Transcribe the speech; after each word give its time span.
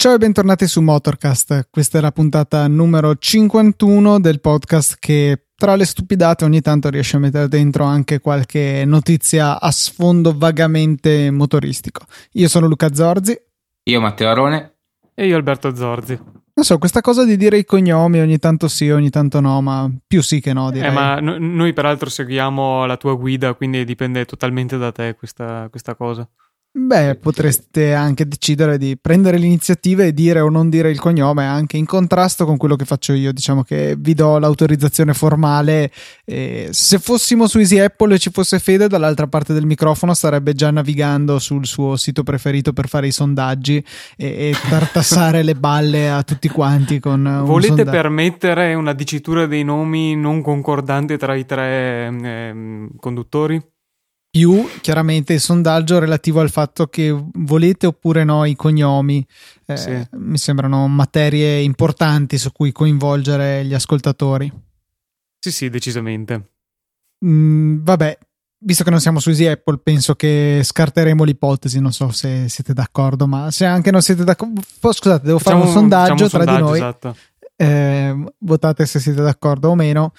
Ciao 0.00 0.14
e 0.14 0.18
bentornati 0.18 0.66
su 0.66 0.80
Motorcast. 0.80 1.68
Questa 1.68 1.98
è 1.98 2.00
la 2.00 2.10
puntata 2.10 2.66
numero 2.66 3.16
51 3.16 4.18
del 4.18 4.40
podcast 4.40 4.96
che 4.98 5.48
tra 5.60 5.76
le 5.76 5.84
stupidate 5.84 6.46
ogni 6.46 6.62
tanto 6.62 6.88
riesce 6.88 7.16
a 7.16 7.18
mettere 7.18 7.46
dentro 7.46 7.84
anche 7.84 8.18
qualche 8.20 8.84
notizia 8.86 9.60
a 9.60 9.70
sfondo 9.70 10.32
vagamente 10.34 11.30
motoristico. 11.30 12.06
Io 12.32 12.48
sono 12.48 12.66
Luca 12.66 12.94
Zorzi. 12.94 13.38
Io 13.82 14.00
Matteo 14.00 14.30
Arone. 14.30 14.76
E 15.14 15.26
io 15.26 15.36
Alberto 15.36 15.76
Zorzi. 15.76 16.18
Non 16.54 16.64
so, 16.64 16.78
questa 16.78 17.02
cosa 17.02 17.26
di 17.26 17.36
dire 17.36 17.58
i 17.58 17.66
cognomi 17.66 18.20
ogni 18.20 18.38
tanto 18.38 18.68
sì, 18.68 18.88
ogni 18.88 19.10
tanto 19.10 19.40
no, 19.40 19.60
ma 19.60 19.90
più 20.06 20.22
sì 20.22 20.40
che 20.40 20.54
no, 20.54 20.70
direi. 20.70 20.88
Eh, 20.88 20.92
ma 20.92 21.20
no, 21.20 21.36
noi 21.38 21.74
peraltro 21.74 22.08
seguiamo 22.08 22.86
la 22.86 22.96
tua 22.96 23.12
guida, 23.12 23.52
quindi 23.52 23.84
dipende 23.84 24.24
totalmente 24.24 24.78
da 24.78 24.92
te 24.92 25.14
questa, 25.14 25.66
questa 25.68 25.94
cosa. 25.94 26.26
Beh, 26.72 27.16
potreste 27.16 27.94
anche 27.94 28.28
decidere 28.28 28.78
di 28.78 28.96
prendere 28.96 29.38
l'iniziativa 29.38 30.04
e 30.04 30.12
dire 30.12 30.38
o 30.38 30.48
non 30.48 30.70
dire 30.70 30.88
il 30.88 31.00
cognome, 31.00 31.44
anche 31.44 31.76
in 31.76 31.84
contrasto 31.84 32.44
con 32.44 32.56
quello 32.58 32.76
che 32.76 32.84
faccio 32.84 33.12
io. 33.12 33.32
Diciamo 33.32 33.64
che 33.64 33.96
vi 33.98 34.14
do 34.14 34.38
l'autorizzazione 34.38 35.12
formale. 35.12 35.90
E 36.24 36.68
se 36.70 37.00
fossimo 37.00 37.48
su 37.48 37.58
Easy 37.58 37.80
Apple 37.80 38.14
e 38.14 38.18
ci 38.20 38.30
fosse 38.30 38.60
Fede 38.60 38.86
dall'altra 38.86 39.26
parte 39.26 39.52
del 39.52 39.66
microfono, 39.66 40.14
starebbe 40.14 40.52
già 40.52 40.70
navigando 40.70 41.40
sul 41.40 41.66
suo 41.66 41.96
sito 41.96 42.22
preferito 42.22 42.72
per 42.72 42.86
fare 42.86 43.08
i 43.08 43.12
sondaggi 43.12 43.84
e, 44.16 44.26
e 44.26 44.54
tartassare 44.68 45.42
le 45.42 45.56
balle 45.56 46.08
a 46.08 46.22
tutti 46.22 46.48
quanti. 46.48 47.00
Con 47.00 47.42
Volete 47.46 47.66
sondaggio. 47.66 47.90
permettere 47.90 48.74
una 48.74 48.92
dicitura 48.92 49.46
dei 49.46 49.64
nomi 49.64 50.14
non 50.14 50.40
concordante 50.40 51.18
tra 51.18 51.34
i 51.34 51.44
tre 51.44 52.16
eh, 52.22 52.88
conduttori? 53.00 53.60
Più 54.30 54.68
chiaramente 54.80 55.32
il 55.32 55.40
sondaggio 55.40 55.98
relativo 55.98 56.40
al 56.40 56.50
fatto 56.50 56.86
che 56.86 57.12
volete 57.34 57.86
oppure 57.86 58.22
no 58.24 58.44
i 58.44 58.54
cognomi. 58.54 59.26
Eh, 59.66 59.76
sì. 59.76 60.08
Mi 60.12 60.38
sembrano 60.38 60.86
materie 60.86 61.60
importanti 61.60 62.38
su 62.38 62.52
cui 62.52 62.70
coinvolgere 62.70 63.64
gli 63.64 63.74
ascoltatori. 63.74 64.50
Sì, 65.38 65.50
sì, 65.50 65.68
decisamente. 65.68 66.50
Mm, 67.24 67.82
vabbè, 67.82 68.18
visto 68.58 68.84
che 68.84 68.90
non 68.90 69.00
siamo 69.00 69.18
su 69.18 69.30
Easy 69.30 69.46
Apple, 69.46 69.78
penso 69.82 70.14
che 70.14 70.60
scarteremo 70.62 71.24
l'ipotesi. 71.24 71.80
Non 71.80 71.92
so 71.92 72.12
se 72.12 72.48
siete 72.48 72.72
d'accordo, 72.72 73.26
ma 73.26 73.50
se 73.50 73.64
anche 73.64 73.90
non 73.90 74.02
siete 74.02 74.22
d'accordo, 74.22 74.60
scusate, 74.62 75.26
devo 75.26 75.38
facciamo, 75.38 75.64
fare 75.64 75.72
un 75.72 75.78
sondaggio 75.80 76.22
un 76.24 76.28
tra 76.28 76.28
sondaggio, 76.28 76.56
di 76.56 76.62
noi. 76.62 76.76
Esatto. 76.76 77.16
Eh, 77.56 78.16
votate 78.38 78.86
se 78.86 79.00
siete 79.00 79.22
d'accordo 79.22 79.70
o 79.70 79.74
meno 79.74 80.12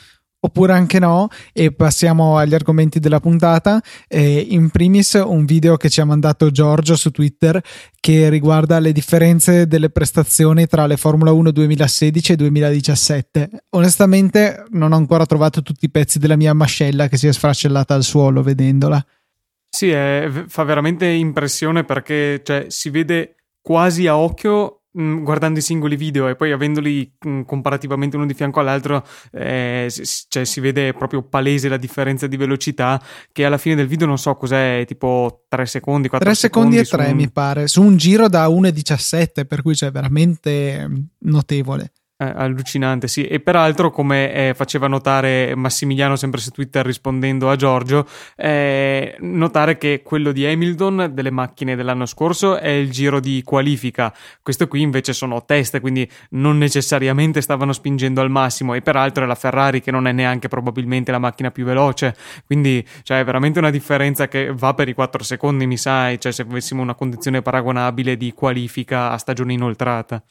oppure 0.44 0.73
anche 0.73 1.00
no 1.00 1.30
e 1.53 1.72
passiamo 1.72 2.38
agli 2.38 2.53
argomenti 2.53 3.00
della 3.00 3.20
puntata. 3.20 3.81
Eh, 4.08 4.47
in 4.50 4.70
primis 4.70 5.14
un 5.23 5.45
video 5.45 5.78
che 5.78 5.89
ci 5.89 6.02
ha 6.02 6.06
mandato 6.06 6.52
Giorgio 6.52 6.95
su 6.95 7.11
Twitter 7.11 7.61
che 8.00 8.30
riguarda 8.30 8.80
le 8.80 8.92
differenze 8.92 9.67
delle 9.67 9.89
prestazioni 9.89 10.66
tra 10.67 10.86
le 10.88 10.97
Formula 10.97 11.31
1 11.31 11.52
2016 11.52 12.31
e 12.31 12.36
2017 12.36 13.50
onestamente 13.69 14.66
non 14.72 14.92
ho 14.92 14.95
ancora 14.95 15.25
trovato 15.25 15.62
tutti 15.62 15.86
i 15.86 15.92
pezzi 15.92 16.19
della 16.19 16.36
mia 16.36 16.53
mascella 16.53 17.08
che 17.08 17.17
si 17.17 17.28
è 17.28 17.34
sfracellata 17.34 17.94
al 17.94 18.03
suolo 18.03 18.42
vedendola. 18.42 19.03
Sì, 19.69 19.89
è, 19.89 20.30
fa 20.47 20.64
veramente 20.64 21.06
impressione 21.06 21.86
perché 21.86 22.42
cioè, 22.44 22.66
si 22.67 22.89
vede 22.89 23.36
quasi 23.62 24.08
a 24.08 24.17
occhio 24.17 24.81
guardando 24.92 25.59
i 25.59 25.61
singoli 25.61 25.95
video 25.95 26.28
e 26.28 26.36
poi 26.36 26.52
avendoli 26.52 27.11
mm, 27.25 27.42
comparativamente 27.44 28.17
uno 28.17 28.25
di 28.25 28.34
fianco 28.34 28.59
all'altro, 28.59 29.06
eh, 29.31 29.91
cioè, 30.28 30.44
si 30.44 30.59
vede 30.59 30.94
proprio 30.94 31.24
palese 31.24 31.69
la 31.69 31.78
differenza 31.78 32.28
di 32.28 32.38
velocità. 32.38 33.02
Che 33.31 33.46
alla 33.46 33.57
fine 33.57 33.75
del 33.75 33.88
video 33.88 34.07
non 34.07 34.18
so 34.18 34.35
cos'è, 34.35 34.84
tipo 34.85 35.46
3 35.47 35.66
secondi, 35.66 36.07
4 36.07 36.28
3 36.29 36.38
secondi, 36.38 36.78
secondi 36.78 37.03
e 37.03 37.06
3 37.06 37.12
un... 37.12 37.18
mi 37.18 37.31
pare, 37.31 37.68
su 37.68 37.81
un 37.81 37.97
giro 37.97 38.28
da 38.28 38.47
1,17, 38.47 39.46
per 39.46 39.62
cui 39.62 39.74
c'è 39.74 39.91
veramente 39.91 40.88
mm, 40.88 40.96
notevole. 41.19 41.91
Eh, 42.22 42.34
allucinante, 42.36 43.08
sì. 43.08 43.26
E 43.26 43.40
peraltro, 43.40 43.90
come 43.90 44.32
eh, 44.32 44.54
faceva 44.54 44.86
notare 44.86 45.56
Massimiliano 45.56 46.16
sempre 46.16 46.40
su 46.40 46.52
Twitter 46.52 46.86
rispondendo 46.86 47.50
a 47.50 47.56
Giorgio, 47.56 48.08
eh, 48.36 49.16
notare 49.22 49.80
che 49.80 50.04
quello 50.04 50.32
di 50.32 50.46
Hamilton 50.46 51.09
delle 51.14 51.32
macchine 51.32 51.76
dell'anno 51.76 52.06
scorso 52.06 52.59
è 52.59 52.70
il 52.70 52.92
giro 52.92 53.20
di 53.20 53.42
qualifica. 53.44 54.14
Questo 54.44 54.68
qui 54.68 54.82
invece 54.82 55.14
sono 55.14 55.44
test, 55.46 55.80
quindi 55.80 56.08
non 56.32 56.59
necessariamente 56.59 57.42
stavano 57.42 57.74
spingendo 57.74 58.22
al 58.22 58.30
massimo. 58.30 58.76
E 58.76 58.84
peraltro 58.84 59.24
è 59.24 59.28
la 59.28 59.34
Ferrari 59.34 59.82
che 59.82 59.90
non 59.90 60.06
è 60.06 60.12
neanche 60.12 60.48
probabilmente 60.48 61.09
la 61.09 61.18
macchina 61.18 61.50
più 61.50 61.66
veloce. 61.66 62.16
Quindi, 62.46 62.86
cioè, 63.02 63.22
è 63.22 63.24
veramente 63.24 63.58
una 63.58 63.72
differenza 63.72 64.28
che 64.28 64.53
va 64.53 64.76
per 64.76 64.88
i 64.88 64.94
4 64.94 65.24
secondi, 65.24 65.66
mi 65.66 65.78
sai. 65.78 66.20
Cioè, 66.20 66.32
se 66.32 66.44
avessimo 66.44 66.84
una 66.84 66.94
condizione 66.94 67.42
paragonabile 67.42 68.16
di 68.16 68.32
qualifica 68.32 69.09
a 69.09 69.18
stagione 69.18 69.53
inoltrata. 69.53 70.24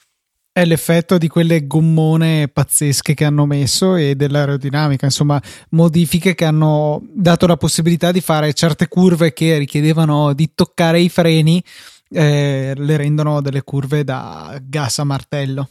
È 0.53 0.65
l'effetto 0.65 1.17
di 1.17 1.29
quelle 1.29 1.65
gommone 1.69 2.49
pazzesche 2.49 3.15
che 3.15 3.25
hanno 3.25 3.47
messo 3.47 3.95
e 3.95 4.17
dell'aerodinamica, 4.17 5.05
insomma, 5.05 5.41
modifiche 5.71 6.35
che 6.35 6.45
hanno 6.45 7.01
dato 7.13 7.47
la 7.47 7.57
possibilità 7.57 8.11
di 8.11 8.21
fare 8.21 8.53
certe 8.53 8.89
curve 8.89 9.33
che 9.33 9.59
richiedevano 9.59 10.33
di 10.33 10.51
toccare 10.53 10.99
i 10.99 11.09
freni, 11.09 11.63
eh, 12.09 12.75
le 12.77 12.97
rendono 12.97 13.41
delle 13.41 13.63
curve 13.63 14.03
da 14.03 14.61
gas 14.61 14.99
a 14.99 15.05
martello. 15.05 15.69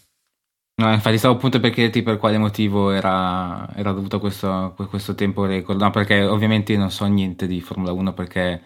No, 0.76 0.94
infatti 0.94 1.18
stavo 1.18 1.36
appunto 1.36 1.60
per 1.60 1.72
chiederti 1.72 2.02
per 2.02 2.18
quale 2.18 2.38
motivo 2.38 2.92
era, 2.92 3.68
era 3.76 3.92
dovuto 3.92 4.18
questo, 4.18 4.74
questo 4.90 5.14
tempo 5.14 5.44
record. 5.44 5.82
No, 5.82 5.90
perché 5.90 6.24
ovviamente 6.24 6.78
non 6.78 6.90
so 6.90 7.06
niente 7.06 7.48
di 7.48 7.60
Formula 7.60 7.92
1 7.92 8.14
perché 8.14 8.64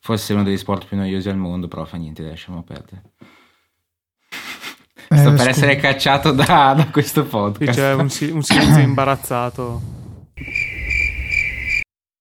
forse 0.00 0.32
è 0.32 0.36
uno 0.36 0.44
degli 0.44 0.56
sport 0.56 0.86
più 0.86 0.96
noiosi 0.96 1.28
al 1.28 1.36
mondo, 1.36 1.66
però 1.66 1.84
fa 1.84 1.96
niente, 1.96 2.22
lasciamo 2.22 2.62
perdere. 2.62 3.02
Eh, 5.08 5.16
Sto 5.16 5.30
per 5.30 5.38
scusa. 5.38 5.48
essere 5.50 5.76
cacciato 5.76 6.32
da, 6.32 6.74
da 6.76 6.86
questo 6.90 7.24
podcast. 7.24 7.78
C'è 7.78 7.92
un, 7.94 8.00
un 8.00 8.42
silenzio 8.42 8.80
imbarazzato. 8.82 9.80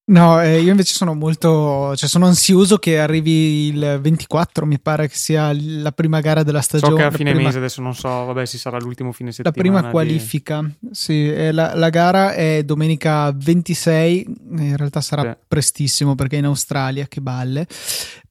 No, 0.07 0.39
eh, 0.39 0.61
io 0.61 0.69
invece 0.69 0.93
sono 0.93 1.16
molto, 1.16 1.95
cioè 1.95 2.07
sono 2.07 2.27
ansioso 2.27 2.77
che 2.77 2.99
arrivi 2.99 3.69
il 3.69 3.97
24, 3.99 4.67
mi 4.67 4.79
pare 4.79 5.07
che 5.07 5.16
sia 5.16 5.51
la 5.51 5.91
prima 5.91 6.19
gara 6.19 6.43
della 6.43 6.61
stagione. 6.61 6.91
So 6.91 6.97
che 6.97 7.03
a 7.05 7.11
fine 7.11 7.31
prima, 7.31 7.47
mese, 7.47 7.57
adesso 7.57 7.81
non 7.81 7.95
so, 7.95 8.07
vabbè, 8.07 8.45
si 8.45 8.59
sarà 8.59 8.77
l'ultimo 8.77 9.11
fine 9.11 9.31
settimana. 9.31 9.55
La 9.55 9.79
prima 9.79 9.91
qualifica, 9.91 10.61
di... 10.61 10.89
sì, 10.91 11.51
la, 11.51 11.73
la, 11.73 11.89
gara 11.89 12.33
è 12.33 12.61
domenica 12.63 13.31
26, 13.35 14.25
in 14.57 14.77
realtà 14.77 15.01
sarà 15.01 15.23
sì. 15.23 15.38
prestissimo 15.47 16.13
perché 16.13 16.35
è 16.35 16.39
in 16.39 16.45
Australia, 16.45 17.07
che 17.07 17.22
balle. 17.22 17.66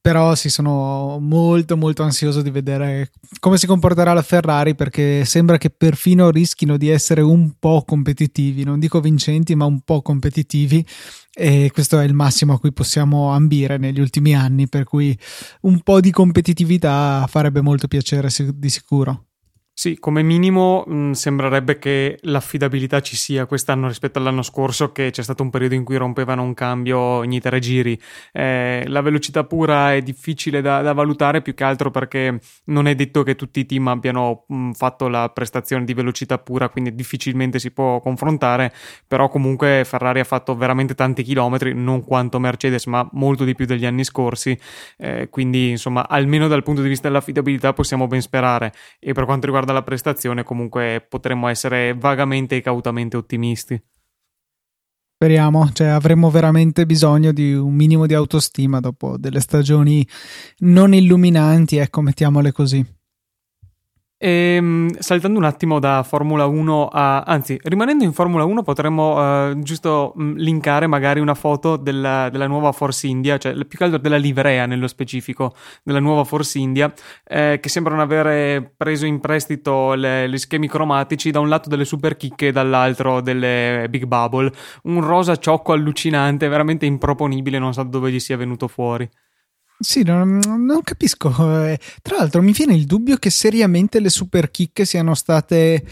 Però 0.00 0.34
sì, 0.36 0.50
sono 0.50 1.18
molto 1.18 1.78
molto 1.78 2.02
ansioso 2.02 2.42
di 2.42 2.50
vedere 2.50 3.10
come 3.40 3.56
si 3.56 3.66
comporterà 3.66 4.12
la 4.12 4.22
Ferrari 4.22 4.74
perché 4.74 5.24
sembra 5.24 5.56
che 5.56 5.70
perfino 5.70 6.30
rischino 6.30 6.76
di 6.76 6.88
essere 6.88 7.22
un 7.22 7.52
po' 7.58 7.84
competitivi, 7.86 8.64
non 8.64 8.78
dico 8.78 9.00
vincenti, 9.00 9.54
ma 9.54 9.64
un 9.64 9.80
po' 9.80 10.02
competitivi 10.02 10.84
e 11.34 11.70
questo 11.72 11.98
è 11.98 12.04
il 12.04 12.14
massimo 12.14 12.54
a 12.54 12.58
cui 12.58 12.72
possiamo 12.72 13.30
ambire 13.32 13.76
negli 13.76 14.00
ultimi 14.00 14.34
anni, 14.34 14.68
per 14.68 14.84
cui 14.84 15.18
un 15.62 15.80
po' 15.80 16.00
di 16.00 16.10
competitività 16.10 17.26
farebbe 17.28 17.60
molto 17.60 17.88
piacere 17.88 18.28
di 18.54 18.68
sicuro. 18.70 19.26
Sì, 19.76 19.98
come 19.98 20.22
minimo 20.22 20.84
mh, 20.86 21.10
sembrerebbe 21.12 21.80
che 21.80 22.16
l'affidabilità 22.22 23.00
ci 23.00 23.16
sia 23.16 23.44
quest'anno 23.46 23.88
rispetto 23.88 24.20
all'anno 24.20 24.42
scorso, 24.42 24.92
che 24.92 25.10
c'è 25.10 25.20
stato 25.22 25.42
un 25.42 25.50
periodo 25.50 25.74
in 25.74 25.82
cui 25.82 25.96
rompevano 25.96 26.44
un 26.44 26.54
cambio 26.54 26.96
ogni 27.00 27.40
tre 27.40 27.58
giri. 27.58 28.00
Eh, 28.32 28.84
la 28.86 29.00
velocità 29.00 29.42
pura 29.42 29.92
è 29.92 30.00
difficile 30.00 30.60
da, 30.60 30.80
da, 30.80 30.92
valutare 30.92 31.42
più 31.42 31.54
che 31.54 31.64
altro 31.64 31.90
perché 31.90 32.38
non 32.66 32.86
è 32.86 32.94
detto 32.94 33.24
che 33.24 33.34
tutti 33.34 33.58
i 33.60 33.66
team 33.66 33.88
abbiano 33.88 34.44
mh, 34.46 34.70
fatto 34.72 35.08
la 35.08 35.28
prestazione 35.30 35.84
di 35.84 35.92
velocità 35.92 36.38
pura, 36.38 36.68
quindi 36.68 36.94
difficilmente 36.94 37.58
si 37.58 37.72
può 37.72 37.98
confrontare, 38.00 38.72
però 39.08 39.28
comunque 39.28 39.82
Ferrari 39.84 40.20
ha 40.20 40.24
fatto 40.24 40.54
veramente 40.54 40.94
tanti 40.94 41.24
chilometri, 41.24 41.74
non 41.74 42.04
quanto 42.04 42.38
Mercedes, 42.38 42.86
ma 42.86 43.06
molto 43.14 43.42
di 43.42 43.56
più 43.56 43.66
degli 43.66 43.86
anni 43.86 44.04
scorsi, 44.04 44.56
eh, 44.98 45.28
quindi 45.30 45.70
insomma 45.70 46.06
almeno 46.08 46.46
dal 46.46 46.62
punto 46.62 46.80
di 46.80 46.88
vista 46.88 47.08
dell'affidabilità 47.08 47.72
possiamo 47.72 48.06
ben 48.06 48.22
sperare. 48.22 48.72
E 49.00 49.12
per 49.12 49.24
quanto 49.24 49.46
riguarda 49.46 49.63
riguarda 49.64 49.72
la 49.72 49.82
prestazione, 49.82 50.44
comunque 50.44 51.04
potremmo 51.08 51.48
essere 51.48 51.94
vagamente 51.94 52.56
e 52.56 52.60
cautamente 52.60 53.16
ottimisti. 53.16 53.82
Speriamo, 55.14 55.70
cioè 55.72 55.88
avremo 55.88 56.30
veramente 56.30 56.84
bisogno 56.86 57.32
di 57.32 57.54
un 57.54 57.74
minimo 57.74 58.06
di 58.06 58.14
autostima 58.14 58.80
dopo 58.80 59.16
delle 59.16 59.40
stagioni 59.40 60.06
non 60.58 60.92
illuminanti, 60.92 61.78
ecco, 61.78 62.02
mettiamole 62.02 62.52
così. 62.52 62.84
E, 64.16 64.28
ehm, 64.56 64.96
saltando 64.98 65.38
un 65.38 65.44
attimo 65.44 65.78
da 65.80 66.02
Formula 66.02 66.46
1 66.46 66.88
a... 66.88 67.22
anzi, 67.22 67.58
rimanendo 67.62 68.04
in 68.04 68.12
Formula 68.12 68.44
1 68.44 68.62
potremmo 68.62 69.48
uh, 69.50 69.58
giusto 69.60 70.12
mh, 70.14 70.34
linkare 70.36 70.86
magari 70.86 71.20
una 71.20 71.34
foto 71.34 71.76
della, 71.76 72.28
della, 72.30 72.46
nuova 72.46 72.72
Force 72.72 73.06
India, 73.06 73.38
cioè 73.38 73.52
più 73.64 73.76
che 73.76 73.84
altro 73.84 73.98
della 73.98 74.16
livrea 74.16 74.66
nello 74.66 74.86
specifico 74.86 75.54
della 75.82 75.98
nuova 75.98 76.24
Force 76.24 76.58
India, 76.58 76.92
eh, 77.24 77.58
che 77.60 77.68
sembrano 77.68 78.02
avere 78.02 78.72
preso 78.76 79.04
in 79.04 79.20
prestito 79.20 79.94
le, 79.94 80.28
gli 80.28 80.38
schemi 80.38 80.68
cromatici 80.68 81.30
da 81.30 81.40
un 81.40 81.48
lato 81.48 81.68
delle 81.68 81.84
super 81.84 82.16
chicche 82.16 82.48
e 82.48 82.52
dall'altro 82.52 83.20
delle 83.20 83.86
Big 83.90 84.04
Bubble. 84.04 84.52
Un 84.84 85.00
rosa 85.00 85.36
ciocco 85.36 85.72
allucinante, 85.72 86.48
veramente 86.48 86.86
improponibile, 86.86 87.58
non 87.58 87.72
so 87.72 87.82
dove 87.82 88.10
gli 88.10 88.20
sia 88.20 88.36
venuto 88.36 88.68
fuori. 88.68 89.08
Sì, 89.78 90.02
non, 90.02 90.38
non, 90.38 90.82
capisco. 90.82 91.30
Eh, 91.64 91.78
tra 92.02 92.16
l'altro 92.16 92.42
mi 92.42 92.52
viene 92.52 92.74
il 92.74 92.86
dubbio 92.86 93.16
che 93.16 93.30
seriamente 93.30 94.00
le 94.00 94.08
super 94.08 94.50
chicche 94.50 94.84
siano 94.84 95.14
state 95.14 95.84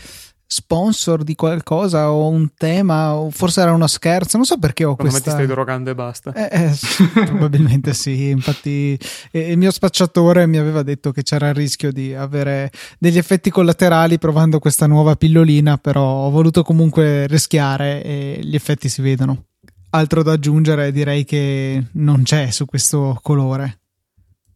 sponsor 0.52 1.24
di 1.24 1.34
qualcosa 1.34 2.12
o 2.12 2.28
un 2.28 2.50
tema 2.54 3.14
o 3.14 3.30
forse 3.30 3.62
era 3.62 3.72
uno 3.72 3.86
scherzo, 3.86 4.36
non 4.36 4.44
so 4.44 4.58
perché 4.58 4.84
ho 4.84 4.90
Secondo 4.90 5.10
questa... 5.10 5.30
me 5.30 5.36
ti 5.36 5.42
stai 5.42 5.54
drogando 5.54 5.90
e 5.90 5.94
basta. 5.94 6.32
Eh, 6.34 6.64
eh, 6.64 7.24
probabilmente 7.24 7.94
sì, 7.94 8.28
infatti 8.28 8.98
eh, 9.30 9.50
il 9.50 9.56
mio 9.56 9.70
spacciatore 9.70 10.46
mi 10.46 10.58
aveva 10.58 10.82
detto 10.82 11.10
che 11.10 11.22
c'era 11.22 11.48
il 11.48 11.54
rischio 11.54 11.90
di 11.90 12.14
avere 12.14 12.70
degli 12.98 13.16
effetti 13.16 13.48
collaterali 13.48 14.18
provando 14.18 14.58
questa 14.58 14.86
nuova 14.86 15.16
pillolina, 15.16 15.78
però 15.78 16.26
ho 16.26 16.30
voluto 16.30 16.62
comunque 16.62 17.26
rischiare 17.28 18.02
e 18.02 18.40
gli 18.42 18.54
effetti 18.54 18.90
si 18.90 19.00
vedono 19.00 19.44
altro 19.92 20.22
da 20.22 20.32
aggiungere 20.32 20.92
direi 20.92 21.24
che 21.24 21.82
non 21.92 22.22
c'è 22.22 22.50
su 22.50 22.64
questo 22.64 23.18
colore. 23.22 23.78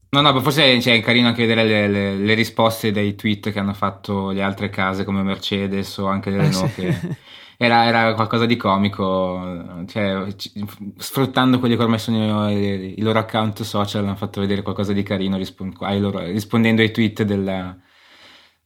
No, 0.08 0.20
no, 0.20 0.40
forse 0.40 0.80
cioè, 0.80 0.94
è 0.94 1.00
carino 1.02 1.28
anche 1.28 1.46
vedere 1.46 1.64
le, 1.66 1.88
le, 1.88 2.16
le, 2.16 2.34
risposte 2.34 2.92
dei 2.92 3.16
tweet 3.16 3.50
che 3.50 3.58
hanno 3.58 3.74
fatto 3.74 4.30
le 4.30 4.42
altre 4.42 4.70
case 4.70 5.04
come 5.04 5.22
Mercedes 5.22 5.98
o 5.98 6.06
anche 6.06 6.30
le 6.30 6.38
eh, 6.38 6.40
Renault. 6.42 6.78
Eh, 6.78 6.92
sì. 6.92 7.08
era, 7.58 7.84
era, 7.84 8.14
qualcosa 8.14 8.46
di 8.46 8.56
comico, 8.56 9.84
cioè, 9.86 10.26
sfruttando 10.96 11.58
quelli 11.58 11.76
che 11.76 11.82
ormai 11.82 11.98
sono 11.98 12.50
i, 12.50 12.94
i, 12.96 13.02
loro 13.02 13.18
account 13.18 13.62
social, 13.62 14.04
hanno 14.04 14.16
fatto 14.16 14.40
vedere 14.40 14.62
qualcosa 14.62 14.92
di 14.92 15.02
carino 15.02 15.36
rispond- 15.36 15.76
ai 15.80 16.00
loro, 16.00 16.20
rispondendo 16.20 16.80
ai 16.80 16.92
tweet 16.92 17.22
della, 17.24 17.76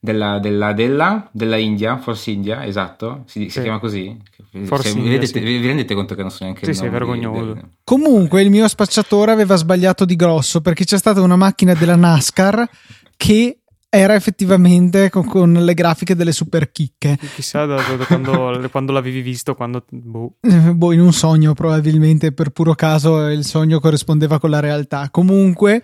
della, 0.03 0.39
della, 0.39 0.73
della, 0.73 1.29
della 1.31 1.57
India, 1.57 1.97
Force 1.97 2.31
India, 2.31 2.65
esatto, 2.65 3.21
si, 3.27 3.49
si 3.49 3.61
chiama 3.61 3.77
così. 3.77 4.17
Forse 4.63 4.89
cioè, 4.89 4.97
India, 4.97 5.11
vedete, 5.11 5.39
sì. 5.39 5.45
vi 5.45 5.67
rendete 5.67 5.93
conto 5.93 6.15
che 6.15 6.21
non 6.23 6.31
so 6.31 6.43
neanche 6.43 6.65
sì, 6.65 6.71
il 6.71 6.75
nome? 6.77 6.87
Sì, 6.87 6.93
vergognoso. 6.93 7.53
Di, 7.53 7.61
Comunque 7.83 8.41
il 8.41 8.49
mio 8.49 8.67
spacciatore 8.67 9.31
aveva 9.31 9.55
sbagliato 9.55 10.03
di 10.03 10.15
grosso 10.15 10.59
perché 10.61 10.85
c'è 10.85 10.97
stata 10.97 11.21
una 11.21 11.35
macchina 11.35 11.75
della 11.75 11.95
NASCAR 11.95 12.67
che 13.15 13.59
era 13.89 14.15
effettivamente 14.15 15.11
con, 15.11 15.27
con, 15.27 15.53
le 15.53 15.73
grafiche 15.75 16.15
delle 16.15 16.31
super 16.31 16.71
chicche. 16.71 17.19
Chissà 17.35 17.65
da, 17.65 17.75
da 17.75 18.05
quando, 18.05 18.59
quando, 18.71 18.93
l'avevi 18.93 19.21
visto, 19.21 19.53
quando... 19.53 19.85
Boh. 19.87 20.33
Boh, 20.73 20.93
in 20.93 21.01
un 21.01 21.13
sogno 21.13 21.53
probabilmente, 21.53 22.31
per 22.31 22.49
puro 22.49 22.73
caso 22.73 23.27
il 23.27 23.45
sogno 23.45 23.79
corrispondeva 23.79 24.39
con 24.39 24.49
la 24.49 24.61
realtà. 24.61 25.09
Comunque, 25.11 25.83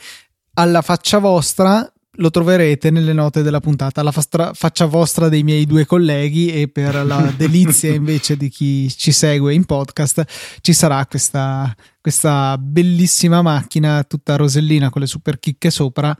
alla 0.54 0.82
faccia 0.82 1.20
vostra 1.20 1.92
lo 2.18 2.30
troverete 2.30 2.92
nelle 2.92 3.14
note 3.14 3.42
della 3.42 3.60
puntata, 3.60 4.04
la 4.04 4.12
fastra- 4.12 4.54
faccia 4.54 4.86
vostra 4.86 5.30
dei 5.30 5.44
miei 5.44 5.66
due 5.66 5.86
colleghi 5.86 6.52
e 6.52 6.68
per 6.68 7.06
la 7.06 7.32
delizia 7.36 7.94
invece 7.94 8.38
di 8.38 8.50
chi 8.50 8.90
ci 8.90 9.12
segue 9.12 9.54
in 9.54 9.66
podcast 9.66 10.24
ci 10.62 10.74
sarà 10.74 11.06
questa, 11.06 11.74
questa 12.00 12.58
bellissima 12.58 13.42
macchina 13.42 14.04
tutta 14.04 14.36
rosellina 14.36 14.90
con 14.90 15.02
le 15.02 15.08
super 15.08 15.40
chicche 15.40 15.70
sopra 15.70 16.16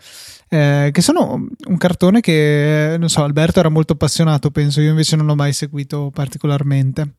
eh, 0.50 0.90
che 0.92 1.02
sono 1.02 1.48
un 1.68 1.78
cartone 1.78 2.22
che 2.22 2.96
non 2.98 3.10
so 3.10 3.24
Alberto 3.24 3.60
era 3.60 3.70
molto 3.70 3.94
appassionato 3.94 4.52
penso 4.52 4.82
io 4.82 4.90
invece 4.90 5.16
non 5.16 5.26
l'ho 5.26 5.36
mai 5.36 5.54
seguito 5.54 6.12
particolarmente 6.14 7.16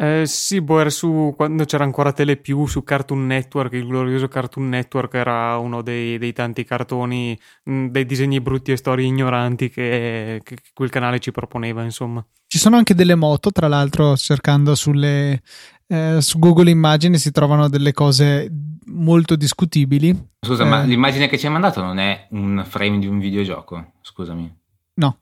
eh, 0.00 0.26
sì, 0.26 0.60
boh, 0.60 0.78
era 0.78 0.90
su 0.90 1.34
quando 1.36 1.64
c'era 1.64 1.82
ancora 1.82 2.12
Telepiù 2.12 2.66
su 2.66 2.84
Cartoon 2.84 3.26
Network, 3.26 3.72
il 3.72 3.84
glorioso 3.84 4.28
Cartoon 4.28 4.68
Network 4.68 5.14
era 5.14 5.58
uno 5.58 5.82
dei, 5.82 6.18
dei 6.18 6.32
tanti 6.32 6.64
cartoni, 6.64 7.36
mh, 7.64 7.72
mm, 7.72 7.86
dei 7.88 8.06
disegni 8.06 8.40
brutti 8.40 8.70
e 8.70 8.76
storie 8.76 9.04
ignoranti 9.04 9.68
che, 9.70 10.40
che, 10.44 10.56
quel 10.72 10.90
canale 10.90 11.18
ci 11.18 11.32
proponeva, 11.32 11.82
insomma. 11.82 12.24
Ci 12.46 12.58
sono 12.58 12.76
anche 12.76 12.94
delle 12.94 13.16
moto, 13.16 13.50
tra 13.50 13.66
l'altro, 13.66 14.16
cercando 14.16 14.76
sulle, 14.76 15.42
eh, 15.88 16.18
su 16.20 16.38
Google 16.38 16.70
Immagini 16.70 17.18
si 17.18 17.32
trovano 17.32 17.68
delle 17.68 17.92
cose 17.92 18.48
molto 18.86 19.34
discutibili. 19.34 20.16
Scusa, 20.40 20.62
eh, 20.62 20.68
ma 20.68 20.82
l'immagine 20.82 21.26
che 21.26 21.36
ci 21.36 21.46
hai 21.46 21.52
mandato 21.52 21.82
non 21.82 21.98
è 21.98 22.28
un 22.30 22.64
frame 22.64 23.00
di 23.00 23.08
un 23.08 23.18
videogioco? 23.18 23.94
Scusami. 24.00 24.56
No, 24.94 25.18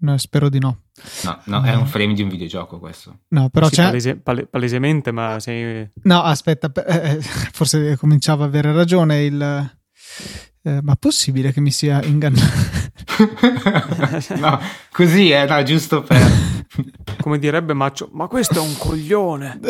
no 0.00 0.18
spero 0.18 0.48
di 0.48 0.58
no. 0.58 0.82
No, 1.24 1.40
no, 1.44 1.62
è 1.62 1.74
un 1.74 1.86
frame 1.86 2.14
di 2.14 2.22
un 2.22 2.28
videogioco 2.28 2.78
questo. 2.78 3.20
No, 3.28 3.48
però 3.50 3.68
sì, 3.68 3.76
c'è... 3.76 3.84
Palese, 3.84 4.16
pale, 4.16 4.46
palesemente, 4.46 5.12
ma 5.12 5.38
sei... 5.40 5.88
No, 6.02 6.22
aspetta, 6.22 6.70
eh, 6.84 7.10
eh, 7.10 7.20
forse 7.52 7.96
cominciava 7.96 8.44
a 8.44 8.46
avere 8.46 8.72
ragione 8.72 9.24
il... 9.24 9.76
Eh, 10.62 10.80
ma 10.82 10.96
possibile 10.96 11.52
che 11.52 11.60
mi 11.60 11.70
sia 11.70 12.02
ingannato? 12.02 12.46
no, 14.38 14.60
così 14.90 15.30
è, 15.30 15.46
no, 15.46 15.62
giusto 15.62 16.02
per... 16.02 16.20
Come 17.20 17.38
direbbe 17.38 17.72
Maccio, 17.72 18.10
ma 18.12 18.26
questo 18.26 18.58
è 18.58 18.66
un 18.66 18.76
coglione! 18.76 19.60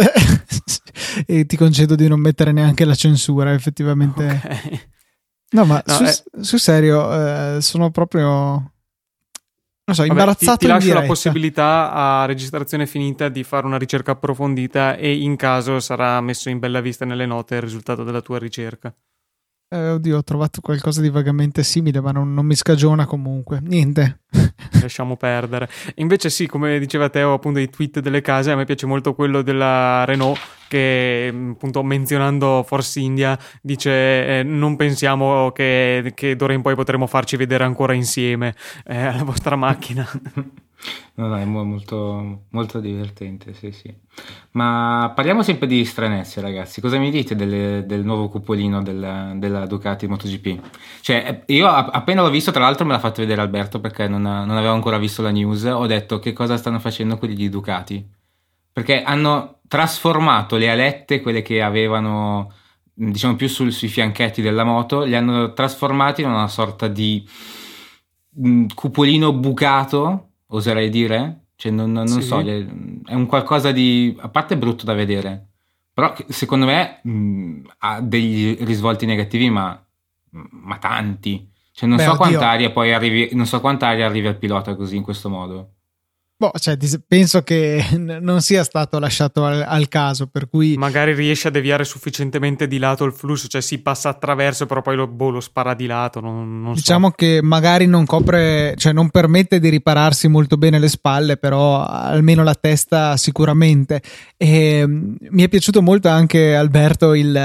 e 1.26 1.46
ti 1.46 1.56
concedo 1.56 1.94
di 1.94 2.08
non 2.08 2.20
mettere 2.20 2.52
neanche 2.52 2.84
la 2.84 2.94
censura, 2.94 3.52
effettivamente. 3.52 4.26
Okay. 4.26 4.80
No, 5.50 5.64
ma 5.64 5.82
no, 5.84 5.94
su, 5.94 6.04
è... 6.04 6.42
su, 6.42 6.56
serio, 6.58 7.56
eh, 7.56 7.60
sono 7.60 7.90
proprio 7.90 8.72
non 9.88 9.96
so, 9.96 10.04
imbarazzato 10.04 10.44
Vabbè, 10.44 10.58
ti, 10.58 10.66
ti 10.66 10.90
lascio 10.90 11.00
la 11.00 11.06
possibilità 11.06 11.90
a 11.92 12.26
registrazione 12.26 12.86
finita 12.86 13.30
di 13.30 13.42
fare 13.42 13.64
una 13.64 13.78
ricerca 13.78 14.12
approfondita 14.12 14.96
e 14.96 15.16
in 15.16 15.34
caso 15.36 15.80
sarà 15.80 16.20
messo 16.20 16.50
in 16.50 16.58
bella 16.58 16.82
vista 16.82 17.06
nelle 17.06 17.24
note 17.24 17.54
il 17.54 17.62
risultato 17.62 18.04
della 18.04 18.20
tua 18.20 18.38
ricerca. 18.38 18.94
Eh, 19.70 19.90
oddio, 19.90 20.16
ho 20.16 20.24
trovato 20.24 20.62
qualcosa 20.62 21.02
di 21.02 21.10
vagamente 21.10 21.62
simile, 21.62 22.00
ma 22.00 22.10
non, 22.10 22.32
non 22.32 22.46
mi 22.46 22.54
scagiona 22.54 23.04
comunque. 23.04 23.58
Niente. 23.60 24.20
Lasciamo 24.80 25.16
perdere. 25.16 25.68
Invece, 25.96 26.30
sì, 26.30 26.46
come 26.46 26.78
diceva 26.78 27.10
Teo, 27.10 27.34
appunto, 27.34 27.58
i 27.58 27.68
tweet 27.68 28.00
delle 28.00 28.22
case, 28.22 28.50
a 28.50 28.56
me 28.56 28.64
piace 28.64 28.86
molto 28.86 29.14
quello 29.14 29.42
della 29.42 30.06
Renault 30.06 30.38
che, 30.68 31.30
appunto, 31.52 31.82
menzionando 31.82 32.64
Force 32.66 32.98
India, 32.98 33.38
dice: 33.60 34.38
eh, 34.38 34.42
Non 34.42 34.76
pensiamo 34.76 35.52
che, 35.52 36.12
che 36.14 36.34
d'ora 36.34 36.54
in 36.54 36.62
poi 36.62 36.74
potremo 36.74 37.06
farci 37.06 37.36
vedere 37.36 37.64
ancora 37.64 37.92
insieme 37.92 38.54
eh, 38.86 38.96
alla 39.04 39.24
vostra 39.24 39.54
macchina. 39.54 40.08
No, 41.14 41.26
no, 41.26 41.36
è 41.36 41.44
molto, 41.44 42.44
molto 42.50 42.78
divertente, 42.78 43.52
sì, 43.52 43.72
sì. 43.72 43.92
Ma 44.52 45.12
parliamo 45.14 45.42
sempre 45.42 45.66
di 45.66 45.84
stranezze, 45.84 46.40
ragazzi. 46.40 46.80
Cosa 46.80 46.96
mi 46.98 47.10
dite 47.10 47.34
delle, 47.34 47.84
del 47.86 48.04
nuovo 48.04 48.28
cupolino 48.28 48.82
della, 48.82 49.32
della, 49.34 49.66
Ducati 49.66 50.06
MotoGP? 50.06 50.60
Cioè, 51.00 51.42
io 51.46 51.66
appena 51.66 52.22
l'ho 52.22 52.30
visto, 52.30 52.52
tra 52.52 52.62
l'altro 52.62 52.86
me 52.86 52.92
l'ha 52.92 53.00
fatto 53.00 53.20
vedere 53.20 53.40
Alberto 53.40 53.80
perché 53.80 54.06
non, 54.06 54.22
non 54.22 54.50
avevo 54.50 54.74
ancora 54.74 54.96
visto 54.96 55.20
la 55.22 55.30
news, 55.30 55.64
ho 55.64 55.86
detto 55.86 56.20
che 56.20 56.32
cosa 56.32 56.56
stanno 56.56 56.78
facendo 56.78 57.18
quelli 57.18 57.34
di 57.34 57.48
Ducati. 57.48 58.08
Perché 58.72 59.02
hanno 59.02 59.58
trasformato 59.66 60.56
le 60.56 60.70
alette, 60.70 61.20
quelle 61.20 61.42
che 61.42 61.60
avevano, 61.62 62.52
diciamo, 62.94 63.34
più 63.34 63.48
sul, 63.48 63.72
sui 63.72 63.88
fianchetti 63.88 64.40
della 64.40 64.62
moto, 64.62 65.02
li 65.02 65.16
hanno 65.16 65.52
trasformati 65.52 66.22
in 66.22 66.28
una 66.28 66.46
sorta 66.46 66.86
di 66.86 67.26
mh, 68.34 68.66
cupolino 68.74 69.32
bucato 69.32 70.27
oserei 70.48 70.88
dire. 70.90 71.46
Cioè, 71.56 71.72
non, 71.72 71.90
non 71.90 72.06
sì. 72.06 72.22
so, 72.22 72.38
è 72.40 73.14
un 73.14 73.26
qualcosa 73.26 73.72
di... 73.72 74.16
a 74.20 74.28
parte 74.28 74.56
brutto 74.56 74.84
da 74.84 74.94
vedere, 74.94 75.48
però 75.92 76.14
secondo 76.28 76.66
me 76.66 77.00
mh, 77.02 77.60
ha 77.78 78.00
degli 78.00 78.56
risvolti 78.60 79.06
negativi, 79.06 79.50
ma, 79.50 79.84
ma 80.30 80.78
tanti. 80.78 81.50
Cioè, 81.72 81.88
non, 81.88 81.98
Beh, 81.98 82.04
so 82.04 82.16
quanta 82.16 82.48
aria 82.48 82.70
poi 82.70 82.92
arrivi, 82.92 83.30
non 83.32 83.46
so 83.46 83.60
quanta 83.60 83.88
aria 83.88 84.06
arrivi 84.06 84.28
al 84.28 84.36
pilota 84.36 84.76
così 84.76 84.96
in 84.96 85.02
questo 85.02 85.28
modo. 85.28 85.74
Boh, 86.40 86.52
cioè, 86.56 86.78
penso 87.04 87.42
che 87.42 87.84
non 87.98 88.40
sia 88.42 88.62
stato 88.62 89.00
lasciato 89.00 89.44
al, 89.44 89.60
al, 89.66 89.88
caso, 89.88 90.28
per 90.28 90.48
cui... 90.48 90.76
Magari 90.76 91.12
riesce 91.12 91.48
a 91.48 91.50
deviare 91.50 91.82
sufficientemente 91.82 92.68
di 92.68 92.78
lato 92.78 93.04
il 93.04 93.12
flusso, 93.12 93.48
cioè 93.48 93.60
si 93.60 93.80
passa 93.80 94.10
attraverso, 94.10 94.64
però 94.64 94.80
poi 94.80 94.94
lo, 94.94 95.08
boh, 95.08 95.30
lo 95.30 95.40
spara 95.40 95.74
di 95.74 95.86
lato, 95.86 96.20
non, 96.20 96.62
non 96.62 96.74
Diciamo 96.74 97.08
so. 97.08 97.14
che 97.16 97.40
magari 97.42 97.86
non 97.86 98.06
copre, 98.06 98.74
cioè 98.76 98.92
non 98.92 99.10
permette 99.10 99.58
di 99.58 99.68
ripararsi 99.68 100.28
molto 100.28 100.56
bene 100.56 100.78
le 100.78 100.86
spalle, 100.86 101.38
però 101.38 101.84
almeno 101.84 102.44
la 102.44 102.54
testa 102.54 103.16
sicuramente. 103.16 104.00
E 104.36 104.86
mm, 104.86 105.14
mi 105.30 105.42
è 105.42 105.48
piaciuto 105.48 105.82
molto 105.82 106.06
anche, 106.06 106.54
Alberto, 106.54 107.14
il, 107.14 107.36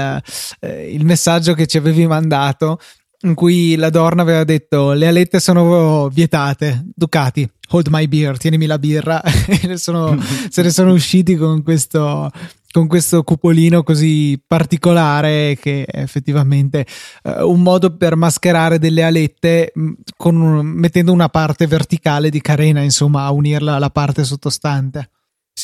eh, 0.60 0.92
il 0.92 1.04
messaggio 1.04 1.54
che 1.54 1.66
ci 1.66 1.78
avevi 1.78 2.06
mandato, 2.06 2.78
in 3.22 3.34
cui 3.34 3.74
la 3.74 3.90
Dorna 3.90 4.22
aveva 4.22 4.44
detto 4.44 4.92
le 4.92 5.08
alette 5.08 5.40
sono 5.40 6.08
vietate, 6.10 6.84
Ducati 6.94 7.50
hold 7.68 7.88
my 7.90 8.06
beer, 8.08 8.36
tienimi 8.36 8.66
la 8.66 8.78
birra, 8.78 9.22
sono, 9.74 10.18
se 10.48 10.62
ne 10.62 10.70
sono 10.70 10.92
usciti 10.92 11.36
con 11.36 11.62
questo, 11.62 12.30
con 12.70 12.86
questo 12.86 13.22
cupolino 13.22 13.82
così 13.82 14.40
particolare 14.44 15.56
che 15.60 15.84
è 15.84 16.00
effettivamente 16.00 16.86
uh, 17.22 17.48
un 17.48 17.62
modo 17.62 17.96
per 17.96 18.16
mascherare 18.16 18.78
delle 18.78 19.04
alette 19.04 19.72
mm, 19.78 19.92
un, 20.24 20.66
mettendo 20.66 21.12
una 21.12 21.28
parte 21.28 21.66
verticale 21.66 22.30
di 22.30 22.40
carena, 22.40 22.80
insomma, 22.80 23.24
a 23.24 23.30
unirla 23.30 23.76
alla 23.76 23.90
parte 23.90 24.24
sottostante. 24.24 25.10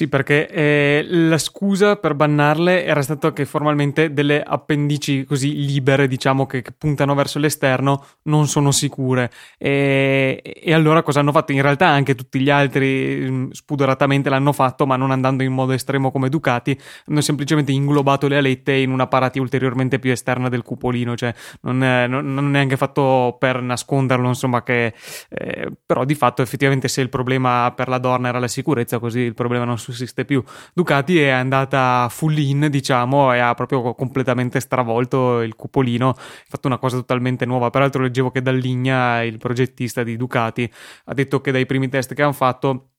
Sì, 0.00 0.08
perché 0.08 0.48
eh, 0.48 1.04
la 1.06 1.36
scusa 1.36 1.96
per 1.96 2.14
bannarle 2.14 2.86
era 2.86 3.02
stata 3.02 3.34
che 3.34 3.44
formalmente 3.44 4.14
delle 4.14 4.42
appendici 4.42 5.24
così 5.24 5.52
libere, 5.66 6.08
diciamo, 6.08 6.46
che, 6.46 6.62
che 6.62 6.72
puntano 6.72 7.14
verso 7.14 7.38
l'esterno, 7.38 8.02
non 8.22 8.46
sono 8.46 8.70
sicure. 8.70 9.30
E, 9.58 10.40
e, 10.42 10.72
allora 10.72 11.02
cosa 11.02 11.20
hanno 11.20 11.32
fatto? 11.32 11.52
In 11.52 11.60
realtà 11.60 11.88
anche 11.88 12.14
tutti 12.14 12.40
gli 12.40 12.48
altri 12.48 13.26
mm, 13.28 13.50
spudoratamente 13.50 14.30
l'hanno 14.30 14.54
fatto, 14.54 14.86
ma 14.86 14.96
non 14.96 15.10
andando 15.10 15.42
in 15.42 15.52
modo 15.52 15.72
estremo 15.72 16.10
come 16.10 16.30
Ducati, 16.30 16.80
hanno 17.08 17.20
semplicemente 17.20 17.70
inglobato 17.72 18.26
le 18.26 18.38
alette 18.38 18.72
in 18.72 18.92
una 18.92 19.06
parati 19.06 19.38
ulteriormente 19.38 19.98
più 19.98 20.12
esterna 20.12 20.48
del 20.48 20.62
cupolino, 20.62 21.14
cioè 21.14 21.34
non, 21.60 21.84
è, 21.84 22.06
non, 22.06 22.32
non 22.32 22.46
è 22.46 22.50
neanche 22.52 22.78
fatto 22.78 23.36
per 23.38 23.60
nasconderlo, 23.60 24.28
insomma, 24.28 24.62
che... 24.62 24.94
Eh, 25.28 25.70
però 25.84 26.06
di 26.06 26.14
fatto 26.14 26.40
effettivamente 26.40 26.88
se 26.88 27.02
il 27.02 27.10
problema 27.10 27.70
per 27.76 27.88
la 27.88 27.98
donna 27.98 28.28
era 28.28 28.38
la 28.38 28.48
sicurezza, 28.48 28.98
così 28.98 29.18
il 29.20 29.34
problema 29.34 29.66
non 29.66 29.76
sussiste 29.90 30.24
più. 30.24 30.42
Ducati 30.72 31.20
è 31.20 31.28
andata 31.30 32.08
full 32.10 32.36
in, 32.36 32.68
diciamo, 32.70 33.32
e 33.32 33.38
ha 33.38 33.54
proprio 33.54 33.94
completamente 33.94 34.60
stravolto 34.60 35.40
il 35.40 35.54
cupolino, 35.56 36.10
ha 36.10 36.16
fatto 36.48 36.66
una 36.66 36.78
cosa 36.78 36.96
totalmente 36.96 37.46
nuova. 37.46 37.70
Peraltro 37.70 38.02
leggevo 38.02 38.30
che 38.30 38.42
Dalligna, 38.42 39.22
il 39.22 39.38
progettista 39.38 40.02
di 40.02 40.16
Ducati, 40.16 40.70
ha 41.04 41.14
detto 41.14 41.40
che 41.40 41.52
dai 41.52 41.66
primi 41.66 41.88
test 41.88 42.14
che 42.14 42.22
hanno 42.22 42.32
fatto 42.32 42.90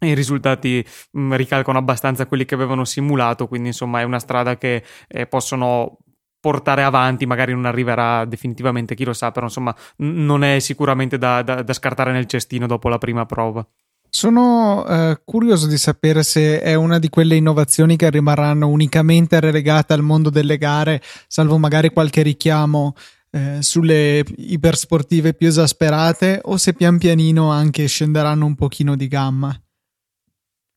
i 0.00 0.14
risultati 0.14 0.84
mh, 1.12 1.20
mm, 1.20 1.32
ricalcano 1.34 1.78
abbastanza 1.78 2.26
quelli 2.26 2.44
che 2.44 2.54
avevano 2.54 2.84
simulato, 2.84 3.48
quindi 3.48 3.68
insomma 3.68 4.00
è 4.00 4.04
una 4.04 4.18
strada 4.18 4.56
che 4.56 4.84
eh, 5.08 5.26
possono 5.26 5.98
portare 6.40 6.82
avanti, 6.82 7.24
magari 7.24 7.52
non 7.54 7.64
arriverà 7.64 8.24
definitivamente, 8.26 8.94
chi 8.94 9.04
lo 9.04 9.14
sa, 9.14 9.30
però 9.30 9.46
insomma 9.46 9.74
n- 9.98 10.24
non 10.26 10.44
è 10.44 10.58
sicuramente 10.58 11.16
da, 11.16 11.42
da, 11.42 11.62
da 11.62 11.72
scartare 11.72 12.12
nel 12.12 12.26
cestino 12.26 12.66
dopo 12.66 12.88
la 12.88 12.98
prima 12.98 13.24
prova. 13.24 13.66
Sono 14.14 14.86
eh, 14.86 15.22
curioso 15.24 15.66
di 15.66 15.76
sapere 15.76 16.22
se 16.22 16.60
è 16.60 16.74
una 16.74 17.00
di 17.00 17.08
quelle 17.08 17.34
innovazioni 17.34 17.96
che 17.96 18.10
rimarranno 18.10 18.68
unicamente 18.68 19.40
relegate 19.40 19.92
al 19.92 20.02
mondo 20.02 20.30
delle 20.30 20.56
gare, 20.56 21.02
salvo 21.26 21.58
magari 21.58 21.90
qualche 21.90 22.22
richiamo 22.22 22.94
eh, 23.32 23.60
sulle 23.60 24.24
ipersportive 24.36 25.34
più 25.34 25.48
esasperate, 25.48 26.38
o 26.44 26.56
se 26.58 26.74
pian 26.74 26.96
pianino 26.96 27.50
anche 27.50 27.88
scenderanno 27.88 28.46
un 28.46 28.54
pochino 28.54 28.94
di 28.94 29.08
gamma. 29.08 29.60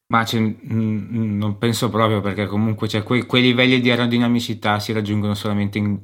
Ma 0.08 0.25
mh, 0.32 0.56
mm, 0.74 1.38
non 1.38 1.60
penso 1.60 1.91
proprio 1.91 2.22
perché 2.22 2.48
comunque 2.48 2.88
cioè, 2.88 3.03
que- 3.03 3.27
quei 3.27 3.44
livelli 3.44 3.79
di 3.79 3.91
aerodinamicità 3.91 4.79
si 4.79 4.94
raggiungono 4.94 5.36
solamente 5.36 5.77
in, 5.77 5.96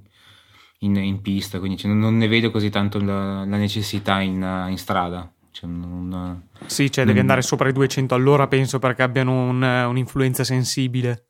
in, 0.82 0.96
in 0.98 1.20
pista, 1.22 1.58
quindi 1.58 1.78
cioè, 1.78 1.92
non 1.92 2.16
ne 2.16 2.28
vedo 2.28 2.52
così 2.52 2.70
tanto 2.70 3.00
la, 3.00 3.44
la 3.44 3.58
necessità 3.58 4.22
in, 4.22 4.68
in 4.70 4.78
strada. 4.78 5.34
Cioè, 5.54 5.70
non, 5.70 6.48
sì, 6.66 6.92
cioè 6.92 7.06
devi 7.06 7.20
andare 7.20 7.44
sopra 7.44 7.70
i 7.70 7.74
200 7.74 8.16
all'ora, 8.16 8.48
penso, 8.48 8.80
perché 8.80 9.04
abbiano 9.04 9.50
un, 9.50 9.62
un'influenza 9.62 10.44
sensibile. 10.44 11.28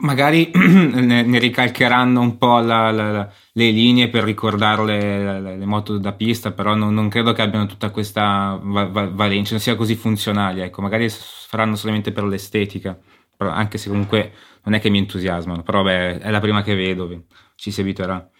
Magari 0.00 0.50
ne, 0.54 1.22
ne, 1.22 1.38
ricalcheranno 1.40 2.20
un 2.20 2.38
po' 2.38 2.60
la, 2.60 2.92
la, 2.92 3.10
la, 3.10 3.32
le 3.54 3.70
linee 3.70 4.08
per 4.08 4.22
ricordarle 4.22 5.40
le, 5.40 5.56
le 5.56 5.66
moto 5.66 5.98
da 5.98 6.12
pista, 6.12 6.52
però 6.52 6.74
non, 6.74 6.94
non, 6.94 7.08
credo 7.08 7.32
che 7.32 7.42
abbiano 7.42 7.66
tutta 7.66 7.90
questa 7.90 8.58
va, 8.62 8.84
va, 8.84 9.08
valenza, 9.08 9.50
non 9.50 9.60
sia 9.60 9.74
così 9.74 9.96
funzionali. 9.96 10.60
Ecco, 10.60 10.80
magari 10.80 11.08
faranno 11.10 11.74
solamente 11.74 12.12
per 12.12 12.22
l'estetica, 12.22 12.96
anche 13.38 13.76
se 13.76 13.88
comunque 13.88 14.32
non 14.62 14.74
è 14.74 14.80
che 14.80 14.88
mi 14.88 14.98
entusiasmano, 14.98 15.62
però 15.62 15.82
beh, 15.82 16.20
è 16.20 16.30
la 16.30 16.40
prima 16.40 16.62
che 16.62 16.76
vedo, 16.76 17.24
ci 17.56 17.72
si 17.72 17.80
abituerà. 17.80 18.30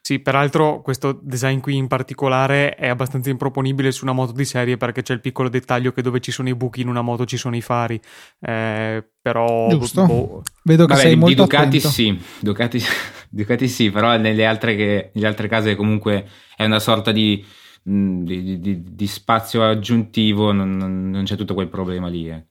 Sì, 0.00 0.20
peraltro 0.20 0.80
questo 0.80 1.18
design 1.22 1.58
qui 1.60 1.76
in 1.76 1.86
particolare 1.86 2.74
è 2.74 2.88
abbastanza 2.88 3.28
improponibile 3.28 3.92
su 3.92 4.04
una 4.04 4.14
moto 4.14 4.32
di 4.32 4.44
serie 4.46 4.78
perché 4.78 5.02
c'è 5.02 5.12
il 5.12 5.20
piccolo 5.20 5.50
dettaglio 5.50 5.92
che 5.92 6.00
dove 6.00 6.20
ci 6.20 6.30
sono 6.30 6.48
i 6.48 6.54
buchi 6.54 6.80
in 6.80 6.88
una 6.88 7.02
moto 7.02 7.26
ci 7.26 7.36
sono 7.36 7.56
i 7.56 7.60
fari. 7.60 8.00
Eh, 8.40 9.04
però 9.20 9.68
Giusto. 9.68 10.06
Boh. 10.06 10.42
Vedo 10.62 10.86
che 10.86 10.94
Vabbè, 10.94 11.04
sei 11.04 11.16
molto 11.16 11.34
di 11.34 11.40
Ducati 11.42 11.66
attento. 11.66 11.88
sì, 11.88 12.18
Ducati, 12.40 12.82
Ducati 13.28 13.68
sì, 13.68 13.90
però 13.90 14.16
nelle 14.16 14.46
altre, 14.46 14.76
che, 14.76 15.10
nelle 15.12 15.26
altre 15.26 15.48
case 15.48 15.74
comunque 15.74 16.26
è 16.56 16.64
una 16.64 16.78
sorta 16.78 17.12
di, 17.12 17.44
di, 17.82 18.60
di, 18.60 18.94
di 18.94 19.06
spazio 19.06 19.62
aggiuntivo, 19.62 20.52
non, 20.52 20.76
non, 21.10 21.22
c'è 21.24 21.36
tutto 21.36 21.54
quel 21.54 21.68
problema 21.68 22.08
lì. 22.08 22.30
Eh. 22.30 22.46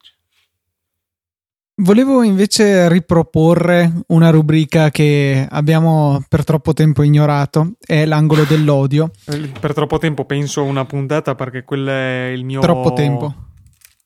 Volevo 1.79 2.24
invece 2.24 2.89
riproporre 2.89 4.01
una 4.07 4.31
rubrica 4.31 4.89
che 4.89 5.46
abbiamo 5.48 6.24
per 6.27 6.43
troppo 6.43 6.74
tempo 6.74 7.03
ignorato, 7.03 7.74
è 7.79 8.03
l'angolo 8.05 8.46
dell'odio. 8.46 9.12
Per 9.60 9.74
troppo 9.75 10.00
tempo 10.00 10.25
penso 10.25 10.63
una 10.63 10.86
puntata 10.86 11.36
perché 11.36 11.63
quello 11.63 11.91
è 11.91 12.31
il 12.34 12.46
mio... 12.46 12.62
Troppo 12.62 12.93
tempo, 12.93 13.36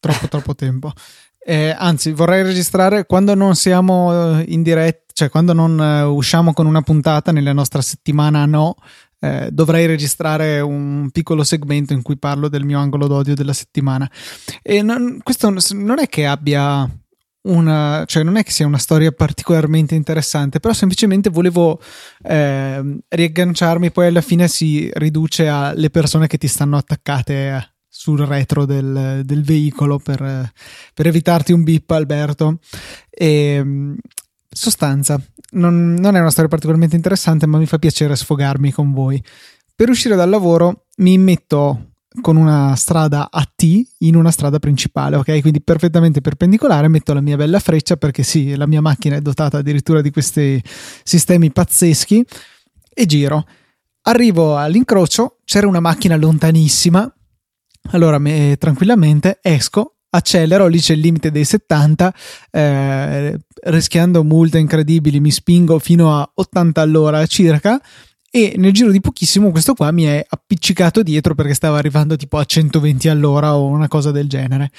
troppo 0.02 0.28
troppo 0.28 0.54
tempo. 0.54 0.92
Eh, 1.40 1.74
anzi, 1.76 2.12
vorrei 2.12 2.44
registrare 2.44 3.06
quando 3.06 3.36
non 3.36 3.56
siamo 3.56 4.40
eh, 4.40 4.46
in 4.50 4.64
diretta, 4.64 5.14
cioè 5.14 5.30
quando 5.30 5.54
non 5.54 5.80
uh, 5.80 6.14
usciamo 6.14 6.52
con 6.52 6.66
una 6.66 6.82
puntata 6.82 7.32
nella 7.32 7.54
nostra 7.54 7.82
settimana 7.82 8.46
no, 8.46 8.76
eh, 9.22 9.48
dovrei 9.50 9.86
registrare 9.86 10.60
un 10.60 11.10
piccolo 11.10 11.46
segmento 11.46 11.94
in 11.94 12.02
cui 12.02 12.18
parlo 12.18 12.50
del 12.50 12.66
mio 12.66 12.80
angolo 12.80 13.08
d'odio 13.08 13.34
della 13.34 13.54
settimana. 13.54 14.12
E 14.62 14.82
non, 14.82 15.22
questo 15.24 15.50
non 15.74 16.00
è 16.00 16.08
che 16.08 16.26
abbia 16.26 16.90
una, 17.44 18.04
cioè 18.06 18.24
non 18.24 18.38
è 18.38 18.44
che 18.44 18.52
sia 18.52 18.68
una 18.68 18.78
storia 18.78 19.12
particolarmente 19.12 19.96
interessante, 19.96 20.60
però 20.60 20.74
semplicemente 20.74 21.30
volevo 21.30 21.82
eh, 22.24 23.00
riagganciarmi, 23.08 23.92
poi 23.92 24.08
alla 24.08 24.22
fine 24.22 24.48
si 24.48 24.90
riduce 24.94 25.48
alle 25.48 25.90
persone 25.90 26.28
che 26.28 26.38
ti 26.38 26.48
stanno 26.48 26.78
attaccate 26.78 27.74
sul 27.88 28.20
retro 28.20 28.66
del, 28.66 29.22
del 29.26 29.44
veicolo 29.44 30.00
per, 30.00 30.52
per, 30.94 31.08
evitarti 31.08 31.52
un 31.52 31.64
bip, 31.64 31.90
Alberto. 31.92 32.60
E, 33.10 33.96
sostanza, 34.54 35.22
non, 35.52 35.94
non 35.96 36.16
è 36.16 36.20
una 36.20 36.30
storia 36.30 36.50
particolarmente 36.50 36.96
interessante, 36.96 37.48
ma 37.48 37.58
mi 37.58 37.66
fa 37.66 37.80
piacere 37.80 38.16
sfogarmi 38.16 38.72
con 38.72 38.92
voi. 38.92 39.22
Per 39.76 39.90
uscire 39.90 40.16
dal 40.16 40.30
lavoro 40.30 40.86
mi 40.98 41.18
metto 41.18 41.91
con 42.20 42.36
una 42.36 42.76
strada 42.76 43.30
a 43.32 43.50
T 43.56 43.82
in 44.00 44.16
una 44.16 44.32
strada 44.32 44.60
principale, 44.60 45.16
ok? 45.16 45.40
Quindi 45.40 45.62
perfettamente 45.62 46.20
perpendicolare, 46.20 46.90
metto 46.90 47.14
la 47.14 47.22
mia 47.22 47.38
bella 47.38 47.60
freccia 47.60 47.96
perché 47.96 48.24
sì, 48.24 48.56
la 48.56 48.68
mia 48.68 48.82
macchina 48.82 49.16
è 49.16 49.22
dotata 49.22 49.60
addirittura 49.60 50.02
di 50.02 50.12
questi 50.12 50.62
sistemi 51.04 51.52
pazzeschi 51.52 52.26
e 52.94 53.06
giro. 53.06 53.46
Arrivo 54.04 54.58
all'incrocio, 54.58 55.38
c'era 55.46 55.68
una 55.68 55.80
macchina 55.80 56.18
lontanissima, 56.18 57.12
allora 57.92 58.18
me, 58.18 58.58
tranquillamente 58.60 59.40
esco, 59.42 59.96
accelero, 60.10 60.68
lì 60.68 60.80
c'è 60.80 60.94
il 60.94 61.00
limite 61.00 61.32
dei 61.32 61.46
70, 61.46 62.14
eh, 62.52 63.40
rischiando 63.64 64.24
multe 64.24 64.58
incredibili, 64.58 65.20
mi 65.20 65.32
spingo 65.32 65.80
fino 65.80 66.20
a 66.20 66.30
80 66.34 66.82
all'ora 66.82 67.26
circa 67.26 67.82
e 68.34 68.54
nel 68.56 68.72
giro 68.72 68.92
di 68.92 69.02
pochissimo 69.02 69.52
questo 69.52 69.74
qua 69.74 69.92
mi 69.92 70.04
è 70.04 70.26
appiccicato 70.26 71.04
dietro 71.04 71.36
perché 71.36 71.54
stava 71.54 71.78
arrivando 71.78 72.16
tipo 72.16 72.38
a 72.38 72.46
120 72.46 73.10
all'ora 73.10 73.58
o 73.58 73.66
una 73.66 73.90
cosa 73.90 74.12
del 74.12 74.30
genere. 74.30 74.72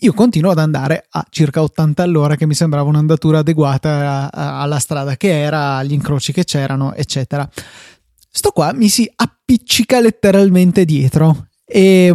Io 0.00 0.12
continuo 0.12 0.50
ad 0.50 0.58
andare 0.58 1.06
a 1.08 1.24
circa 1.30 1.62
80 1.62 2.02
all'ora 2.02 2.34
che 2.34 2.46
mi 2.46 2.54
sembrava 2.54 2.88
un'andatura 2.88 3.38
adeguata 3.38 4.30
alla 4.32 4.80
strada 4.80 5.16
che 5.16 5.28
era, 5.30 5.76
agli 5.76 5.92
incroci 5.92 6.32
che 6.32 6.42
c'erano, 6.42 6.92
eccetera. 6.94 7.48
Sto 8.30 8.50
qua 8.50 8.72
mi 8.72 8.88
si 8.88 9.08
appiccica 9.14 10.00
letteralmente 10.00 10.84
dietro 10.84 11.46
e 11.64 12.12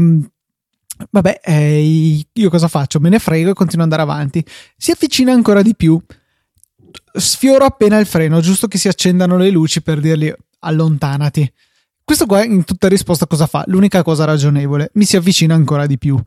vabbè, 1.10 1.40
eh, 1.46 2.26
io 2.30 2.50
cosa 2.50 2.68
faccio? 2.68 3.00
Me 3.00 3.08
ne 3.08 3.20
frego 3.20 3.52
e 3.52 3.54
continuo 3.54 3.86
ad 3.86 3.92
andare 3.94 4.10
avanti. 4.10 4.46
Si 4.76 4.92
avvicina 4.92 5.32
ancora 5.32 5.62
di 5.62 5.76
più. 5.76 5.98
Sfioro 7.14 7.64
appena 7.64 8.00
il 8.00 8.06
freno, 8.06 8.42
giusto 8.42 8.68
che 8.68 8.78
si 8.78 8.90
accendano 8.90 9.38
le 9.38 9.50
luci 9.50 9.82
per 9.82 10.02
dirgli 10.02 10.34
allontanati. 10.64 11.52
Questo 12.04 12.26
qua 12.26 12.44
in 12.44 12.64
tutta 12.66 12.88
risposta 12.88 13.28
cosa 13.28 13.48
fa? 13.48 13.64
L'unica 13.68 14.04
cosa 14.04 14.26
ragionevole, 14.26 14.92
mi 14.96 15.06
si 15.06 15.16
avvicina 15.16 15.56
ancora 15.56 15.86
di 15.86 15.98
più. 15.98 16.22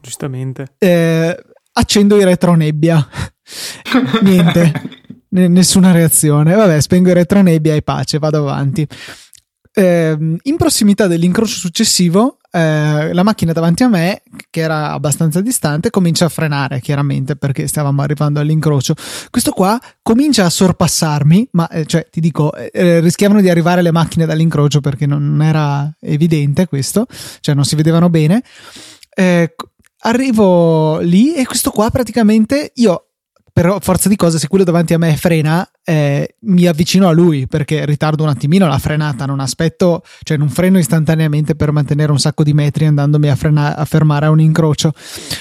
Giustamente. 0.00 0.74
Eh, 0.78 1.36
accendo 1.72 2.16
i 2.16 2.24
retronebbia. 2.24 3.08
Niente, 4.22 4.72
N- 5.30 5.52
nessuna 5.52 5.92
reazione. 5.92 6.54
Vabbè, 6.54 6.80
spengo 6.80 7.10
i 7.10 7.14
retronebbia 7.14 7.74
e 7.74 7.82
pace, 7.82 8.18
vado 8.18 8.38
avanti. 8.38 8.86
Eh, 9.72 10.16
in 10.42 10.56
prossimità 10.56 11.06
dell'incrocio 11.06 11.56
successivo 11.56 12.38
eh, 12.56 13.12
la 13.12 13.22
macchina 13.22 13.52
davanti 13.52 13.82
a 13.82 13.88
me, 13.88 14.22
che 14.48 14.60
era 14.60 14.92
abbastanza 14.92 15.42
distante, 15.42 15.90
comincia 15.90 16.24
a 16.24 16.28
frenare, 16.30 16.80
chiaramente, 16.80 17.36
perché 17.36 17.66
stavamo 17.66 18.00
arrivando 18.00 18.40
all'incrocio. 18.40 18.94
Questo 19.30 19.50
qua 19.50 19.78
comincia 20.00 20.46
a 20.46 20.50
sorpassarmi, 20.50 21.48
ma 21.52 21.68
eh, 21.68 21.84
cioè, 21.84 22.06
ti 22.10 22.20
dico, 22.20 22.54
eh, 22.54 22.70
eh, 22.72 23.00
rischiavano 23.00 23.42
di 23.42 23.50
arrivare 23.50 23.82
le 23.82 23.92
macchine 23.92 24.24
dall'incrocio 24.24 24.80
perché 24.80 25.04
non 25.06 25.42
era 25.42 25.92
evidente 26.00 26.66
questo, 26.66 27.06
cioè 27.40 27.54
non 27.54 27.64
si 27.64 27.76
vedevano 27.76 28.08
bene. 28.08 28.42
eh, 29.14 29.54
arrivo 30.00 30.98
lì 31.00 31.34
e 31.34 31.44
questo 31.46 31.70
qua 31.70 31.90
praticamente 31.90 32.70
io 32.76 33.05
per 33.56 33.78
forza 33.80 34.10
di 34.10 34.16
cose 34.16 34.38
se 34.38 34.48
quello 34.48 34.64
davanti 34.64 34.92
a 34.92 34.98
me 34.98 35.16
frena 35.16 35.66
eh, 35.82 36.36
mi 36.40 36.66
avvicino 36.66 37.08
a 37.08 37.12
lui 37.12 37.46
perché 37.46 37.86
ritardo 37.86 38.22
un 38.22 38.28
attimino 38.28 38.66
la 38.66 38.76
frenata 38.76 39.24
non 39.24 39.40
aspetto 39.40 40.02
cioè 40.24 40.36
non 40.36 40.50
freno 40.50 40.76
istantaneamente 40.76 41.54
per 41.54 41.72
mantenere 41.72 42.12
un 42.12 42.18
sacco 42.18 42.42
di 42.42 42.52
metri 42.52 42.84
andandomi 42.84 43.30
a, 43.30 43.34
frena- 43.34 43.74
a 43.74 43.84
fermare 43.86 44.26
a 44.26 44.30
un 44.30 44.40
incrocio 44.40 44.92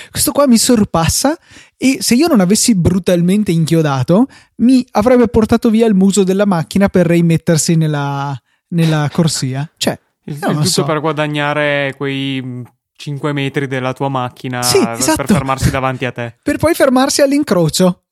questo 0.09 0.31
qua 0.31 0.47
mi 0.47 0.57
sorpassa 0.57 1.37
e 1.75 1.97
se 1.99 2.15
io 2.15 2.27
non 2.27 2.39
avessi 2.39 2.73
brutalmente 2.73 3.51
inchiodato 3.51 4.27
mi 4.59 4.87
avrebbe 4.91 5.27
portato 5.27 5.69
via 5.69 5.85
il 5.85 5.93
muso 5.93 6.23
della 6.23 6.45
macchina 6.45 6.87
per 6.87 7.07
rimettersi 7.07 7.75
nella, 7.75 8.33
nella 8.69 9.09
corsia 9.11 9.69
cioè 9.75 9.99
il, 10.27 10.35
il 10.35 10.39
tutto 10.39 10.63
so. 10.63 10.83
per 10.85 11.01
guadagnare 11.01 11.93
quei 11.97 12.63
5 12.97 13.33
metri 13.33 13.67
della 13.67 13.91
tua 13.91 14.07
macchina 14.07 14.63
sì, 14.63 14.77
esatto. 14.77 15.17
per 15.17 15.27
fermarsi 15.27 15.69
davanti 15.69 16.05
a 16.05 16.13
te. 16.13 16.35
Per 16.41 16.57
poi 16.57 16.73
fermarsi 16.73 17.21
all'incrocio. 17.21 18.04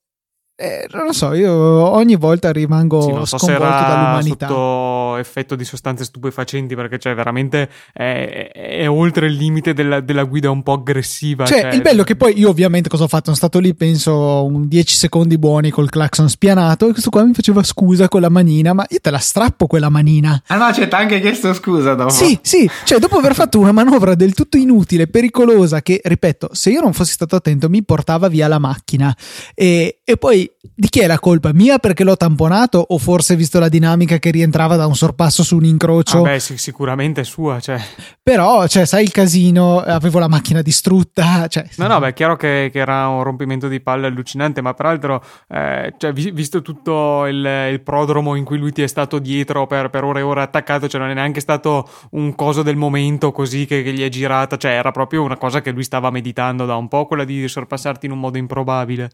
Eh, 0.56 0.88
non 0.92 1.06
lo 1.06 1.14
so, 1.14 1.34
io 1.34 1.52
ogni 1.52 2.16
volta 2.16 2.52
rimango 2.52 3.02
sì, 3.02 3.12
non 3.12 3.26
so 3.26 3.40
sconvolto 3.40 3.64
dall'umanità. 3.64 4.46
sotto 4.46 5.18
effetto 5.18 5.56
di 5.56 5.66
sostanze 5.66 6.04
stupefacenti 6.04 6.76
perché 6.76 7.00
cioè 7.00 7.16
veramente 7.16 7.68
è, 7.92 8.52
è 8.54 8.88
oltre 8.88 9.26
il 9.26 9.34
limite 9.34 9.74
della, 9.74 10.00
della, 10.00 10.24
guida 10.26 10.52
un 10.52 10.62
po' 10.62 10.74
aggressiva. 10.74 11.46
Cioè, 11.46 11.62
cioè, 11.62 11.74
il 11.74 11.82
bello 11.82 12.04
è 12.04 12.06
che 12.06 12.16
poi 12.16 12.38
io 12.38 12.50
ovviamente 12.50 12.88
cosa 12.88 13.06
ho 13.06 13.08
fatto? 13.08 13.24
Sono 13.26 13.36
stato 13.36 13.58
lì 13.58 13.74
penso 13.74 14.46
un 14.46 14.68
10 14.68 14.96
secondi 14.96 15.40
buoni 15.40 15.72
col 15.72 15.90
clacson 15.90 16.30
spianato 16.30 16.88
e 16.88 16.92
questo 16.92 17.10
qua 17.10 17.24
mi 17.24 17.34
faceva 17.34 17.64
scusa 17.64 18.08
con 18.08 18.22
la 18.22 18.30
manina, 18.30 18.74
ma 18.74 18.86
io 18.90 19.00
te 19.02 19.10
la 19.10 19.18
strappo 19.18 19.66
quella 19.66 19.90
manina. 19.90 20.40
Ah 20.48 20.58
no, 20.58 20.72
cioè 20.72 20.88
ti 20.88 20.94
anche 20.94 21.20
chiesto 21.20 21.52
scusa 21.56 21.96
dopo. 21.96 22.12
Sì, 22.12 22.38
sì, 22.44 22.70
cioè 22.84 23.00
dopo 23.00 23.18
aver 23.18 23.34
fatto 23.34 23.58
una 23.58 23.72
manovra 23.72 24.14
del 24.14 24.36
tutto 24.36 24.58
inutile, 24.58 25.08
pericolosa 25.08 25.82
che, 25.82 26.00
ripeto, 26.04 26.50
se 26.52 26.70
io 26.70 26.82
non 26.82 26.94
fossi 26.94 27.14
stato 27.14 27.36
attento 27.36 27.70
mi 27.70 27.84
portava 27.84 28.28
via 28.28 28.48
la 28.48 28.60
macchina 28.60 29.16
e, 29.56 29.98
e 30.06 30.18
poi 30.18 30.52
di 30.76 30.90
chi 30.90 31.00
è 31.00 31.08
la 31.08 31.18
colpa? 31.18 31.54
Mia 31.54 31.78
perché 31.78 32.04
l'ho 32.04 32.18
tamponato 32.18 32.84
o 32.86 32.98
forse 32.98 33.38
visto 33.38 33.58
la 33.60 33.70
dinamica 33.70 34.18
che 34.18 34.32
rientrava 34.32 34.76
da 34.76 34.86
un 34.86 34.96
sorpasso 34.96 35.44
su 35.44 35.56
un 35.56 35.64
incrocio? 35.64 36.20
Ah 36.20 36.32
beh, 36.32 36.40
sì, 36.42 36.58
sicuramente 36.58 37.22
è 37.22 37.24
sua, 37.24 37.62
cioè. 37.62 37.80
Però, 38.22 38.68
cioè, 38.68 38.86
sai 38.86 39.04
il 39.04 39.12
casino, 39.12 39.80
avevo 39.80 40.20
la 40.20 40.28
macchina 40.28 40.62
distrutta, 40.62 41.48
cioè... 41.48 41.66
No, 41.78 41.88
no, 41.88 42.00
beh, 42.00 42.10
è 42.10 42.14
chiaro 42.14 42.36
che, 42.36 42.70
che 42.70 42.80
era 42.80 43.08
un 43.08 43.24
rompimento 43.24 43.70
di 43.70 43.80
palle 43.80 44.08
allucinante, 44.08 44.62
ma 44.62 44.74
peraltro, 44.74 45.24
eh, 45.48 45.94
cioè, 45.98 46.12
visto 46.12 46.62
tutto 46.62 47.26
il, 47.26 47.70
il, 47.72 47.82
prodromo 47.82 48.36
in 48.36 48.44
cui 48.44 48.58
lui 48.58 48.74
ti 48.74 48.82
è 48.82 48.88
stato 48.88 49.20
dietro 49.20 49.68
per, 49.68 49.90
per, 49.90 50.04
ore 50.04 50.20
e 50.20 50.24
ore 50.24 50.42
attaccato, 50.42 50.90
cioè 50.90 51.00
non 51.00 51.12
è 51.12 51.14
neanche 51.14 51.40
stato 51.40 51.88
un 52.12 52.36
coso 52.36 52.62
del 52.62 52.76
momento 52.76 53.32
così 53.32 53.66
che, 53.66 53.82
che 53.84 53.94
gli 53.94 54.04
è 54.04 54.10
girata, 54.10 54.58
cioè 54.58 54.72
era 54.72 54.92
proprio 54.92 55.24
una 55.24 55.38
cosa 55.38 55.62
che 55.62 55.72
lui 55.72 55.84
stava 55.84 56.10
meditando 56.10 56.66
da 56.66 56.76
un 56.76 56.90
po', 56.90 57.06
quella 57.06 57.24
di 57.24 57.48
sorpassarti 57.48 58.06
in 58.06 58.12
un 58.12 58.20
modo 58.20 58.38
improbabile. 58.38 59.10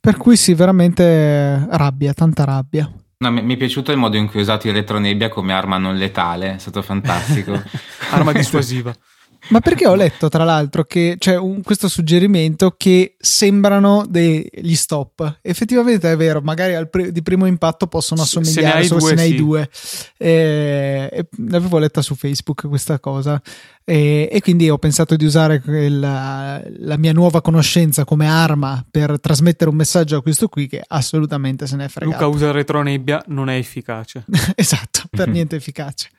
Per 0.00 0.16
cui 0.16 0.36
sì, 0.36 0.54
veramente 0.54 1.66
rabbia, 1.70 2.12
tanta 2.12 2.44
rabbia. 2.44 2.90
No, 3.18 3.32
mi, 3.32 3.54
è 3.54 3.56
piaciuto 3.56 3.90
il 3.90 3.98
modo 3.98 4.16
in 4.16 4.28
cui 4.28 4.38
ho 4.38 4.42
usato 4.42 4.68
il 4.68 4.74
retronebbia 4.74 5.28
come 5.28 5.52
arma 5.52 5.76
non 5.76 5.96
letale, 5.96 6.54
è 6.54 6.58
stato 6.58 6.82
fantastico. 6.82 7.60
arma 8.10 8.30
dissuasiva. 8.32 8.94
Ma 9.48 9.60
perché 9.60 9.86
ho 9.86 9.94
letto 9.94 10.28
tra 10.28 10.44
l'altro 10.44 10.84
che 10.84 11.16
c'è 11.18 11.36
un, 11.36 11.62
questo 11.62 11.88
suggerimento 11.88 12.74
che 12.76 13.16
sembrano 13.18 14.04
degli 14.08 14.74
stop. 14.74 15.38
Effettivamente 15.40 16.10
è 16.10 16.16
vero, 16.16 16.40
magari 16.42 16.86
pre- 16.88 17.12
di 17.12 17.22
primo 17.22 17.46
impatto 17.46 17.86
possono 17.86 18.22
assomigliare 18.22 18.82
se 18.82 18.88
solo 18.88 19.00
due, 19.00 19.08
se 19.08 19.14
ne 19.14 19.22
hai 19.22 19.30
sì. 19.30 19.36
due. 19.36 19.70
E, 20.16 21.08
e 21.12 21.28
l'avevo 21.48 21.78
letta 21.78 22.02
su 22.02 22.14
Facebook 22.14 22.68
questa 22.68 22.98
cosa. 23.00 23.40
E, 23.84 24.28
e 24.30 24.40
quindi 24.42 24.68
ho 24.68 24.76
pensato 24.76 25.16
di 25.16 25.24
usare 25.24 25.62
la, 25.64 26.62
la, 26.76 26.98
mia 26.98 27.12
nuova 27.14 27.40
conoscenza 27.40 28.04
come 28.04 28.28
arma 28.28 28.84
per 28.90 29.18
trasmettere 29.18 29.70
un 29.70 29.76
messaggio 29.76 30.18
a 30.18 30.22
questo 30.22 30.48
qui 30.48 30.66
che 30.66 30.82
assolutamente 30.86 31.66
se 31.66 31.76
ne 31.76 31.88
fregato. 31.88 32.22
Luca 32.22 32.36
usa 32.36 32.50
retronebbia, 32.50 33.24
non 33.28 33.48
è 33.48 33.56
efficace. 33.56 34.24
esatto, 34.54 35.04
per 35.08 35.28
niente 35.32 35.56
efficace. 35.56 36.10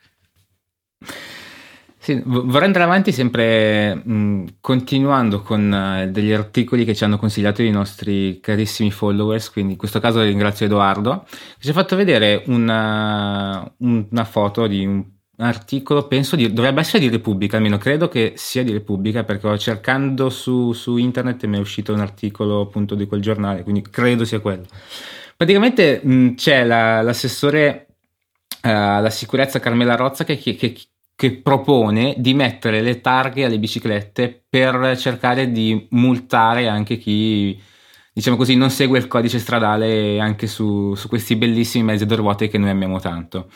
Sì, 2.02 2.18
vorrei 2.24 2.64
andare 2.64 2.84
avanti 2.84 3.12
sempre 3.12 3.94
mh, 3.94 4.54
continuando 4.62 5.42
con 5.42 5.70
uh, 5.70 6.10
degli 6.10 6.32
articoli 6.32 6.86
che 6.86 6.94
ci 6.94 7.04
hanno 7.04 7.18
consigliato 7.18 7.60
i 7.60 7.70
nostri 7.70 8.40
carissimi 8.40 8.90
followers, 8.90 9.50
quindi 9.50 9.72
in 9.72 9.78
questo 9.78 10.00
caso 10.00 10.22
ringrazio 10.22 10.64
Edoardo, 10.64 11.26
che 11.28 11.60
ci 11.60 11.68
ha 11.68 11.74
fatto 11.74 11.96
vedere 11.96 12.42
una, 12.46 13.70
una 13.76 14.24
foto 14.24 14.66
di 14.66 14.86
un 14.86 15.04
articolo, 15.36 16.06
penso 16.06 16.36
di, 16.36 16.50
dovrebbe 16.50 16.80
essere 16.80 17.00
di 17.00 17.10
Repubblica, 17.10 17.58
almeno 17.58 17.76
credo 17.76 18.08
che 18.08 18.32
sia 18.34 18.64
di 18.64 18.72
Repubblica, 18.72 19.24
perché 19.24 19.58
cercando 19.58 20.30
su, 20.30 20.72
su 20.72 20.96
internet 20.96 21.44
mi 21.44 21.58
è 21.58 21.60
uscito 21.60 21.92
un 21.92 22.00
articolo 22.00 22.62
appunto 22.62 22.94
di 22.94 23.06
quel 23.06 23.20
giornale, 23.20 23.62
quindi 23.62 23.82
credo 23.82 24.24
sia 24.24 24.40
quello. 24.40 24.64
Praticamente 25.36 26.00
mh, 26.02 26.34
c'è 26.34 26.64
la, 26.64 27.02
l'assessore 27.02 27.88
uh, 28.62 28.68
alla 28.68 29.10
sicurezza 29.10 29.60
Carmela 29.60 29.96
Rozza 29.96 30.24
che, 30.24 30.38
che, 30.38 30.56
che 30.56 30.74
che 31.20 31.32
propone 31.32 32.14
di 32.16 32.32
mettere 32.32 32.80
le 32.80 33.02
targhe 33.02 33.44
alle 33.44 33.58
biciclette 33.58 34.44
per 34.48 34.96
cercare 34.96 35.52
di 35.52 35.86
multare 35.90 36.66
anche 36.66 36.96
chi, 36.96 37.60
diciamo 38.10 38.38
così, 38.38 38.56
non 38.56 38.70
segue 38.70 38.96
il 38.96 39.06
codice 39.06 39.38
stradale 39.38 40.18
anche 40.18 40.46
su, 40.46 40.94
su 40.94 41.08
questi 41.08 41.36
bellissimi 41.36 41.84
mezzi 41.84 42.04
a 42.04 42.06
due 42.06 42.16
ruote 42.16 42.48
che 42.48 42.56
noi 42.56 42.70
amiamo 42.70 43.00
tanto. 43.00 43.50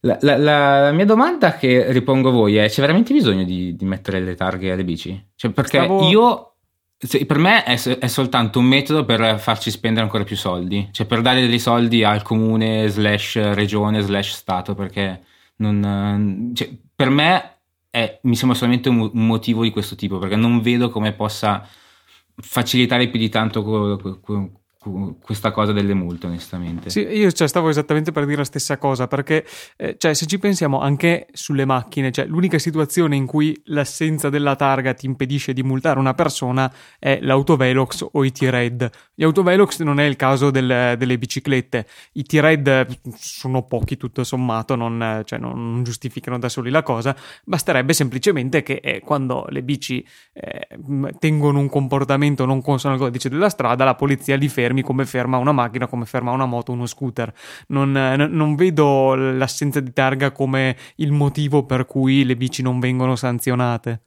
La, 0.00 0.18
la, 0.22 0.36
la, 0.36 0.90
mia 0.90 1.04
domanda 1.04 1.54
che 1.54 1.92
ripongo 1.92 2.30
a 2.30 2.32
voi 2.32 2.56
è: 2.56 2.68
c'è 2.68 2.80
veramente 2.80 3.12
bisogno 3.12 3.44
di, 3.44 3.76
di 3.76 3.84
mettere 3.84 4.18
le 4.18 4.34
targhe 4.34 4.72
alle 4.72 4.82
bici? 4.82 5.28
Cioè, 5.36 5.52
perché 5.52 5.78
Stavo... 5.78 6.08
io. 6.08 6.54
Per 6.98 7.38
me 7.38 7.62
è, 7.62 7.80
è, 7.80 8.06
soltanto 8.08 8.58
un 8.58 8.64
metodo 8.64 9.04
per 9.04 9.38
farci 9.38 9.70
spendere 9.70 10.04
ancora 10.04 10.24
più 10.24 10.36
soldi, 10.36 10.88
cioè 10.90 11.06
per 11.06 11.20
dare 11.20 11.46
dei 11.46 11.58
soldi 11.60 12.02
al 12.02 12.22
comune, 12.22 12.88
slash 12.88 13.52
regione, 13.52 14.00
slash 14.00 14.32
stato, 14.32 14.74
perché 14.74 15.20
non, 15.56 16.52
cioè, 16.54 16.76
per 16.94 17.10
me 17.10 17.58
è, 17.90 18.18
mi 18.22 18.36
sembra 18.36 18.56
solamente 18.56 18.88
un, 18.88 18.98
un, 19.00 19.26
motivo 19.26 19.62
di 19.62 19.70
questo 19.70 19.94
tipo, 19.94 20.18
perché 20.18 20.36
non 20.36 20.60
vedo 20.60 20.90
come 20.90 21.12
possa 21.12 21.66
facilitare 22.36 23.08
più 23.08 23.18
di 23.18 23.28
tanto 23.28 23.62
questa 25.20 25.50
cosa 25.50 25.72
delle 25.72 25.94
multe, 25.94 26.26
onestamente. 26.26 26.90
Sì, 26.90 27.00
io 27.00 27.30
cioè, 27.32 27.48
stavo 27.48 27.68
esattamente 27.68 28.12
per 28.12 28.24
dire 28.24 28.38
la 28.38 28.44
stessa 28.44 28.76
cosa, 28.78 29.06
perché 29.06 29.46
eh, 29.76 29.96
cioè, 29.98 30.14
se 30.14 30.26
ci 30.26 30.38
pensiamo 30.38 30.80
anche 30.80 31.28
sulle 31.32 31.64
macchine, 31.64 32.10
cioè, 32.10 32.26
l'unica 32.26 32.58
situazione 32.58 33.16
in 33.16 33.26
cui 33.26 33.60
l'assenza 33.66 34.28
della 34.28 34.56
targa 34.56 34.94
ti 34.94 35.06
impedisce 35.06 35.52
di 35.52 35.62
multare 35.62 35.98
una 35.98 36.14
persona 36.14 36.72
è 36.98 37.18
l'autovelox 37.20 38.06
o 38.12 38.24
i 38.24 38.32
T-Red. 38.32 38.90
Gli 39.14 39.22
autovelox 39.22 39.80
non 39.82 40.00
è 40.00 40.04
il 40.04 40.16
caso 40.16 40.50
del, 40.50 40.96
delle 40.98 41.18
biciclette, 41.18 41.86
i 42.14 42.22
T-Red 42.22 42.98
sono 43.16 43.62
pochi 43.62 43.96
tutto 43.96 44.24
sommato, 44.24 44.74
non, 44.74 45.22
cioè, 45.24 45.38
non, 45.38 45.82
giustificano 45.84 46.38
da 46.38 46.48
soli 46.48 46.70
la 46.70 46.82
cosa, 46.82 47.16
basterebbe 47.44 47.92
semplicemente 47.92 48.62
che 48.62 48.80
eh, 48.82 49.00
quando 49.00 49.46
le 49.48 49.62
bici 49.62 50.04
eh, 50.32 50.66
tengono 51.18 51.58
un 51.58 51.68
comportamento 51.68 52.44
non 52.44 52.60
consono 52.60 52.94
al 52.94 53.00
codice 53.00 53.28
della 53.28 53.48
strada, 53.48 53.84
la 53.84 53.94
polizia 53.94 54.36
li 54.36 54.48
fermi 54.48 54.73
fermi 54.74 54.82
come 54.82 55.06
ferma 55.06 55.36
una 55.38 55.52
macchina, 55.52 55.86
come 55.86 56.04
ferma 56.04 56.32
una 56.32 56.46
moto, 56.46 56.72
uno 56.72 56.86
scooter. 56.86 57.32
Non, 57.68 57.92
non 57.92 58.54
vedo 58.56 59.14
l'assenza 59.14 59.80
di 59.80 59.92
targa 59.92 60.32
come 60.32 60.76
il 60.96 61.12
motivo 61.12 61.64
per 61.64 61.86
cui 61.86 62.24
le 62.24 62.36
bici 62.36 62.62
non 62.62 62.80
vengono 62.80 63.14
sanzionate. 63.14 64.02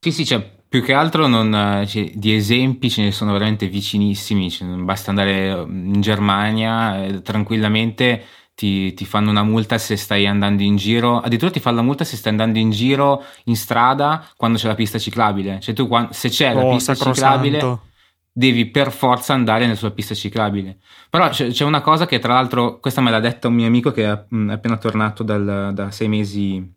Sì, 0.00 0.10
sì, 0.12 0.26
cioè, 0.26 0.44
più 0.68 0.82
che 0.82 0.92
altro 0.92 1.26
non, 1.26 1.84
cioè, 1.86 2.10
di 2.14 2.34
esempi 2.34 2.90
ce 2.90 3.02
ne 3.02 3.12
sono 3.12 3.32
veramente 3.32 3.68
vicinissimi, 3.68 4.50
cioè, 4.50 4.68
basta 4.68 5.10
andare 5.10 5.64
in 5.66 6.00
Germania 6.00 7.04
eh, 7.04 7.22
tranquillamente 7.22 8.22
ti, 8.54 8.92
ti, 8.92 9.04
fanno 9.06 9.30
una 9.30 9.42
multa 9.42 9.78
se 9.78 9.96
stai 9.96 10.26
andando 10.26 10.62
in 10.62 10.76
giro, 10.76 11.18
addirittura 11.18 11.50
ti 11.50 11.58
fanno 11.58 11.76
la 11.76 11.82
multa 11.82 12.04
se 12.04 12.16
stai 12.16 12.32
andando 12.32 12.58
in 12.58 12.70
giro 12.70 13.24
in 13.44 13.56
strada 13.56 14.28
quando 14.36 14.58
c'è 14.58 14.66
la 14.66 14.74
pista 14.74 14.98
ciclabile, 14.98 15.58
cioè 15.60 15.74
tu 15.74 15.88
se 16.10 16.28
c'è 16.28 16.54
oh, 16.54 16.68
la 16.68 16.74
pista 16.74 16.94
ciclabile... 16.94 17.92
Devi 18.36 18.66
per 18.66 18.90
forza 18.90 19.32
andare 19.32 19.64
nella 19.64 19.76
sua 19.76 19.92
pista 19.92 20.12
ciclabile. 20.14 20.78
Però 21.08 21.28
c'è, 21.28 21.50
c'è, 21.50 21.64
una 21.64 21.80
cosa 21.80 22.04
che, 22.06 22.18
tra 22.18 22.34
l'altro, 22.34 22.80
questa 22.80 23.00
me 23.00 23.10
l'ha 23.10 23.20
detta 23.20 23.46
un 23.46 23.54
mio 23.54 23.66
amico 23.66 23.92
che 23.92 24.04
è 24.04 24.08
appena 24.08 24.76
tornato 24.76 25.22
dal, 25.22 25.70
da 25.72 25.90
sei 25.92 26.08
mesi 26.08 26.74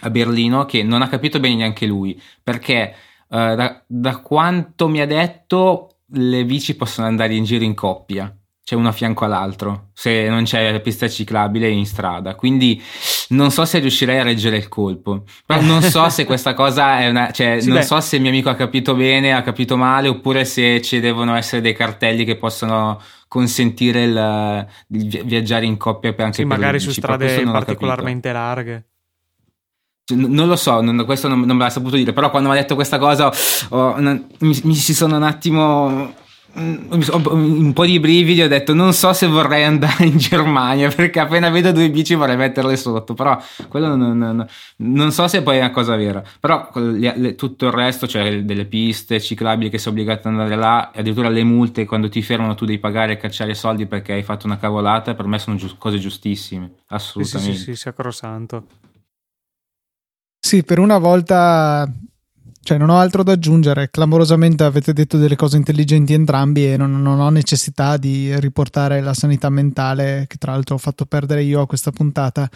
a 0.00 0.10
Berlino, 0.10 0.66
che 0.66 0.82
non 0.82 1.00
ha 1.00 1.08
capito 1.08 1.40
bene 1.40 1.56
neanche 1.56 1.86
lui, 1.86 2.20
perché 2.42 2.94
uh, 3.28 3.54
da, 3.54 3.82
da 3.86 4.18
quanto 4.18 4.88
mi 4.88 5.00
ha 5.00 5.06
detto, 5.06 6.00
le 6.14 6.44
bici 6.44 6.76
possono 6.76 7.06
andare 7.06 7.34
in 7.34 7.44
giro 7.44 7.64
in 7.64 7.74
coppia 7.74 8.36
c'è 8.64 8.76
uno 8.76 8.88
a 8.88 8.92
fianco 8.92 9.24
all'altro, 9.24 9.88
se 9.92 10.28
non 10.28 10.44
c'è 10.44 10.80
pista 10.80 11.08
ciclabile 11.08 11.68
in 11.68 11.84
strada. 11.84 12.36
Quindi 12.36 12.80
non 13.30 13.50
so 13.50 13.64
se 13.64 13.80
riuscirei 13.80 14.20
a 14.20 14.22
reggere 14.22 14.56
il 14.56 14.68
colpo. 14.68 15.24
Però 15.44 15.60
non 15.60 15.82
so 15.82 16.08
se 16.10 16.24
questa 16.24 16.54
cosa 16.54 17.00
è 17.00 17.08
una. 17.08 17.32
cioè, 17.32 17.60
sì, 17.60 17.68
non 17.68 17.78
beh. 17.78 17.84
so 17.84 18.00
se 18.00 18.16
il 18.16 18.22
mio 18.22 18.30
amico 18.30 18.50
ha 18.50 18.54
capito 18.54 18.94
bene, 18.94 19.34
ha 19.34 19.42
capito 19.42 19.76
male, 19.76 20.06
oppure 20.06 20.44
se 20.44 20.80
ci 20.80 21.00
devono 21.00 21.34
essere 21.34 21.60
dei 21.60 21.74
cartelli 21.74 22.24
che 22.24 22.36
possono 22.36 23.00
consentire 23.26 24.04
il, 24.04 24.66
il 24.88 25.24
viaggiare 25.24 25.66
in 25.66 25.76
coppia 25.76 26.12
per 26.12 26.26
anche 26.26 26.42
sì, 26.42 26.46
per 26.46 26.58
magari 26.58 26.78
su 26.78 26.92
strade 26.92 27.42
particolarmente 27.42 28.30
larghe. 28.30 28.84
Cioè, 30.04 30.16
non 30.18 30.46
lo 30.46 30.56
so, 30.56 30.80
non, 30.80 31.04
questo 31.04 31.26
non, 31.26 31.40
non, 31.40 31.56
me 31.56 31.64
l'ha 31.64 31.70
saputo 31.70 31.96
dire, 31.96 32.12
però 32.12 32.30
quando 32.30 32.48
mi 32.48 32.56
ha 32.56 32.60
detto 32.60 32.74
questa 32.74 32.98
cosa 32.98 33.32
oh, 33.70 33.96
mi, 33.98 34.60
mi 34.62 34.74
si 34.74 34.94
sono 34.94 35.16
un 35.16 35.22
attimo 35.22 36.14
un 36.54 37.72
po' 37.72 37.86
di 37.86 37.98
brividi 37.98 38.42
ho 38.42 38.48
detto 38.48 38.74
non 38.74 38.92
so 38.92 39.12
se 39.14 39.26
vorrei 39.26 39.64
andare 39.64 40.04
in 40.04 40.18
Germania 40.18 40.90
perché 40.94 41.20
appena 41.20 41.48
vedo 41.48 41.72
due 41.72 41.88
bici 41.88 42.14
vorrei 42.14 42.36
metterle 42.36 42.76
sotto 42.76 43.14
però 43.14 43.40
quello 43.68 43.94
non, 43.96 44.18
non, 44.18 44.46
non 44.76 45.12
so 45.12 45.26
se 45.28 45.42
poi 45.42 45.56
è 45.56 45.60
una 45.60 45.70
cosa 45.70 45.96
vera. 45.96 46.22
Però 46.40 46.70
le, 46.74 47.14
le, 47.16 47.34
tutto 47.36 47.66
il 47.66 47.72
resto 47.72 48.06
cioè 48.06 48.42
delle 48.42 48.66
piste 48.66 49.20
ciclabili 49.20 49.70
che 49.70 49.78
sei 49.78 49.92
obbligato 49.92 50.28
ad 50.28 50.34
andare 50.34 50.56
là 50.56 50.90
addirittura 50.94 51.30
le 51.30 51.44
multe 51.44 51.86
quando 51.86 52.08
ti 52.08 52.20
fermano 52.22 52.54
tu 52.54 52.66
devi 52.66 52.78
pagare 52.78 53.12
e 53.12 53.16
cacciare 53.16 53.54
soldi 53.54 53.86
perché 53.86 54.12
hai 54.12 54.22
fatto 54.22 54.46
una 54.46 54.58
cavolata 54.58 55.14
per 55.14 55.26
me 55.26 55.38
sono 55.38 55.56
giu- 55.56 55.78
cose 55.78 55.98
giustissime 55.98 56.70
assolutamente 56.88 57.52
sì 57.52 57.58
sì 57.58 57.64
sì, 57.64 57.74
sì 57.74 57.80
sacrosanto. 57.80 58.66
Sì 60.38 60.64
per 60.64 60.78
una 60.78 60.98
volta 60.98 61.90
cioè, 62.64 62.78
non 62.78 62.90
ho 62.90 62.98
altro 62.98 63.24
da 63.24 63.32
aggiungere. 63.32 63.90
Clamorosamente 63.90 64.62
avete 64.62 64.92
detto 64.92 65.18
delle 65.18 65.34
cose 65.34 65.56
intelligenti 65.56 66.12
entrambi 66.12 66.72
e 66.72 66.76
non, 66.76 67.02
non, 67.02 67.18
ho 67.18 67.28
necessità 67.28 67.96
di 67.96 68.38
riportare 68.38 69.00
la 69.00 69.14
sanità 69.14 69.50
mentale, 69.50 70.26
che 70.28 70.36
tra 70.36 70.52
l'altro 70.52 70.76
ho 70.76 70.78
fatto 70.78 71.04
perdere 71.04 71.42
io 71.42 71.60
a 71.60 71.66
questa 71.66 71.90
puntata, 71.90 72.48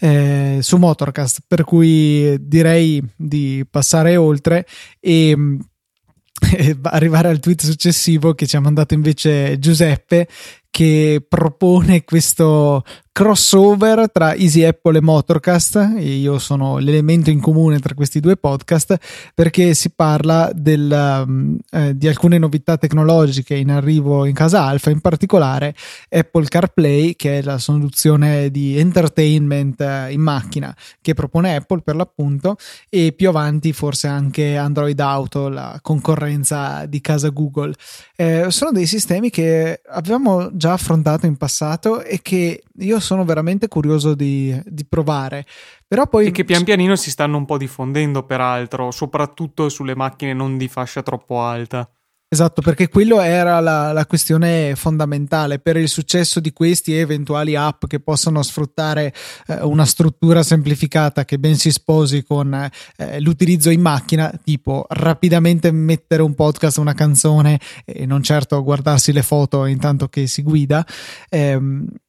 eh, 0.00 0.58
su 0.60 0.76
Motorcast. 0.78 1.42
Per 1.46 1.62
cui 1.62 2.36
direi 2.40 3.00
di 3.16 3.64
passare 3.70 4.16
oltre 4.16 4.66
e 4.98 5.36
arrivare 6.82 7.28
al 7.28 7.38
tweet 7.38 7.62
successivo 7.62 8.34
che 8.34 8.46
ci 8.46 8.56
ha 8.56 8.60
mandato 8.60 8.94
invece 8.94 9.58
Giuseppe 9.60 10.26
che 10.70 11.24
propone 11.26 12.04
questo 12.04 12.84
crossover 13.16 14.10
tra 14.12 14.34
Easy 14.34 14.62
Apple 14.62 14.98
e 14.98 15.00
Motorcast 15.00 15.94
e 15.96 16.16
io 16.16 16.38
sono 16.38 16.76
l'elemento 16.76 17.30
in 17.30 17.40
comune 17.40 17.78
tra 17.78 17.94
questi 17.94 18.20
due 18.20 18.36
podcast 18.36 19.32
perché 19.34 19.72
si 19.72 19.88
parla 19.88 20.50
del, 20.54 21.24
um, 21.26 21.56
eh, 21.70 21.96
di 21.96 22.08
alcune 22.08 22.36
novità 22.36 22.76
tecnologiche 22.76 23.54
in 23.54 23.70
arrivo 23.70 24.26
in 24.26 24.34
casa 24.34 24.64
Alfa, 24.64 24.90
in 24.90 25.00
particolare 25.00 25.74
Apple 26.10 26.44
CarPlay 26.44 27.16
che 27.16 27.38
è 27.38 27.42
la 27.42 27.56
soluzione 27.56 28.50
di 28.50 28.78
entertainment 28.78 29.80
eh, 29.80 30.12
in 30.12 30.20
macchina 30.20 30.76
che 31.00 31.14
propone 31.14 31.56
Apple 31.56 31.80
per 31.80 31.96
l'appunto 31.96 32.56
e 32.90 33.14
più 33.16 33.30
avanti 33.30 33.72
forse 33.72 34.08
anche 34.08 34.58
Android 34.58 35.00
Auto, 35.00 35.48
la 35.48 35.78
concorrenza 35.80 36.84
di 36.84 37.00
casa 37.00 37.30
Google. 37.30 37.72
Eh, 38.14 38.50
sono 38.50 38.72
dei 38.72 38.84
sistemi 38.84 39.30
che 39.30 39.80
avevamo 39.88 40.54
già 40.54 40.74
affrontato 40.74 41.24
in 41.24 41.38
passato 41.38 42.02
e 42.02 42.20
che 42.20 42.60
io 42.80 43.00
sono 43.06 43.24
veramente 43.24 43.68
curioso 43.68 44.14
di, 44.14 44.60
di 44.66 44.84
provare. 44.84 45.46
Però 45.86 46.06
poi... 46.06 46.26
E 46.26 46.30
che 46.32 46.44
pian 46.44 46.64
pianino 46.64 46.96
si 46.96 47.10
stanno 47.10 47.36
un 47.36 47.44
po' 47.44 47.56
diffondendo, 47.56 48.24
peraltro, 48.24 48.90
soprattutto 48.90 49.68
sulle 49.68 49.94
macchine 49.94 50.34
non 50.34 50.58
di 50.58 50.68
fascia 50.68 51.02
troppo 51.02 51.40
alta. 51.40 51.88
Esatto, 52.28 52.60
perché 52.60 52.88
quello 52.88 53.20
era 53.20 53.60
la, 53.60 53.92
la, 53.92 54.04
questione 54.04 54.74
fondamentale 54.74 55.60
per 55.60 55.76
il 55.76 55.88
successo 55.88 56.40
di 56.40 56.52
questi 56.52 56.92
eventuali 56.92 57.54
app 57.54 57.84
che 57.86 58.00
possano 58.00 58.42
sfruttare 58.42 59.14
eh, 59.46 59.62
una 59.62 59.84
struttura 59.84 60.42
semplificata 60.42 61.24
che 61.24 61.38
ben 61.38 61.54
si 61.54 61.70
sposi 61.70 62.24
con 62.24 62.52
eh, 62.96 63.20
l'utilizzo 63.20 63.70
in 63.70 63.80
macchina, 63.80 64.32
tipo 64.42 64.86
rapidamente 64.88 65.70
mettere 65.70 66.22
un 66.22 66.34
podcast, 66.34 66.78
una 66.78 66.94
canzone 66.94 67.60
e 67.84 68.06
non 68.06 68.24
certo 68.24 68.60
guardarsi 68.60 69.12
le 69.12 69.22
foto 69.22 69.64
intanto 69.64 70.08
che 70.08 70.26
si 70.26 70.42
guida. 70.42 70.84
Eh, 71.28 71.56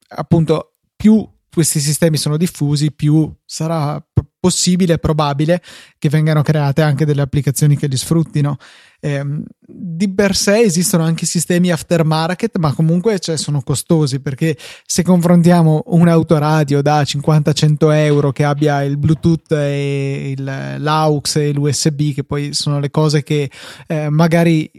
appunto, 0.08 0.77
più 0.98 1.26
questi 1.58 1.80
sistemi 1.80 2.18
sono 2.18 2.38
diffusi, 2.38 2.92
più 2.92 3.34
sarà 3.44 4.00
possibile 4.40 4.94
e 4.94 4.98
probabile 5.00 5.62
che 5.98 6.08
vengano 6.08 6.44
create 6.44 6.84
anche 6.84 7.04
delle 7.04 7.22
applicazioni 7.22 7.76
che 7.76 7.88
li 7.88 7.98
sfruttino. 7.98 8.58
Eh, 9.00 9.24
di 9.60 10.14
per 10.14 10.36
sé 10.36 10.60
esistono 10.60 11.04
anche 11.04 11.26
sistemi 11.26 11.72
aftermarket, 11.72 12.58
ma 12.60 12.74
comunque 12.74 13.18
cioè, 13.20 13.38
sono 13.38 13.62
costosi 13.62 14.20
perché 14.20 14.56
se 14.86 15.02
confrontiamo 15.02 15.84
un 15.88 16.08
autoradio 16.08 16.84
da 16.84 17.02
50-100 17.02 17.94
euro 17.94 18.32
che 18.32 18.44
abbia 18.44 18.84
il 18.84 18.98
Bluetooth 18.98 19.52
e 19.54 20.36
il, 20.38 20.44
l'AUX 20.44 21.36
e 21.38 21.54
l'USB, 21.54 22.14
che 22.14 22.24
poi 22.24 22.54
sono 22.54 22.80
le 22.80 22.92
cose 22.92 23.24
che 23.24 23.50
eh, 23.88 24.10
magari 24.10 24.70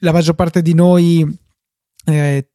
la 0.00 0.12
maggior 0.12 0.34
parte 0.34 0.62
di 0.62 0.74
noi 0.74 1.24
eh, 2.06 2.48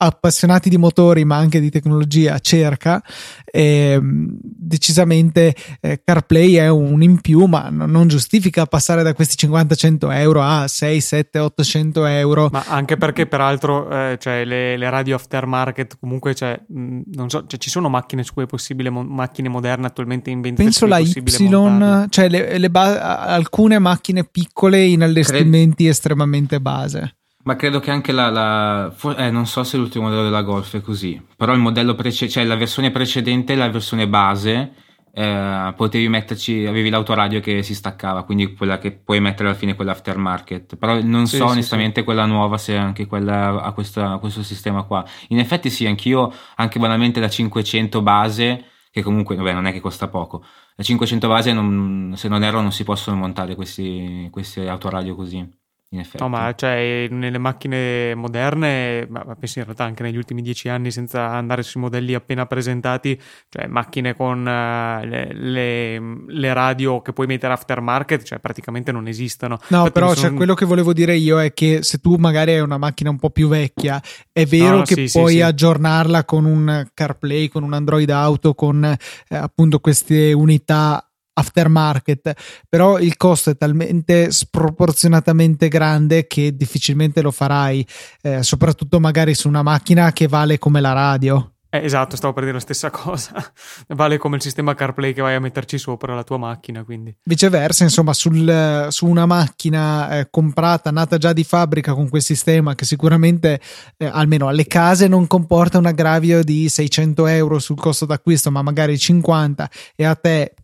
appassionati 0.00 0.68
di 0.68 0.76
motori 0.76 1.24
ma 1.24 1.36
anche 1.36 1.60
di 1.60 1.70
tecnologia 1.70 2.38
cerca 2.38 3.02
eh, 3.44 3.98
decisamente 4.02 5.54
eh, 5.80 6.00
CarPlay 6.04 6.54
è 6.54 6.68
un 6.68 7.02
in 7.02 7.20
più 7.20 7.44
ma 7.46 7.68
non 7.70 8.08
giustifica 8.08 8.66
passare 8.66 9.02
da 9.02 9.14
questi 9.14 9.46
50-100 9.46 10.12
euro 10.12 10.42
a 10.42 10.68
6, 10.68 11.00
7, 11.00 11.38
800 11.38 12.06
euro. 12.06 12.48
Ma 12.52 12.64
anche 12.68 12.96
perché 12.96 13.26
peraltro 13.26 13.90
eh, 13.90 14.18
cioè, 14.20 14.44
le, 14.44 14.76
le, 14.76 14.90
radio 14.90 15.16
aftermarket 15.16 15.98
comunque 15.98 16.34
cioè, 16.34 16.60
mh, 16.66 17.00
non 17.14 17.28
so, 17.28 17.46
cioè, 17.46 17.58
ci 17.58 17.70
sono 17.70 17.88
macchine 17.88 18.22
su 18.22 18.34
cui 18.34 18.44
è 18.44 18.46
possibile 18.46 18.90
mo- 18.90 19.02
macchine 19.02 19.48
moderne 19.48 19.86
attualmente 19.86 20.30
in 20.30 20.40
vendita 20.40 20.62
penso 20.62 20.86
la 20.86 20.98
Y 20.98 22.08
cioè 22.08 22.28
le, 22.28 22.58
le 22.58 22.70
ba- 22.70 23.26
alcune 23.26 23.78
macchine 23.78 24.24
piccole 24.24 24.84
in 24.84 25.02
allestimenti 25.02 25.84
Cred- 25.84 25.90
estremamente 25.90 26.60
base 26.60 27.17
ma 27.44 27.56
credo 27.56 27.80
che 27.80 27.90
anche 27.90 28.12
la, 28.12 28.30
la 28.30 28.94
eh, 29.16 29.30
non 29.30 29.46
so 29.46 29.62
se 29.64 29.76
l'ultimo 29.76 30.04
modello 30.04 30.24
della 30.24 30.42
Golf 30.42 30.76
è 30.76 30.80
così, 30.80 31.20
però 31.36 31.52
il 31.52 31.60
modello 31.60 31.94
precedente, 31.94 32.32
cioè 32.40 32.44
la 32.44 32.56
versione 32.56 32.90
precedente, 32.90 33.54
la 33.54 33.70
versione 33.70 34.08
base, 34.08 34.72
eh, 35.12 35.72
potevi 35.74 36.08
metterci, 36.08 36.66
avevi 36.66 36.90
l'autoradio 36.90 37.40
che 37.40 37.62
si 37.62 37.74
staccava, 37.74 38.24
quindi 38.24 38.54
quella 38.54 38.78
che 38.78 38.92
puoi 38.92 39.20
mettere 39.20 39.48
alla 39.48 39.56
fine 39.56 39.74
quella 39.74 39.92
aftermarket. 39.92 40.76
Però 40.76 41.00
non 41.02 41.26
sì, 41.26 41.36
so 41.36 41.46
sì, 41.46 41.52
onestamente 41.52 42.00
sì. 42.00 42.04
quella 42.04 42.26
nuova 42.26 42.58
se 42.58 42.76
anche 42.76 43.06
quella 43.06 43.62
ha 43.62 43.72
questo, 43.72 44.18
questo 44.20 44.42
sistema 44.42 44.82
qua. 44.82 45.04
In 45.28 45.38
effetti 45.38 45.70
sì, 45.70 45.86
anch'io, 45.86 46.32
anche 46.56 46.78
banalmente 46.78 47.20
la 47.20 47.28
500 47.30 48.02
base, 48.02 48.64
che 48.90 49.02
comunque 49.02 49.36
vabbè, 49.36 49.52
non 49.52 49.66
è 49.66 49.72
che 49.72 49.80
costa 49.80 50.08
poco. 50.08 50.44
La 50.76 50.84
500 50.84 51.28
base, 51.28 51.52
non, 51.52 52.12
se 52.16 52.28
non 52.28 52.44
erro, 52.44 52.60
non 52.60 52.72
si 52.72 52.84
possono 52.84 53.16
montare 53.16 53.54
questi, 53.54 54.28
questi 54.30 54.60
autoradio 54.60 55.14
così 55.14 55.66
in 55.90 56.00
effetti. 56.00 56.22
No, 56.22 56.28
ma 56.28 56.52
cioè 56.54 57.08
nelle 57.10 57.38
macchine 57.38 58.14
moderne, 58.14 59.06
ma 59.08 59.24
penso 59.38 59.58
in 59.58 59.64
realtà 59.64 59.84
anche 59.84 60.02
negli 60.02 60.16
ultimi 60.16 60.42
dieci 60.42 60.68
anni, 60.68 60.90
senza 60.90 61.28
andare 61.30 61.62
sui 61.62 61.80
modelli 61.80 62.14
appena 62.14 62.44
presentati, 62.46 63.18
cioè 63.48 63.66
macchine 63.68 64.14
con 64.14 64.40
uh, 64.40 65.06
le, 65.06 65.32
le, 65.32 66.00
le, 66.26 66.52
radio 66.52 67.00
che 67.00 67.12
puoi 67.12 67.26
mettere 67.26 67.54
aftermarket, 67.54 68.22
cioè 68.22 68.38
praticamente 68.38 68.92
non 68.92 69.08
esistono. 69.08 69.58
No, 69.68 69.78
Infatti 69.78 69.92
però 69.92 70.14
sono... 70.14 70.28
cioè, 70.28 70.36
quello 70.36 70.54
che 70.54 70.66
volevo 70.66 70.92
dire 70.92 71.16
io 71.16 71.40
è 71.40 71.54
che 71.54 71.82
se 71.82 71.98
tu 71.98 72.16
magari 72.16 72.52
hai 72.52 72.60
una 72.60 72.78
macchina 72.78 73.08
un 73.08 73.18
po' 73.18 73.30
più 73.30 73.48
vecchia, 73.48 74.02
è 74.30 74.44
vero 74.44 74.70
no, 74.70 74.76
no, 74.76 74.82
che 74.82 75.08
sì, 75.08 75.18
puoi 75.18 75.34
sì, 75.34 75.40
aggiornarla 75.40 76.24
con 76.24 76.44
un 76.44 76.86
CarPlay, 76.92 77.48
con 77.48 77.62
un 77.62 77.72
Android 77.72 78.10
Auto, 78.10 78.54
con 78.54 78.84
eh, 78.84 79.36
appunto 79.36 79.78
queste 79.80 80.32
unità 80.34 81.07
aftermarket, 81.38 82.64
però 82.68 82.98
il 82.98 83.16
costo 83.16 83.50
è 83.50 83.56
talmente 83.56 84.30
sproporzionatamente 84.30 85.68
grande 85.68 86.26
che 86.26 86.56
difficilmente 86.56 87.22
lo 87.22 87.30
farai, 87.30 87.86
eh, 88.22 88.42
soprattutto 88.42 89.00
magari 89.00 89.34
su 89.34 89.48
una 89.48 89.62
macchina 89.62 90.12
che 90.12 90.28
vale 90.28 90.58
come 90.58 90.80
la 90.80 90.92
radio. 90.92 91.52
Eh, 91.70 91.84
esatto, 91.84 92.16
stavo 92.16 92.32
per 92.32 92.44
dire 92.44 92.54
la 92.54 92.62
stessa 92.62 92.88
cosa. 92.88 93.32
vale 93.88 94.16
come 94.16 94.36
il 94.36 94.42
sistema 94.42 94.74
CarPlay 94.74 95.12
che 95.12 95.20
vai 95.20 95.34
a 95.34 95.40
metterci 95.40 95.76
sopra 95.76 96.14
la 96.14 96.24
tua 96.24 96.38
macchina, 96.38 96.82
quindi. 96.82 97.14
Viceversa, 97.24 97.84
insomma, 97.84 98.14
sul, 98.14 98.86
su 98.88 99.06
una 99.06 99.26
macchina 99.26 100.18
eh, 100.18 100.28
comprata, 100.30 100.90
nata 100.90 101.18
già 101.18 101.34
di 101.34 101.44
fabbrica 101.44 101.92
con 101.92 102.08
quel 102.08 102.22
sistema 102.22 102.74
che 102.74 102.86
sicuramente, 102.86 103.60
eh, 103.98 104.06
almeno 104.06 104.48
alle 104.48 104.66
case, 104.66 105.08
non 105.08 105.26
comporta 105.26 105.76
un 105.76 105.84
aggravio 105.84 106.42
di 106.42 106.70
600 106.70 107.26
euro 107.26 107.58
sul 107.58 107.76
costo 107.76 108.06
d'acquisto, 108.06 108.50
ma 108.50 108.62
magari 108.62 108.96
50 108.96 109.70
e 109.94 110.04
a 110.06 110.14
te 110.14 110.54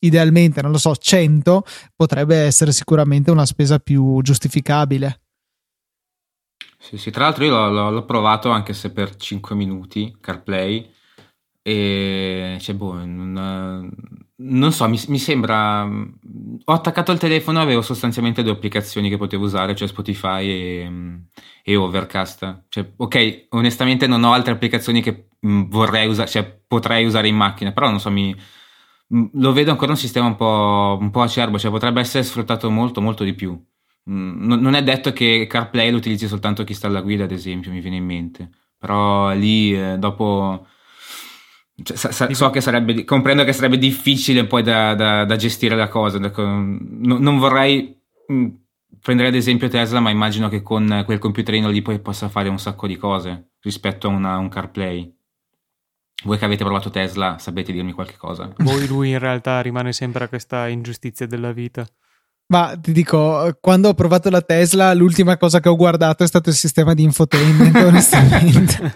idealmente, 0.00 0.62
non 0.62 0.70
lo 0.70 0.78
so, 0.78 0.94
100 0.94 1.64
potrebbe 1.94 2.36
essere 2.36 2.72
sicuramente 2.72 3.30
una 3.30 3.46
spesa 3.46 3.78
più 3.78 4.20
giustificabile. 4.22 5.20
Sì, 6.78 6.96
sì, 6.96 7.10
tra 7.10 7.24
l'altro 7.24 7.44
io 7.44 7.68
l'ho, 7.68 7.90
l'ho 7.90 8.04
provato 8.04 8.50
anche 8.50 8.72
se 8.72 8.92
per 8.92 9.16
5 9.16 9.54
minuti 9.56 10.16
CarPlay 10.20 10.94
e 11.60 12.56
cioè, 12.60 12.74
boh, 12.76 13.04
non, 13.04 13.92
non 14.36 14.72
so, 14.72 14.88
mi, 14.88 14.98
mi, 15.08 15.18
sembra 15.18 15.82
ho 15.84 16.72
attaccato 16.72 17.12
il 17.12 17.18
telefono 17.18 17.58
e 17.58 17.62
avevo 17.62 17.82
sostanzialmente 17.82 18.42
due 18.42 18.52
applicazioni 18.52 19.10
che 19.10 19.18
potevo 19.18 19.44
usare, 19.44 19.74
cioè 19.74 19.88
Spotify 19.88 20.48
e, 20.48 20.92
e 21.62 21.76
Overcast. 21.76 22.64
Cioè, 22.68 22.92
ok, 22.96 23.46
onestamente 23.50 24.06
non 24.06 24.22
ho 24.24 24.32
altre 24.32 24.52
applicazioni 24.52 25.02
che 25.02 25.28
vorrei 25.40 26.06
usare, 26.06 26.28
cioè 26.28 26.44
potrei 26.66 27.04
usare 27.04 27.28
in 27.28 27.36
macchina, 27.36 27.72
però 27.72 27.90
non 27.90 28.00
so, 28.00 28.10
mi, 28.10 28.34
Mm, 28.34 28.57
lo 29.08 29.52
vedo 29.52 29.70
ancora 29.70 29.92
un 29.92 29.96
sistema 29.96 30.26
un 30.26 30.36
po', 30.36 30.98
un 31.00 31.10
po' 31.10 31.22
acerbo, 31.22 31.58
cioè 31.58 31.70
potrebbe 31.70 32.00
essere 32.00 32.24
sfruttato 32.24 32.70
molto, 32.70 33.00
molto 33.00 33.24
di 33.24 33.34
più. 33.34 33.52
Mm, 34.10 34.52
non 34.60 34.74
è 34.74 34.82
detto 34.82 35.12
che 35.12 35.46
CarPlay 35.48 35.90
lo 35.90 35.96
utilizzi 35.98 36.26
soltanto 36.28 36.64
chi 36.64 36.74
sta 36.74 36.86
alla 36.88 37.00
guida, 37.02 37.24
ad 37.24 37.32
esempio, 37.32 37.70
mi 37.70 37.80
viene 37.80 37.96
in 37.96 38.04
mente. 38.04 38.50
Però 38.78 39.32
lì, 39.32 39.74
eh, 39.74 39.98
dopo, 39.98 40.66
Cioè, 41.80 41.96
sa, 41.96 42.34
so 42.34 42.50
che 42.50 42.60
sarebbe, 42.60 43.04
comprendo 43.04 43.44
che 43.44 43.52
sarebbe 43.52 43.78
difficile 43.78 44.46
poi 44.46 44.62
da, 44.62 44.94
da, 44.94 45.24
da 45.24 45.36
gestire 45.36 45.76
la 45.76 45.88
cosa. 45.88 46.18
No, 46.18 47.18
non 47.18 47.38
vorrei 47.38 47.96
mh, 48.26 48.46
prendere 49.00 49.28
ad 49.28 49.34
esempio 49.36 49.68
Tesla, 49.68 50.00
ma 50.00 50.10
immagino 50.10 50.48
che 50.48 50.62
con 50.62 51.02
quel 51.04 51.18
computerino 51.18 51.68
lì 51.70 51.80
poi 51.82 52.00
possa 52.00 52.28
fare 52.28 52.48
un 52.48 52.58
sacco 52.58 52.86
di 52.88 52.96
cose 52.96 53.52
rispetto 53.60 54.08
a 54.08 54.10
una, 54.10 54.38
un 54.38 54.48
CarPlay. 54.48 55.16
Voi 56.24 56.36
che 56.36 56.44
avete 56.44 56.64
provato 56.64 56.90
Tesla, 56.90 57.38
sapete 57.38 57.72
dirmi 57.72 57.92
qualche 57.92 58.16
cosa? 58.16 58.52
Voi, 58.56 58.88
lui 58.88 59.10
in 59.10 59.18
realtà 59.18 59.60
rimane 59.60 59.92
sempre 59.92 60.24
a 60.24 60.28
questa 60.28 60.66
ingiustizia 60.66 61.26
della 61.26 61.52
vita. 61.52 61.86
Ma 62.50 62.78
ti 62.80 62.92
dico, 62.92 63.58
quando 63.60 63.90
ho 63.90 63.94
provato 63.94 64.30
la 64.30 64.40
Tesla, 64.40 64.94
l'ultima 64.94 65.36
cosa 65.36 65.60
che 65.60 65.68
ho 65.68 65.76
guardato 65.76 66.24
è 66.24 66.26
stato 66.26 66.48
il 66.48 66.54
sistema 66.54 66.94
di 66.94 67.02
infotainment, 67.02 67.76
onestamente. 67.84 68.94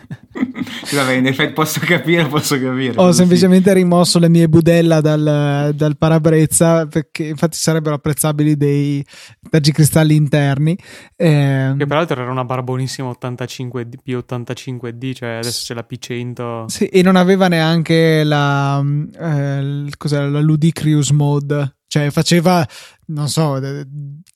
sì, 0.85 0.97
vabbè, 0.97 1.13
in 1.13 1.27
effetti 1.27 1.53
posso 1.53 1.79
capire, 1.81 2.25
posso 2.29 2.59
capire. 2.59 2.95
Ho 2.97 3.13
semplicemente 3.13 3.69
sì. 3.69 3.77
rimosso 3.77 4.19
le 4.19 4.31
mie 4.31 4.49
budella 4.49 5.03
dal, 5.03 5.73
dal, 5.75 5.99
parabrezza, 5.99 6.87
perché 6.87 7.25
infatti 7.25 7.59
sarebbero 7.59 7.97
apprezzabili 7.97 8.57
dei 8.57 9.05
tagicristalli 9.51 10.15
interni. 10.15 10.75
Eh, 11.15 11.75
che 11.77 11.87
peraltro 11.87 12.23
era 12.23 12.31
una 12.31 12.47
barbonissima 12.47 13.09
85 13.09 13.87
P85D, 14.03 15.13
cioè 15.13 15.29
adesso 15.29 15.65
c'è 15.67 15.75
la 15.75 15.87
P100. 15.87 16.65
Sì, 16.69 16.87
e 16.87 17.03
non 17.03 17.17
aveva 17.17 17.49
neanche 17.49 18.25
la, 18.25 18.83
eh, 18.83 19.91
cos'era, 19.99 20.27
la 20.31 20.41
Ludicrius 20.41 21.11
Mode 21.11 21.81
cioè, 21.93 22.11
faceva, 22.11 22.67
non 23.09 23.29
so, 23.29 23.61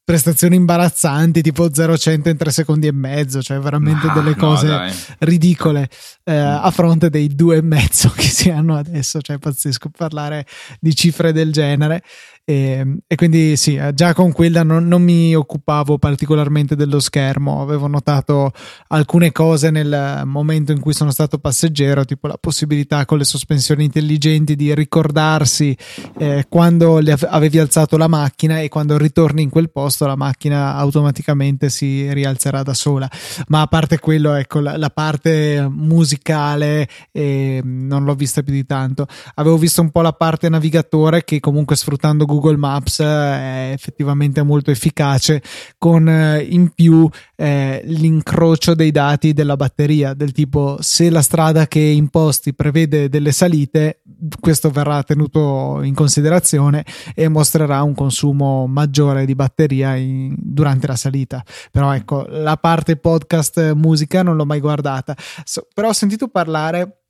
prestazioni 0.04 0.56
imbarazzanti, 0.56 1.40
tipo 1.40 1.70
0-100 1.70 2.28
in 2.28 2.36
3 2.36 2.50
secondi 2.50 2.86
e 2.86 2.92
mezzo, 2.92 3.40
cioè 3.40 3.58
veramente 3.58 4.08
ah, 4.08 4.12
delle 4.12 4.36
cose 4.36 4.66
no, 4.66 4.92
ridicole 5.20 5.88
eh, 6.24 6.36
a 6.36 6.70
fronte 6.70 7.08
dei 7.08 7.34
due 7.34 7.56
e 7.56 7.62
mezzo 7.62 8.10
che 8.14 8.28
si 8.28 8.50
hanno 8.50 8.76
adesso, 8.76 9.22
cioè 9.22 9.38
pazzesco 9.38 9.88
parlare 9.88 10.44
di 10.78 10.94
cifre 10.94 11.32
del 11.32 11.50
genere. 11.50 12.02
E, 12.48 12.54
ehm, 12.54 12.98
e, 13.08 13.16
quindi 13.16 13.56
sì, 13.56 13.74
eh, 13.74 13.92
già 13.92 14.14
con 14.14 14.30
quella 14.30 14.62
non, 14.62 14.86
non, 14.86 15.02
mi 15.02 15.34
occupavo 15.34 15.98
particolarmente 15.98 16.76
dello 16.76 17.00
schermo, 17.00 17.60
avevo 17.60 17.88
notato 17.88 18.52
alcune 18.88 19.32
cose 19.32 19.70
nel 19.70 20.22
momento 20.24 20.70
in 20.70 20.78
cui 20.80 20.94
sono 20.94 21.10
stato 21.10 21.38
passeggero, 21.38 22.04
tipo 22.04 22.28
la 22.28 22.38
possibilità 22.38 23.04
con 23.04 23.18
le 23.18 23.24
sospensioni 23.24 23.84
intelligenti 23.84 24.54
di 24.54 24.72
ricordarsi 24.72 25.76
eh, 26.18 26.46
quando 26.48 27.00
avevi 27.28 27.58
alzato 27.58 27.96
la 27.96 28.06
macchina 28.06 28.60
e 28.60 28.68
quando 28.68 28.96
ritorni 28.96 29.42
in 29.42 29.50
quel 29.50 29.70
posto 29.70 30.06
la 30.06 30.16
macchina 30.16 30.76
automaticamente 30.76 31.68
si 31.68 32.12
rialzerà 32.12 32.62
da 32.62 32.74
sola. 32.74 33.10
Ma 33.48 33.62
a 33.62 33.66
parte 33.66 33.98
quello, 33.98 34.34
ecco, 34.34 34.60
la, 34.60 34.76
la 34.76 34.90
parte 34.90 35.66
musicale 35.68 36.88
eh, 37.10 37.60
non 37.64 38.04
l'ho 38.04 38.14
vista 38.14 38.42
più 38.42 38.52
di 38.52 38.64
tanto. 38.64 39.08
Avevo 39.34 39.58
visto 39.58 39.80
un 39.80 39.90
po' 39.90 40.02
la 40.02 40.12
parte 40.12 40.48
navigatore 40.48 41.24
che 41.24 41.40
comunque 41.40 41.74
sfruttando 41.74 42.24
Google 42.24 42.34
Google 42.36 42.56
Maps 42.56 43.00
è 43.00 43.70
effettivamente 43.72 44.42
molto 44.42 44.70
efficace 44.70 45.42
con 45.78 46.06
eh, 46.08 46.40
in 46.40 46.70
più 46.74 47.08
eh, 47.34 47.80
l'incrocio 47.84 48.74
dei 48.74 48.90
dati 48.90 49.32
della 49.32 49.56
batteria 49.56 50.12
del 50.12 50.32
tipo 50.32 50.76
se 50.80 51.08
la 51.08 51.22
strada 51.22 51.66
che 51.66 51.80
imposti 51.80 52.54
prevede 52.54 53.08
delle 53.08 53.32
salite 53.32 54.02
questo 54.40 54.70
verrà 54.70 55.02
tenuto 55.02 55.80
in 55.82 55.94
considerazione 55.94 56.84
e 57.14 57.28
mostrerà 57.28 57.82
un 57.82 57.94
consumo 57.94 58.66
maggiore 58.66 59.24
di 59.24 59.34
batteria 59.34 59.94
in, 59.96 60.34
durante 60.38 60.86
la 60.86 60.96
salita. 60.96 61.42
Però 61.70 61.92
ecco 61.94 62.24
la 62.28 62.56
parte 62.56 62.96
podcast 62.96 63.72
musica 63.72 64.22
non 64.22 64.36
l'ho 64.36 64.46
mai 64.46 64.60
guardata. 64.60 65.14
So, 65.44 65.66
però 65.72 65.88
ho 65.88 65.92
sentito 65.92 66.28
parlare 66.28 67.05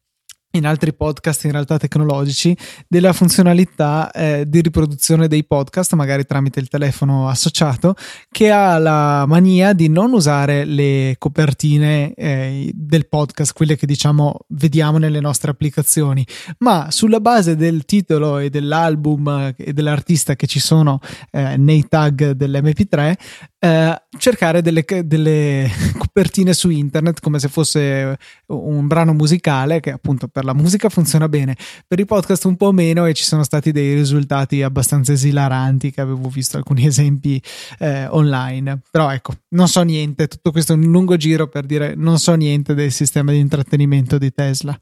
in 0.57 0.66
altri 0.66 0.95
podcast 0.95 1.45
in 1.45 1.53
realtà 1.53 1.79
tecnologici 1.79 2.57
della 2.88 3.12
funzionalità 3.12 4.11
eh, 4.11 4.45
di 4.47 4.61
riproduzione 4.61 5.29
dei 5.29 5.45
podcast 5.45 5.95
magari 5.95 6.25
tramite 6.25 6.61
il 6.61 6.69
telefono 6.69 7.29
associato 7.29 7.95
che 8.31 8.51
ha 8.51 8.79
la 8.79 9.25
mania 9.27 9.73
di 9.73 9.88
non 9.88 10.12
usare 10.12 10.64
le 10.64 11.16
copertine 11.19 12.12
eh, 12.14 12.71
del 12.75 13.09
podcast 13.09 13.53
quelle 13.53 13.77
che 13.77 13.87
diciamo 13.87 14.38
vediamo 14.49 14.99
nelle 14.99 15.21
nostre 15.21 15.51
applicazioni. 15.51 16.27
Ma 16.59 16.90
sulla 16.90 17.21
base 17.21 17.57
del 17.57 17.85
titolo 17.85 18.38
e 18.38 18.51
dell'album 18.51 19.29
eh, 19.29 19.55
e 19.57 19.73
dell'artista 19.73 20.37
che 20.37 20.47
ci 20.47 20.61
sono 20.61 21.01
eh, 21.31 21.57
nei 21.57 21.87
tag 21.88 22.33
dell'mp3 22.33 23.14
eh, 23.59 24.03
cercare 24.19 24.61
delle, 24.61 24.85
delle 25.05 25.71
copertine 25.97 26.53
su 26.53 26.69
internet 26.69 27.21
come 27.21 27.38
se 27.38 27.49
fosse 27.49 28.19
un 28.47 28.87
brano 28.87 29.12
musicale 29.12 29.81
che 29.81 29.90
appunto 29.90 30.29
per 30.29 30.45
la 30.45 30.55
musica 30.55 30.88
funziona 30.88 31.29
bene, 31.29 31.57
per 31.87 31.99
i 31.99 32.05
podcast 32.05 32.45
un 32.45 32.57
po' 32.57 32.73
meno 32.73 33.07
e 33.07 33.14
ci 33.14 33.25
sono 33.25 33.42
stati 33.42 33.73
dei 33.73 33.95
risultati 33.95 34.62
abbastanza 34.62 35.12
esilaranti 35.12 35.90
che 35.90 36.01
avevo 36.01 36.29
visto 36.29 36.57
alcuni 36.57 36.85
esempi 36.87 37.40
eh, 37.79 38.07
online. 38.07 38.81
Però 38.90 39.11
ecco, 39.11 39.35
non 39.51 39.69
so 39.69 39.83
niente, 39.83 40.29
tutto 40.29 40.51
questo 40.53 40.73
è 40.73 40.77
un 40.77 40.83
lungo 40.83 41.16
giro 41.16 41.49
per 41.49 41.64
dire 41.64 41.95
non 41.97 42.19
so 42.19 42.35
niente 42.35 42.75
del 42.75 42.92
sistema 42.92 43.33
di 43.33 43.38
intrattenimento 43.38 44.19
di 44.19 44.33
Tesla. 44.33 44.77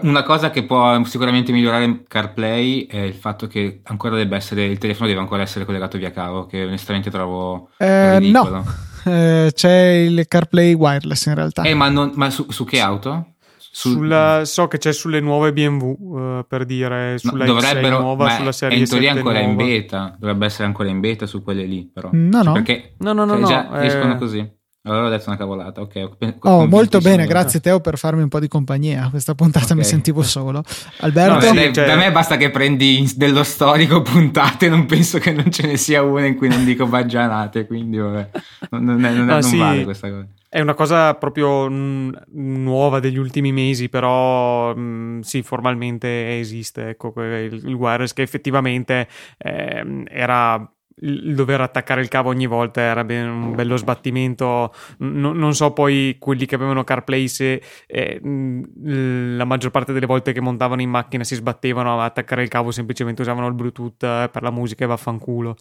Una 0.00 0.24
cosa 0.24 0.50
che 0.50 0.64
può 0.64 1.04
sicuramente 1.04 1.52
migliorare 1.52 2.02
CarPlay 2.08 2.86
è 2.86 2.98
il 2.98 3.14
fatto 3.14 3.46
che 3.46 3.82
ancora 3.84 4.16
debba 4.16 4.34
essere 4.34 4.64
il 4.64 4.78
telefono 4.78 5.06
deve 5.06 5.20
ancora 5.20 5.42
essere 5.42 5.64
collegato 5.64 5.96
via 5.96 6.10
cavo, 6.10 6.46
che 6.46 6.64
onestamente 6.64 7.08
trovo 7.08 7.70
eh, 7.76 8.18
ridicolo. 8.18 8.64
No, 9.04 9.12
eh, 9.12 9.52
c'è 9.54 9.90
il 10.08 10.26
CarPlay 10.26 10.74
wireless 10.74 11.26
in 11.26 11.36
realtà. 11.36 11.62
Eh, 11.62 11.74
ma, 11.74 11.88
non, 11.88 12.10
ma 12.16 12.30
su, 12.30 12.50
su, 12.50 12.64
che 12.64 12.80
auto? 12.80 13.34
Sul... 13.58 13.92
Sulla, 13.92 14.40
so 14.44 14.66
che 14.66 14.78
c'è 14.78 14.92
sulle 14.92 15.20
nuove 15.20 15.52
BMW, 15.52 15.96
uh, 15.96 16.18
eh, 16.18 16.44
per 16.48 16.64
dire, 16.64 17.16
sulla 17.18 17.44
no, 17.44 17.52
dovrebbero, 17.52 18.00
nuova, 18.00 18.30
sulla 18.30 18.50
serie 18.50 18.78
in 18.78 18.88
teoria 18.88 19.12
ancora 19.12 19.38
nuova. 19.38 19.62
in 19.62 19.68
beta, 19.68 20.16
dovrebbe 20.18 20.46
essere 20.46 20.64
ancora 20.64 20.88
in 20.88 20.98
beta 20.98 21.26
su 21.26 21.44
quelle 21.44 21.64
lì, 21.64 21.88
però. 21.94 22.08
No, 22.10 22.38
no. 22.38 22.42
Cioè, 22.42 22.52
perché 22.54 22.94
no, 22.98 23.12
no, 23.12 23.24
no, 23.24 23.36
no, 23.36 23.46
già 23.46 23.68
no, 23.70 23.76
escono 23.76 24.14
eh... 24.14 24.18
così. 24.18 24.54
Allora 24.86 25.06
ho 25.06 25.10
detto 25.10 25.24
una 25.26 25.36
cavolata, 25.36 25.80
ok. 25.80 26.36
Oh, 26.42 26.66
molto 26.66 27.00
bene, 27.00 27.26
grazie 27.26 27.58
Teo 27.58 27.80
per 27.80 27.98
farmi 27.98 28.22
un 28.22 28.28
po' 28.28 28.38
di 28.38 28.46
compagnia. 28.46 29.08
Questa 29.10 29.34
puntata 29.34 29.64
okay. 29.64 29.78
mi 29.78 29.84
sentivo 29.84 30.22
solo. 30.22 30.62
Alberto? 30.98 31.52
No, 31.52 31.72
cioè... 31.72 31.86
Da 31.86 31.96
me 31.96 32.12
basta 32.12 32.36
che 32.36 32.50
prendi 32.50 33.10
dello 33.16 33.42
storico 33.42 34.02
puntate, 34.02 34.68
non 34.68 34.86
penso 34.86 35.18
che 35.18 35.32
non 35.32 35.50
ce 35.50 35.66
ne 35.66 35.76
sia 35.76 36.02
una 36.02 36.26
in 36.26 36.36
cui 36.36 36.48
non 36.48 36.64
dico 36.64 36.86
baggianate, 36.86 37.66
quindi 37.66 37.96
vabbè, 37.96 38.30
non, 38.70 38.84
non, 38.84 39.04
è, 39.04 39.10
non, 39.10 39.28
ah, 39.28 39.32
non 39.32 39.42
sì. 39.42 39.58
vale 39.58 39.82
questa 39.82 40.08
cosa. 40.08 40.26
È 40.48 40.60
una 40.60 40.74
cosa 40.74 41.14
proprio 41.14 41.68
mh, 41.68 42.22
nuova 42.30 43.00
degli 43.00 43.18
ultimi 43.18 43.50
mesi, 43.50 43.88
però 43.88 44.72
mh, 44.72 45.20
sì, 45.20 45.42
formalmente 45.42 46.38
esiste, 46.38 46.90
ecco, 46.90 47.12
il, 47.16 47.60
il 47.64 47.74
wireless 47.74 48.12
che 48.12 48.22
effettivamente 48.22 49.08
eh, 49.36 50.04
era 50.08 50.70
il 51.00 51.34
dover 51.34 51.60
attaccare 51.60 52.00
il 52.00 52.08
cavo 52.08 52.30
ogni 52.30 52.46
volta 52.46 52.80
era 52.80 53.02
un 53.02 53.54
bello 53.54 53.76
sbattimento. 53.76 54.72
No, 54.98 55.32
non 55.32 55.54
so 55.54 55.72
poi 55.72 56.16
quelli 56.18 56.46
che 56.46 56.54
avevano 56.54 56.84
CarPlay 56.84 57.28
se 57.28 57.62
eh, 57.86 58.20
la 58.22 59.44
maggior 59.44 59.70
parte 59.70 59.92
delle 59.92 60.06
volte 60.06 60.32
che 60.32 60.40
montavano 60.40 60.80
in 60.80 60.90
macchina 60.90 61.24
si 61.24 61.34
sbattevano 61.34 62.00
a 62.00 62.04
attaccare 62.04 62.42
il 62.42 62.48
cavo, 62.48 62.70
semplicemente 62.70 63.22
usavano 63.22 63.46
il 63.48 63.54
Bluetooth 63.54 64.02
eh, 64.02 64.28
per 64.32 64.42
la 64.42 64.50
musica 64.50 64.84
e 64.84 64.88
vaffanculo. 64.88 65.56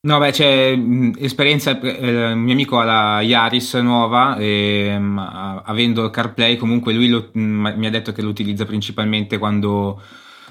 No, 0.00 0.18
beh, 0.18 0.30
c'è 0.30 0.78
esperienza. 1.18 1.78
Eh, 1.80 2.34
mio 2.34 2.52
amico 2.52 2.78
ha 2.78 2.84
la 2.84 3.20
Yaris 3.20 3.74
nuova 3.74 4.36
e 4.36 4.96
mh, 4.96 5.62
avendo 5.64 6.08
CarPlay, 6.08 6.56
comunque 6.56 6.92
lui 6.92 7.08
lo, 7.08 7.30
mi 7.32 7.86
ha 7.86 7.90
detto 7.90 8.12
che 8.12 8.22
lo 8.22 8.28
utilizza 8.28 8.64
principalmente 8.64 9.38
quando 9.38 10.00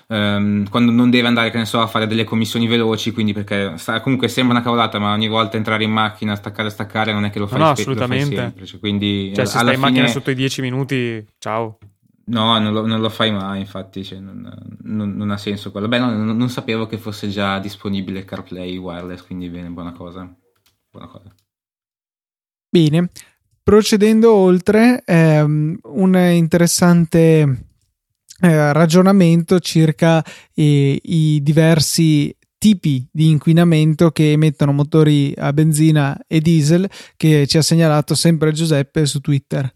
ehm, 0.07 0.69
quando 0.69 0.91
non 0.91 1.09
deve 1.09 1.27
andare, 1.27 1.51
che 1.51 1.57
ne 1.57 1.65
so, 1.65 1.79
a 1.79 1.87
fare 1.87 2.07
delle 2.07 2.23
commissioni 2.23 2.67
veloci, 2.67 3.11
quindi 3.11 3.33
perché 3.33 3.77
sta, 3.77 3.99
comunque 4.01 4.27
sembra 4.27 4.55
una 4.55 4.63
cavolata, 4.63 4.99
ma 4.99 5.11
ogni 5.11 5.27
volta 5.27 5.57
entrare 5.57 5.83
in 5.83 5.91
macchina, 5.91 6.35
staccare 6.35 6.69
staccare 6.69 7.13
non 7.13 7.25
è 7.25 7.29
che 7.29 7.39
lo 7.39 7.47
fai, 7.47 7.59
no, 7.59 7.65
spe- 7.73 7.81
assolutamente. 7.81 8.35
Lo 8.35 8.41
fai 8.41 8.51
sempre. 8.51 8.79
quindi, 8.79 9.31
cioè, 9.35 9.45
se 9.45 9.57
stai 9.59 9.73
in 9.73 9.79
macchina 9.79 10.07
sotto 10.07 10.31
i 10.31 10.35
10 10.35 10.61
minuti, 10.61 11.25
ciao. 11.37 11.77
No, 12.29 12.59
non 12.59 12.73
lo, 12.73 12.85
non 12.85 12.99
lo, 12.99 13.09
fai 13.09 13.31
mai, 13.31 13.61
infatti, 13.61 14.03
cioè, 14.03 14.19
non, 14.19 14.51
non, 14.81 15.15
non, 15.15 15.31
ha 15.31 15.37
senso 15.37 15.71
quello. 15.71 15.87
Beh, 15.87 15.99
no, 15.99 16.11
non, 16.11 16.49
sapevo 16.49 16.85
che 16.85 16.97
fosse 16.97 17.29
già 17.29 17.57
disponibile 17.59 18.25
CarPlay 18.25 18.75
wireless, 18.75 19.25
quindi 19.25 19.47
bene, 19.47 19.69
buona 19.69 19.93
cosa. 19.93 20.29
Buona 20.91 21.07
cosa. 21.07 21.33
Bene, 22.69 23.09
procedendo 23.63 24.33
oltre, 24.33 25.03
ehm, 25.05 25.79
un 25.83 26.15
interessante 26.17 27.66
eh, 28.41 28.73
ragionamento 28.73 29.59
circa 29.59 30.23
eh, 30.53 30.99
i 31.01 31.41
diversi 31.41 32.35
tipi 32.57 33.07
di 33.11 33.29
inquinamento 33.29 34.11
che 34.11 34.31
emettono 34.31 34.71
motori 34.71 35.33
a 35.37 35.53
benzina 35.53 36.17
e 36.27 36.39
diesel 36.39 36.89
che 37.15 37.45
ci 37.47 37.57
ha 37.57 37.61
segnalato 37.61 38.15
sempre 38.15 38.51
Giuseppe 38.51 39.05
su 39.05 39.19
Twitter. 39.19 39.71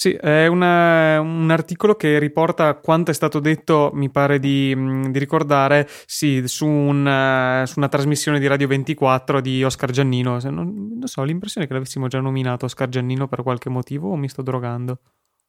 Sì, 0.00 0.14
è 0.14 0.46
una, 0.46 1.20
un 1.20 1.50
articolo 1.50 1.94
che 1.94 2.18
riporta 2.18 2.74
quanto 2.76 3.10
è 3.10 3.14
stato 3.14 3.38
detto, 3.38 3.90
mi 3.92 4.10
pare 4.10 4.38
di, 4.38 4.74
di 5.10 5.18
ricordare, 5.18 5.86
sì, 6.06 6.42
su, 6.46 6.66
un, 6.66 7.62
su, 7.66 7.78
una 7.78 7.88
trasmissione 7.88 8.40
di 8.40 8.46
Radio 8.46 8.66
24 8.66 9.42
di 9.42 9.62
Oscar 9.62 9.90
Giannino. 9.90 10.38
Non, 10.44 10.96
non 10.96 11.06
so, 11.06 11.22
l'impressione 11.22 11.66
che 11.66 11.74
l'avessimo 11.74 12.08
già 12.08 12.18
nominato 12.18 12.64
Oscar 12.64 12.88
Giannino 12.88 13.28
per 13.28 13.42
qualche 13.42 13.68
motivo 13.68 14.10
o 14.10 14.16
mi 14.16 14.30
sto 14.30 14.40
drogando? 14.40 15.00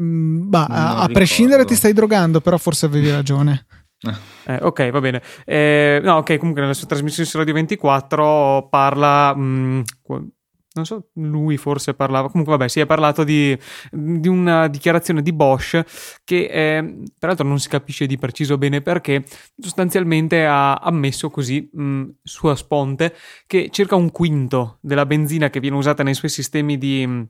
Mm, 0.02 0.50
bah, 0.50 0.66
a, 0.66 0.98
a 1.02 1.08
prescindere 1.08 1.66
ti 1.66 1.76
stai 1.76 1.94
drogando, 1.94 2.42
però 2.42 2.58
forse 2.58 2.86
avevi 2.86 3.12
ragione. 3.12 3.66
Eh, 4.44 4.58
ok, 4.60 4.90
va 4.90 5.00
bene. 5.00 5.22
Eh, 5.46 6.02
no, 6.04 6.16
ok, 6.16 6.38
comunque 6.38 6.62
nella 6.62 6.74
sua 6.74 6.88
trasmissione 6.88 7.30
su 7.30 7.38
Radio 7.38 7.54
24 7.54 8.68
parla... 8.72 9.36
Mh, 9.36 9.84
mm, 10.12 10.28
non 10.74 10.86
so, 10.86 11.10
lui 11.16 11.58
forse 11.58 11.94
parlava, 11.94 12.30
comunque 12.30 12.56
vabbè, 12.56 12.70
si 12.70 12.80
è 12.80 12.86
parlato 12.86 13.26
di, 13.26 13.58
di 13.92 14.28
una 14.30 14.68
dichiarazione 14.68 15.22
di 15.22 15.34
Bosch 15.34 15.84
che 16.24 16.46
eh, 16.46 17.04
peraltro 17.20 17.46
non 17.46 17.60
si 17.60 17.68
capisce 17.68 18.06
di 18.06 18.18
preciso 18.18 18.58
bene 18.58 18.82
perché 18.82 19.26
sostanzialmente 19.58 20.46
ha 20.46 20.76
ammesso 20.76 21.30
così 21.30 21.70
mh, 21.72 22.04
sua 22.24 22.56
sponte 22.56 23.14
che 23.48 23.68
circa 23.70 23.96
un 23.96 24.12
quinto 24.12 24.78
della 24.82 25.06
benzina 25.06 25.50
che 25.50 25.60
viene 25.60 25.76
usata 25.76 26.04
nei 26.04 26.14
suoi 26.14 26.32
sistemi 26.32 26.78
di 26.78 27.28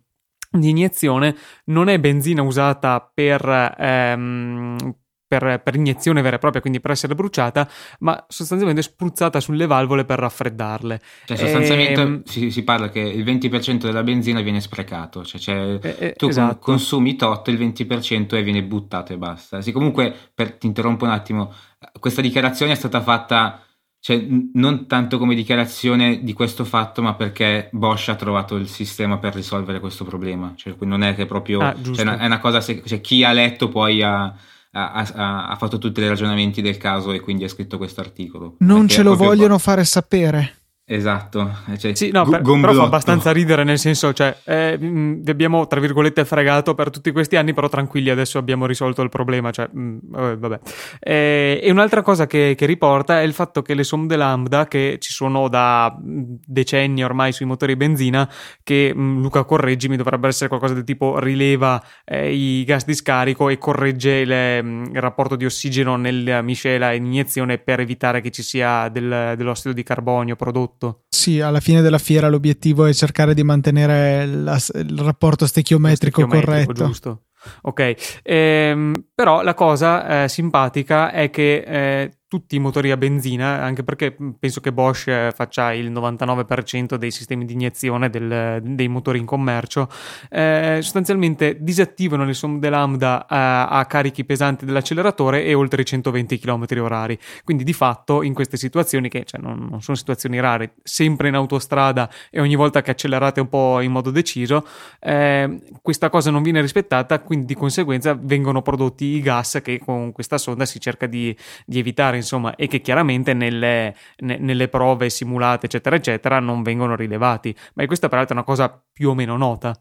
di 0.51 0.69
iniezione 0.69 1.35
non 1.65 1.87
è 1.87 1.97
benzina 1.99 2.41
usata 2.41 3.09
per, 3.13 3.75
ehm, 3.77 4.95
per, 5.27 5.61
per, 5.63 5.75
iniezione 5.75 6.21
vera 6.21 6.35
e 6.35 6.39
propria, 6.39 6.59
quindi 6.59 6.81
per 6.81 6.91
essere 6.91 7.15
bruciata, 7.15 7.67
ma 7.99 8.25
sostanzialmente 8.27 8.81
spruzzata 8.81 9.39
sulle 9.39 9.65
valvole 9.65 10.03
per 10.03 10.19
raffreddarle. 10.19 10.99
Cioè, 11.25 11.37
sostanzialmente 11.37 12.01
e... 12.01 12.03
Ehm, 12.03 12.23
si, 12.25 12.51
si, 12.51 12.63
parla 12.63 12.89
che 12.89 12.99
il 12.99 13.23
20% 13.23 13.77
della 13.77 14.03
benzina 14.03 14.41
viene 14.41 14.59
sprecato, 14.59 15.23
cioè, 15.23 15.39
cioè 15.39 15.79
eh, 15.81 16.13
tu 16.17 16.27
esatto. 16.27 16.59
consumi 16.59 17.15
tot, 17.15 17.47
il 17.47 17.57
20% 17.57 18.35
e 18.35 18.43
viene 18.43 18.63
buttato 18.63 19.13
e 19.13 19.17
basta. 19.17 19.61
Sì, 19.61 19.71
comunque, 19.71 20.13
per, 20.33 20.57
ti 20.57 20.67
interrompo 20.67 21.05
un 21.05 21.11
attimo, 21.11 21.53
questa 21.97 22.21
dichiarazione 22.21 22.73
è 22.73 22.75
stata 22.75 23.01
fatta 23.01 23.63
cioè, 24.03 24.25
non 24.53 24.87
tanto 24.87 25.19
come 25.19 25.35
dichiarazione 25.35 26.23
di 26.23 26.33
questo 26.33 26.65
fatto, 26.65 27.03
ma 27.03 27.13
perché 27.13 27.69
Bosch 27.71 28.09
ha 28.09 28.15
trovato 28.15 28.55
il 28.55 28.67
sistema 28.67 29.19
per 29.19 29.35
risolvere 29.35 29.79
questo 29.79 30.03
problema. 30.05 30.53
Cioè, 30.55 30.73
non 30.79 31.03
è 31.03 31.13
che 31.13 31.27
proprio. 31.27 31.59
Ah, 31.59 31.75
cioè, 31.79 32.17
è 32.17 32.25
una 32.25 32.39
cosa. 32.39 32.61
Se, 32.61 32.81
cioè, 32.83 32.99
chi 32.99 33.23
ha 33.23 33.31
letto 33.31 33.69
poi 33.69 34.01
ha, 34.01 34.23
ha, 34.23 34.91
ha, 34.91 35.47
ha, 35.49 35.55
fatto 35.55 35.77
tutti 35.77 36.01
i 36.01 36.07
ragionamenti 36.07 36.63
del 36.63 36.77
caso 36.77 37.11
e 37.11 37.19
quindi 37.19 37.43
ha 37.43 37.47
scritto 37.47 37.77
questo 37.77 38.01
articolo. 38.01 38.55
Non 38.61 38.87
ce 38.87 39.03
lo 39.03 39.15
vogliono 39.15 39.59
fare 39.59 39.83
sapere. 39.83 40.60
Esatto, 40.93 41.49
cioè, 41.77 41.95
sì, 41.95 42.11
no, 42.11 42.27
per, 42.27 42.41
però 42.41 42.73
fa 42.73 42.83
abbastanza 42.83 43.31
ridere 43.31 43.63
nel 43.63 43.79
senso, 43.79 44.11
cioè, 44.11 44.35
eh, 44.43 44.75
vi 44.77 45.31
abbiamo 45.31 45.65
tra 45.65 45.79
virgolette 45.79 46.25
fregato 46.25 46.75
per 46.75 46.89
tutti 46.89 47.13
questi 47.13 47.37
anni, 47.37 47.53
però 47.53 47.69
tranquilli, 47.69 48.09
adesso 48.09 48.37
abbiamo 48.37 48.65
risolto 48.65 49.01
il 49.01 49.07
problema, 49.07 49.51
cioè, 49.51 49.69
mh, 49.71 49.99
vabbè. 50.37 50.59
Eh, 50.99 51.61
e 51.63 51.71
un'altra 51.71 52.01
cosa 52.01 52.27
che, 52.27 52.55
che, 52.57 52.65
riporta 52.65 53.21
è 53.21 53.23
il 53.23 53.31
fatto 53.31 53.61
che 53.61 53.73
le 53.73 53.85
sonde 53.85 54.17
lambda, 54.17 54.67
che 54.67 54.97
ci 54.99 55.13
sono 55.13 55.47
da 55.47 55.97
decenni 55.97 57.05
ormai 57.05 57.31
sui 57.31 57.45
motori 57.45 57.77
benzina, 57.77 58.29
che 58.61 58.93
mh, 58.93 59.21
Luca 59.21 59.45
correggimi, 59.45 59.95
dovrebbe 59.95 60.27
essere 60.27 60.49
qualcosa 60.49 60.73
del 60.73 60.83
tipo 60.83 61.19
rileva 61.19 61.81
eh, 62.03 62.33
i 62.33 62.65
gas 62.65 62.83
di 62.83 62.95
scarico 62.95 63.47
e 63.47 63.57
corregge 63.57 64.25
le, 64.25 64.61
mh, 64.61 64.89
il 64.91 64.99
rapporto 64.99 65.37
di 65.37 65.45
ossigeno 65.45 65.95
nella 65.95 66.41
miscela 66.41 66.91
in 66.91 67.05
iniezione 67.05 67.59
per 67.59 67.79
evitare 67.79 68.19
che 68.19 68.29
ci 68.29 68.43
sia 68.43 68.89
del, 68.89 69.35
dell'ossido 69.37 69.73
di 69.73 69.83
carbonio 69.83 70.35
prodotto 70.35 70.80
tutto. 70.81 71.03
Sì, 71.07 71.39
alla 71.39 71.59
fine 71.59 71.81
della 71.81 71.99
fiera 71.99 72.27
l'obiettivo 72.27 72.85
è 72.85 72.93
cercare 72.93 73.35
di 73.35 73.43
mantenere 73.43 74.25
la, 74.25 74.57
il 74.73 74.99
rapporto 74.99 75.45
stechiometrico, 75.45 76.21
stechiometrico 76.21 76.65
corretto. 76.65 76.85
Giusto. 76.85 77.23
Ok, 77.61 78.19
ehm, 78.23 79.05
però 79.15 79.41
la 79.41 79.53
cosa 79.53 80.23
eh, 80.23 80.29
simpatica 80.29 81.11
è 81.11 81.29
che 81.29 81.63
eh, 81.65 82.11
tutti 82.31 82.55
i 82.55 82.59
motori 82.59 82.91
a 82.91 82.95
benzina, 82.95 83.61
anche 83.61 83.83
perché 83.83 84.15
penso 84.39 84.61
che 84.61 84.71
Bosch 84.71 85.09
eh, 85.09 85.33
faccia 85.35 85.73
il 85.73 85.91
99% 85.91 86.95
dei 86.95 87.11
sistemi 87.11 87.43
di 87.43 87.51
iniezione 87.51 88.09
del, 88.09 88.61
dei 88.63 88.87
motori 88.87 89.19
in 89.19 89.25
commercio, 89.25 89.89
eh, 90.29 90.77
sostanzialmente 90.81 91.57
disattivano 91.59 92.23
le 92.23 92.33
sonde 92.33 92.69
lambda 92.69 93.27
a, 93.27 93.67
a, 93.67 93.85
carichi 93.85 94.23
pesanti 94.23 94.63
dell'acceleratore 94.63 95.43
e 95.43 95.53
oltre 95.53 95.81
i 95.81 95.85
120 95.85 96.39
km 96.39 96.67
orari. 96.79 97.19
Quindi 97.43 97.65
di 97.65 97.73
fatto 97.73 98.21
in 98.21 98.33
queste 98.33 98.55
situazioni, 98.55 99.09
che 99.09 99.25
cioè, 99.25 99.41
non, 99.41 99.67
non, 99.69 99.81
sono 99.81 99.97
situazioni 99.97 100.39
rare, 100.39 100.75
sempre 100.83 101.27
in 101.27 101.35
autostrada 101.35 102.09
e 102.29 102.39
ogni 102.39 102.55
volta 102.55 102.81
che 102.81 102.91
accelerate 102.91 103.41
un 103.41 103.49
po' 103.49 103.81
in 103.81 103.91
modo 103.91 104.09
deciso, 104.09 104.65
eh, 105.01 105.59
questa 105.81 106.09
cosa 106.09 106.31
non 106.31 106.43
viene 106.43 106.61
rispettata, 106.61 107.19
quindi 107.19 107.45
di 107.47 107.55
conseguenza 107.55 108.17
vengono 108.17 108.61
prodotti 108.61 109.03
i 109.03 109.19
gas 109.19 109.59
che 109.61 109.79
con 109.79 110.13
questa 110.13 110.37
sonda 110.37 110.63
si 110.63 110.79
cerca 110.79 111.07
di, 111.07 111.35
di 111.65 111.77
evitare 111.77 112.19
insomma, 112.21 112.55
e 112.55 112.67
che 112.67 112.81
chiaramente 112.81 113.33
nelle, 113.33 113.95
ne, 114.17 114.37
nelle, 114.37 114.67
prove 114.67 115.09
simulate, 115.09 115.65
eccetera, 115.65 115.95
eccetera, 115.95 116.39
non 116.39 116.63
vengono 116.63 116.95
rilevati. 116.95 117.55
Ma 117.75 117.85
questa, 117.85 118.07
peraltro, 118.07 118.35
è 118.35 118.37
una 118.37 118.45
cosa 118.45 118.83
più 118.91 119.09
o 119.09 119.13
meno 119.13 119.37
nota. 119.37 119.73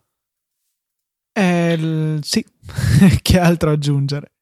Eh, 1.32 2.18
sì, 2.20 2.44
che 3.22 3.38
altro 3.38 3.70
aggiungere? 3.70 4.32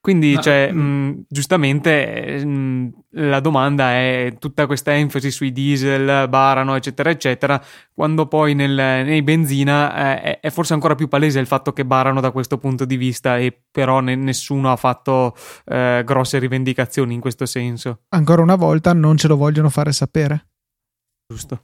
Quindi, 0.00 0.34
no. 0.34 0.40
cioè, 0.40 0.70
mh, 0.72 0.80
mm, 0.80 1.12
giustamente 1.28 2.44
mh, 2.44 2.48
mm, 2.48 2.88
la 3.10 3.40
domanda 3.40 3.90
è 3.90 4.36
tutta 4.38 4.66
questa 4.66 4.94
enfasi 4.94 5.30
sui 5.30 5.52
diesel, 5.52 6.28
barano, 6.28 6.76
eccetera, 6.76 7.10
eccetera, 7.10 7.62
quando 7.92 8.26
poi 8.26 8.54
nel, 8.54 8.72
nei 8.72 9.22
benzina 9.22 10.20
eh, 10.22 10.40
è 10.40 10.50
forse 10.50 10.74
ancora 10.74 10.94
più 10.94 11.08
palese 11.08 11.40
il 11.40 11.46
fatto 11.46 11.72
che 11.72 11.84
barano 11.84 12.20
da 12.20 12.30
questo 12.30 12.58
punto 12.58 12.84
di 12.84 12.96
vista 12.96 13.38
e 13.38 13.64
però 13.70 14.00
ne, 14.00 14.14
nessuno 14.14 14.70
ha 14.70 14.76
fatto 14.76 15.34
eh, 15.64 16.02
grosse 16.04 16.38
rivendicazioni 16.38 17.14
in 17.14 17.20
questo 17.20 17.44
senso. 17.44 18.02
Ancora 18.10 18.42
una 18.42 18.56
volta 18.56 18.92
non 18.92 19.16
ce 19.16 19.28
lo 19.28 19.36
vogliono 19.36 19.68
fare 19.68 19.92
sapere. 19.92 20.46
Giusto. 21.26 21.62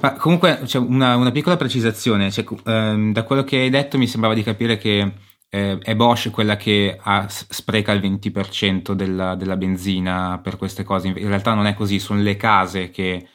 Ma 0.00 0.12
comunque 0.12 0.60
c'è 0.64 0.78
una, 0.78 1.16
una, 1.16 1.30
piccola 1.30 1.56
precisazione, 1.56 2.30
cioè, 2.30 2.44
ehm, 2.64 3.12
da 3.12 3.22
quello 3.22 3.44
che 3.44 3.56
hai 3.56 3.70
detto 3.70 3.96
mi 3.96 4.06
sembrava 4.06 4.34
di 4.34 4.42
capire 4.42 4.76
che 4.76 5.12
eh, 5.56 5.78
è 5.78 5.96
Bosch 5.96 6.30
quella 6.30 6.56
che 6.56 6.98
ha, 7.00 7.26
spreca 7.28 7.92
il 7.92 8.00
20% 8.00 8.92
della, 8.92 9.34
della, 9.34 9.56
benzina 9.56 10.38
per 10.42 10.58
queste 10.58 10.84
cose. 10.84 11.08
In 11.08 11.28
realtà 11.28 11.54
non 11.54 11.66
è 11.66 11.72
così, 11.72 11.98
sono 11.98 12.20
le 12.20 12.36
case 12.36 12.90
che 12.90 13.26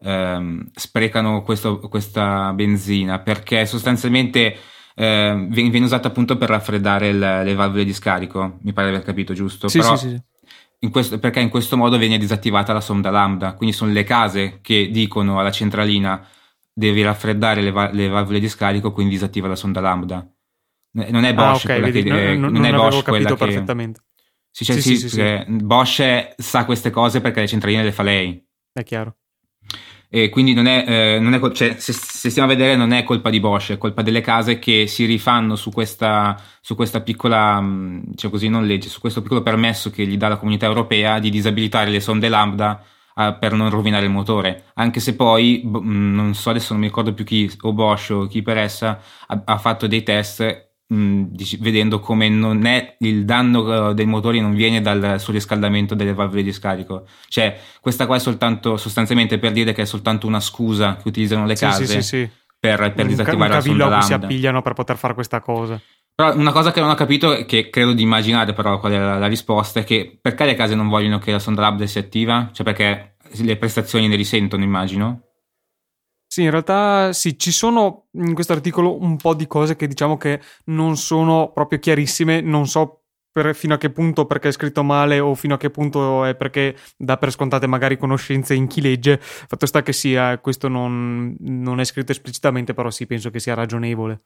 ehm, 0.00 0.70
sprecano 0.74 1.42
questo, 1.42 1.78
questa 1.80 2.52
benzina 2.54 3.18
perché 3.18 3.66
sostanzialmente 3.66 4.56
eh, 4.94 5.46
viene 5.50 5.84
usata 5.84 6.08
appunto 6.08 6.38
per 6.38 6.48
raffreddare 6.48 7.08
il, 7.08 7.18
le 7.18 7.54
valvole 7.54 7.84
di 7.84 7.92
scarico. 7.92 8.58
Mi 8.62 8.72
pare 8.72 8.88
di 8.88 8.94
aver 8.94 9.06
capito 9.06 9.34
giusto. 9.34 9.68
Sì, 9.68 9.78
Però, 9.78 9.94
sì, 9.96 10.08
sì. 10.08 10.22
In 10.80 10.90
questo, 10.90 11.18
perché 11.18 11.40
in 11.40 11.50
questo 11.50 11.76
modo 11.76 11.98
viene 11.98 12.18
disattivata 12.18 12.72
la 12.72 12.80
sonda 12.80 13.10
lambda. 13.10 13.52
Quindi 13.52 13.74
sono 13.74 13.92
le 13.92 14.04
case 14.04 14.60
che 14.62 14.88
dicono 14.90 15.38
alla 15.38 15.50
centralina 15.50 16.26
devi 16.72 17.02
raffreddare 17.02 17.60
le, 17.60 17.72
va- 17.72 17.90
le 17.92 18.08
valvole 18.08 18.40
di 18.40 18.48
scarico, 18.48 18.92
quindi 18.92 19.14
disattiva 19.14 19.48
la 19.48 19.56
sonda 19.56 19.80
lambda. 19.80 20.26
Non 20.92 21.24
è 21.24 21.34
Bosch 21.34 21.64
ah, 21.68 21.72
okay, 21.72 21.80
quella 21.80 21.92
vedi, 21.92 22.02
che... 22.02 22.36
Non, 22.36 22.52
non, 22.52 22.64
è 22.64 22.72
Bosch 22.72 23.04
quella 23.04 23.34
perfettamente. 23.34 24.00
Sì, 24.50 24.64
cioè, 24.64 24.80
sì, 24.80 24.96
sì, 24.96 25.08
sì, 25.08 25.08
sì, 25.08 25.44
Bosch 25.62 26.34
sa 26.36 26.64
queste 26.64 26.90
cose 26.90 27.20
perché 27.20 27.40
le 27.40 27.46
centraline 27.46 27.84
le 27.84 27.92
fa 27.92 28.02
lei. 28.02 28.44
È 28.72 28.82
chiaro. 28.82 29.16
E 30.10 30.30
quindi 30.30 30.54
non 30.54 30.66
è, 30.66 30.84
eh, 30.88 31.18
non 31.18 31.34
è 31.34 31.52
cioè, 31.52 31.76
se, 31.78 31.92
se, 31.92 32.30
stiamo 32.30 32.50
a 32.50 32.54
vedere 32.54 32.76
non 32.76 32.92
è 32.92 33.02
colpa 33.02 33.28
di 33.28 33.40
Bosch, 33.40 33.72
è 33.72 33.78
colpa 33.78 34.00
delle 34.00 34.22
case 34.22 34.58
che 34.58 34.86
si 34.86 35.04
rifanno 35.04 35.54
su 35.54 35.70
questa, 35.70 36.40
su 36.62 36.74
questa 36.74 37.02
piccola, 37.02 37.62
cioè 38.14 38.30
così 38.30 38.48
non 38.48 38.66
legge, 38.66 38.88
su 38.88 39.00
questo 39.00 39.20
piccolo 39.20 39.42
permesso 39.42 39.90
che 39.90 40.06
gli 40.06 40.16
dà 40.16 40.28
la 40.28 40.38
comunità 40.38 40.64
europea 40.64 41.18
di 41.18 41.28
disabilitare 41.28 41.90
le 41.90 42.00
sonde 42.00 42.30
lambda 42.30 42.82
uh, 43.16 43.38
per 43.38 43.52
non 43.52 43.68
rovinare 43.68 44.06
il 44.06 44.10
motore. 44.10 44.70
Anche 44.74 44.98
se 45.00 45.14
poi, 45.14 45.60
b- 45.62 45.82
non 45.82 46.34
so 46.34 46.48
adesso 46.50 46.72
non 46.72 46.80
mi 46.80 46.88
ricordo 46.88 47.12
più 47.12 47.24
chi, 47.24 47.50
o 47.60 47.72
Bosch 47.74 48.10
o 48.10 48.26
chi 48.26 48.40
per 48.40 48.56
essa, 48.56 48.98
ha, 49.26 49.42
ha 49.44 49.58
fatto 49.58 49.86
dei 49.86 50.02
test 50.02 50.40
mh, 50.40 50.67
vedendo 50.90 52.00
come 52.00 52.30
non 52.30 52.64
è 52.64 52.96
il 53.00 53.26
danno 53.26 53.90
eh, 53.90 53.94
dei 53.94 54.06
motori 54.06 54.40
non 54.40 54.54
viene 54.54 54.80
dal 54.80 55.20
surriscaldamento 55.20 55.94
delle 55.94 56.14
valvole 56.14 56.42
di 56.42 56.52
scarico. 56.52 57.06
Cioè, 57.28 57.58
questa 57.80 58.06
qua 58.06 58.16
è 58.16 58.20
soltanto 58.20 58.76
sostanzialmente 58.78 59.38
per 59.38 59.52
dire 59.52 59.72
che 59.72 59.82
è 59.82 59.84
soltanto 59.84 60.26
una 60.26 60.40
scusa 60.40 60.96
che 60.96 61.06
utilizzano 61.08 61.44
le 61.44 61.56
case 61.56 61.86
sì, 61.86 62.00
sì, 62.00 62.02
sì, 62.02 62.30
per, 62.58 62.92
per 62.92 63.04
un, 63.04 63.08
disattivare 63.08 63.50
un 63.50 63.56
la 63.56 63.60
sonda 63.60 63.88
lambda. 63.88 64.06
si 64.06 64.12
appigliano 64.14 64.62
per 64.62 64.72
poter 64.72 64.96
fare 64.96 65.14
questa 65.14 65.40
cosa. 65.40 65.80
Però 66.14 66.34
una 66.34 66.52
cosa 66.52 66.72
che 66.72 66.80
non 66.80 66.88
ho 66.88 66.94
capito, 66.94 67.44
che 67.44 67.68
credo 67.68 67.92
di 67.92 68.02
immaginare 68.02 68.52
però 68.54 68.80
qual 68.80 68.92
è 68.92 68.98
la, 68.98 69.18
la 69.18 69.26
risposta, 69.26 69.80
è 69.80 69.84
che 69.84 70.18
perché 70.20 70.46
le 70.46 70.54
case 70.54 70.74
non 70.74 70.88
vogliono 70.88 71.18
che 71.18 71.30
la 71.30 71.38
sonda 71.38 71.60
lambda 71.60 71.86
si 71.86 71.98
attiva? 71.98 72.48
Cioè 72.50 72.64
perché 72.64 73.16
le 73.30 73.56
prestazioni 73.56 74.08
ne 74.08 74.16
risentono, 74.16 74.64
immagino? 74.64 75.27
Sì, 76.38 76.44
in 76.44 76.50
realtà 76.50 77.12
sì, 77.12 77.36
ci 77.36 77.50
sono 77.50 78.06
in 78.12 78.32
questo 78.32 78.52
articolo 78.52 79.02
un 79.02 79.16
po' 79.16 79.34
di 79.34 79.48
cose 79.48 79.74
che 79.74 79.88
diciamo 79.88 80.16
che 80.16 80.40
non 80.66 80.96
sono 80.96 81.50
proprio 81.52 81.80
chiarissime, 81.80 82.40
non 82.40 82.68
so 82.68 83.02
per, 83.32 83.56
fino 83.56 83.74
a 83.74 83.76
che 83.76 83.90
punto 83.90 84.24
perché 84.24 84.46
è 84.46 84.52
scritto 84.52 84.84
male 84.84 85.18
o 85.18 85.34
fino 85.34 85.54
a 85.54 85.56
che 85.56 85.68
punto 85.70 86.24
è 86.24 86.36
perché 86.36 86.76
dà 86.96 87.16
per 87.16 87.32
scontate 87.32 87.66
magari 87.66 87.96
conoscenze 87.98 88.54
in 88.54 88.68
chi 88.68 88.80
legge. 88.80 89.18
Fatto 89.20 89.66
sta 89.66 89.82
che 89.82 89.92
sia, 89.92 90.38
questo 90.38 90.68
non, 90.68 91.34
non 91.40 91.80
è 91.80 91.84
scritto 91.84 92.12
esplicitamente, 92.12 92.72
però 92.72 92.88
sì, 92.90 93.06
penso 93.06 93.30
che 93.30 93.40
sia 93.40 93.54
ragionevole. 93.54 94.22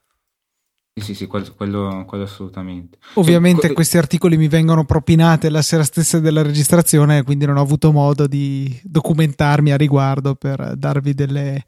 Sì, 0.94 1.06
sì, 1.06 1.14
sì, 1.14 1.26
quello, 1.26 1.46
quello, 1.56 2.04
quello 2.06 2.24
assolutamente. 2.24 2.98
Ovviamente 3.14 3.68
que- 3.68 3.72
questi 3.72 3.96
articoli 3.96 4.36
mi 4.36 4.46
vengono 4.46 4.84
propinati 4.84 5.48
la 5.48 5.62
sera 5.62 5.84
stessa 5.84 6.18
della 6.18 6.42
registrazione, 6.42 7.22
quindi 7.22 7.46
non 7.46 7.56
ho 7.56 7.62
avuto 7.62 7.92
modo 7.92 8.26
di 8.26 8.78
documentarmi 8.82 9.72
a 9.72 9.78
riguardo 9.78 10.34
per 10.34 10.74
darvi 10.76 11.14
delle, 11.14 11.64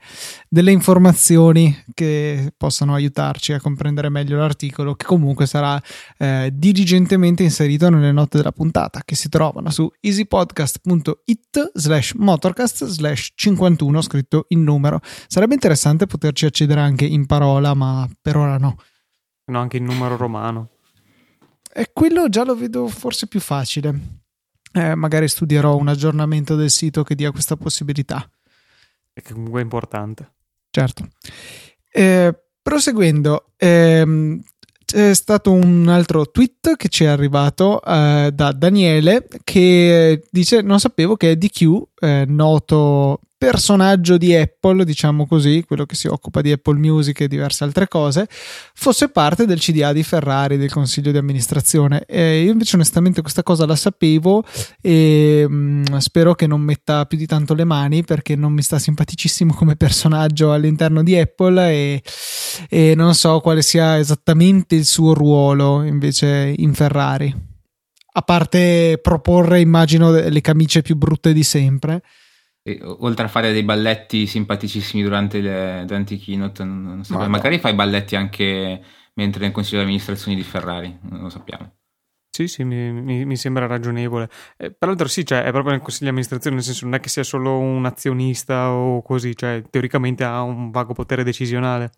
delle 0.46 0.72
informazioni 0.72 1.74
che 1.94 2.52
possano 2.54 2.92
aiutarci 2.92 3.54
a 3.54 3.60
comprendere 3.62 4.10
meglio 4.10 4.36
l'articolo, 4.36 4.94
che 4.94 5.06
comunque 5.06 5.46
sarà 5.46 5.80
eh, 6.18 6.50
diligentemente 6.52 7.42
inserito 7.42 7.88
nelle 7.88 8.12
note 8.12 8.36
della 8.36 8.52
puntata, 8.52 9.00
che 9.06 9.14
si 9.14 9.30
trovano 9.30 9.70
su 9.70 9.90
easypodcast.it 10.00 11.70
slash 11.72 12.12
motorcast 12.12 12.84
slash 12.84 13.30
51, 13.34 14.02
scritto 14.02 14.44
in 14.48 14.62
numero. 14.62 15.00
Sarebbe 15.28 15.54
interessante 15.54 16.04
poterci 16.04 16.44
accedere 16.44 16.80
anche 16.80 17.06
in 17.06 17.24
parola, 17.24 17.72
ma 17.72 18.06
per 18.20 18.36
ora 18.36 18.58
no. 18.58 18.76
No, 19.46 19.60
anche 19.60 19.76
il 19.76 19.82
numero 19.82 20.16
romano. 20.16 20.70
E 21.72 21.90
quello 21.92 22.28
già 22.28 22.44
lo 22.44 22.54
vedo 22.54 22.86
forse 22.88 23.26
più 23.26 23.40
facile. 23.40 24.22
Eh, 24.72 24.94
magari 24.94 25.28
studierò 25.28 25.76
un 25.76 25.88
aggiornamento 25.88 26.56
del 26.56 26.70
sito 26.70 27.02
che 27.02 27.14
dia 27.14 27.30
questa 27.30 27.56
possibilità. 27.56 28.28
È 29.12 29.22
comunque 29.22 29.60
importante. 29.60 30.32
Certo. 30.70 31.08
Eh, 31.90 32.34
proseguendo, 32.60 33.52
ehm, 33.56 34.42
c'è 34.84 35.14
stato 35.14 35.52
un 35.52 35.88
altro 35.88 36.30
tweet 36.30 36.76
che 36.76 36.88
ci 36.88 37.04
è 37.04 37.08
arrivato 37.08 37.82
eh, 37.82 38.30
da 38.32 38.52
Daniele 38.52 39.26
che 39.42 40.22
dice 40.30 40.60
non 40.62 40.78
sapevo 40.78 41.16
che 41.16 41.36
DQ, 41.36 41.82
eh, 42.00 42.24
noto 42.26 43.20
personaggio 43.36 44.16
di 44.16 44.34
Apple, 44.34 44.84
diciamo 44.84 45.26
così, 45.26 45.64
quello 45.66 45.84
che 45.84 45.94
si 45.94 46.06
occupa 46.06 46.40
di 46.40 46.52
Apple 46.52 46.78
Music 46.78 47.20
e 47.20 47.28
diverse 47.28 47.64
altre 47.64 47.88
cose, 47.88 48.26
fosse 48.74 49.08
parte 49.08 49.44
del 49.44 49.58
CDA 49.58 49.92
di 49.92 50.02
Ferrari, 50.02 50.56
del 50.56 50.70
consiglio 50.70 51.10
di 51.10 51.18
amministrazione. 51.18 52.04
E 52.06 52.42
io 52.42 52.52
invece 52.52 52.76
onestamente 52.76 53.20
questa 53.20 53.42
cosa 53.42 53.66
la 53.66 53.76
sapevo 53.76 54.44
e 54.80 55.46
mh, 55.48 55.54
mm, 55.54 55.96
spero 55.96 56.34
che 56.34 56.46
non 56.46 56.60
metta 56.60 57.04
più 57.06 57.18
di 57.18 57.26
tanto 57.26 57.54
le 57.54 57.64
mani 57.64 58.04
perché 58.04 58.36
non 58.36 58.52
mi 58.52 58.62
sta 58.62 58.78
simpaticissimo 58.78 59.52
come 59.52 59.76
personaggio 59.76 60.52
all'interno 60.52 61.02
di 61.02 61.16
Apple 61.16 61.70
e, 61.70 62.02
e 62.68 62.94
non 62.94 63.14
so 63.14 63.40
quale 63.40 63.62
sia 63.62 63.98
esattamente 63.98 64.74
il 64.74 64.84
suo 64.84 65.12
ruolo 65.12 65.82
invece 65.82 66.54
in 66.56 66.72
Ferrari. 66.72 67.52
A 68.16 68.22
parte 68.22 69.00
proporre, 69.02 69.60
immagino, 69.60 70.12
le 70.12 70.40
camicie 70.40 70.82
più 70.82 70.96
brutte 70.96 71.32
di 71.32 71.42
sempre 71.42 72.00
e, 72.66 72.80
oltre 72.82 73.26
a 73.26 73.28
fare 73.28 73.52
dei 73.52 73.62
balletti 73.62 74.26
simpaticissimi 74.26 75.02
durante, 75.02 75.40
le, 75.40 75.84
durante 75.86 76.14
i 76.14 76.18
keynote, 76.18 76.64
non, 76.64 76.82
non 76.82 77.04
so, 77.04 77.18
magari 77.28 77.58
fai 77.58 77.74
balletti 77.74 78.16
anche 78.16 78.82
mentre 79.14 79.42
nel 79.42 79.52
consiglio 79.52 79.78
di 79.78 79.84
amministrazione 79.84 80.36
di 80.36 80.42
Ferrari, 80.42 80.98
non 81.02 81.20
lo 81.20 81.28
sappiamo. 81.28 81.72
Sì, 82.34 82.48
sì, 82.48 82.64
mi, 82.64 82.90
mi, 82.90 83.24
mi 83.24 83.36
sembra 83.36 83.66
ragionevole. 83.66 84.28
Eh, 84.56 84.72
peraltro 84.72 85.06
sì, 85.06 85.24
cioè, 85.24 85.44
è 85.44 85.50
proprio 85.50 85.70
nel 85.70 85.82
consiglio 85.82 86.06
di 86.06 86.10
amministrazione, 86.10 86.56
nel 86.56 86.64
senso 86.64 86.84
non 86.84 86.94
è 86.94 87.00
che 87.00 87.08
sia 87.08 87.22
solo 87.22 87.58
un 87.58 87.84
azionista 87.84 88.70
o 88.70 89.02
così, 89.02 89.36
cioè 89.36 89.62
teoricamente 89.70 90.24
ha 90.24 90.42
un 90.42 90.72
vago 90.72 90.94
potere 90.94 91.22
decisionale. 91.22 91.92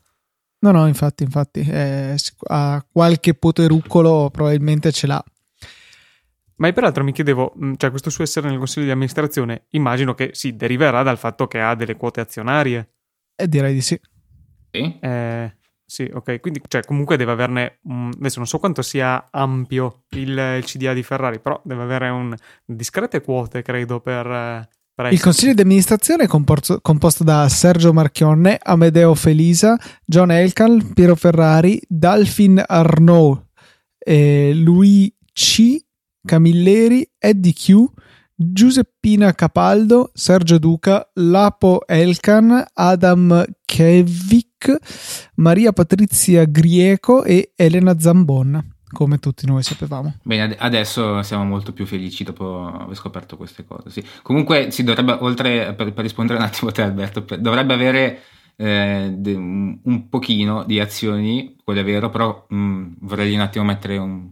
No, 0.58 0.72
no, 0.72 0.86
infatti, 0.86 1.22
infatti, 1.22 1.60
eh, 1.60 2.16
ha 2.48 2.84
qualche 2.90 3.32
poteruccolo 3.32 4.28
probabilmente 4.30 4.92
ce 4.92 5.06
l'ha. 5.06 5.24
Ma 6.56 6.72
peraltro 6.72 7.04
mi 7.04 7.12
chiedevo, 7.12 7.54
cioè 7.76 7.90
questo 7.90 8.08
suo 8.08 8.24
essere 8.24 8.48
nel 8.48 8.56
consiglio 8.58 8.86
di 8.86 8.92
amministrazione, 8.92 9.66
immagino 9.70 10.14
che 10.14 10.30
sì, 10.32 10.56
deriverà 10.56 11.02
dal 11.02 11.18
fatto 11.18 11.46
che 11.46 11.60
ha 11.60 11.74
delle 11.74 11.96
quote 11.96 12.20
azionarie. 12.20 12.94
Eh, 13.34 13.46
direi 13.46 13.74
di 13.74 13.82
sì. 13.82 14.00
Sì? 14.70 14.98
Eh, 14.98 15.56
sì, 15.84 16.10
ok, 16.10 16.40
quindi 16.40 16.62
cioè, 16.66 16.82
comunque 16.82 17.18
deve 17.18 17.32
averne, 17.32 17.78
un, 17.84 18.10
adesso 18.16 18.38
non 18.38 18.48
so 18.48 18.58
quanto 18.58 18.80
sia 18.80 19.26
ampio 19.30 20.04
il, 20.16 20.30
il 20.30 20.64
CDA 20.64 20.94
di 20.94 21.02
Ferrari, 21.02 21.40
però 21.40 21.60
deve 21.62 21.82
avere 21.82 22.08
un, 22.08 22.34
discrete 22.64 23.20
quote, 23.20 23.60
credo, 23.60 24.00
per... 24.00 24.68
per 24.94 25.12
il 25.12 25.20
consiglio 25.20 25.52
di 25.52 25.60
amministrazione 25.60 26.24
è 26.24 26.26
composto, 26.26 26.80
composto 26.80 27.22
da 27.22 27.48
Sergio 27.50 27.92
Marchionne, 27.92 28.58
Amedeo 28.62 29.14
Felisa, 29.14 29.78
John 30.04 30.30
Elkan, 30.30 30.94
Piero 30.94 31.14
Ferrari, 31.14 31.80
Dalfin 31.86 32.62
Arnaud, 32.66 33.44
eh, 33.98 34.52
Louis 34.54 35.12
C 35.32 35.84
Camilleri, 36.26 37.08
Eddie 37.18 37.54
Q, 37.54 37.86
Giuseppina 38.34 39.32
Capaldo, 39.32 40.10
Sergio 40.12 40.58
Duca, 40.58 41.08
Lapo 41.14 41.86
Elkan, 41.86 42.62
Adam 42.74 43.44
Kevik, 43.64 44.76
Maria 45.36 45.72
Patrizia 45.72 46.44
Grieco 46.44 47.24
e 47.24 47.52
Elena 47.56 47.98
Zambon 47.98 48.74
come 48.92 49.18
tutti 49.18 49.46
noi 49.46 49.62
sapevamo. 49.62 50.14
Bene, 50.22 50.56
adesso 50.58 51.20
siamo 51.22 51.44
molto 51.44 51.72
più 51.72 51.86
felici 51.86 52.24
dopo 52.24 52.66
aver 52.66 52.96
scoperto 52.96 53.36
queste 53.36 53.64
cose. 53.64 53.90
Sì. 53.90 54.04
Comunque 54.22 54.70
si 54.70 54.84
dovrebbe, 54.84 55.16
oltre 55.20 55.74
per, 55.74 55.92
per, 55.92 56.02
rispondere 56.02 56.38
un 56.38 56.44
attimo 56.44 56.70
a 56.70 56.72
te 56.72 56.82
Alberto, 56.82 57.24
dovrebbe 57.36 57.74
avere 57.74 58.20
eh, 58.56 59.12
de, 59.14 59.34
un 59.34 60.06
pochino 60.08 60.64
di 60.64 60.80
azioni, 60.80 61.56
quello 61.62 61.80
è 61.80 61.84
vero, 61.84 62.08
però 62.10 62.46
mh, 62.48 62.56
mm, 62.56 62.92
vorrei 63.00 63.34
un 63.34 63.40
attimo 63.40 63.64
mettere 63.64 63.98
un, 63.98 64.30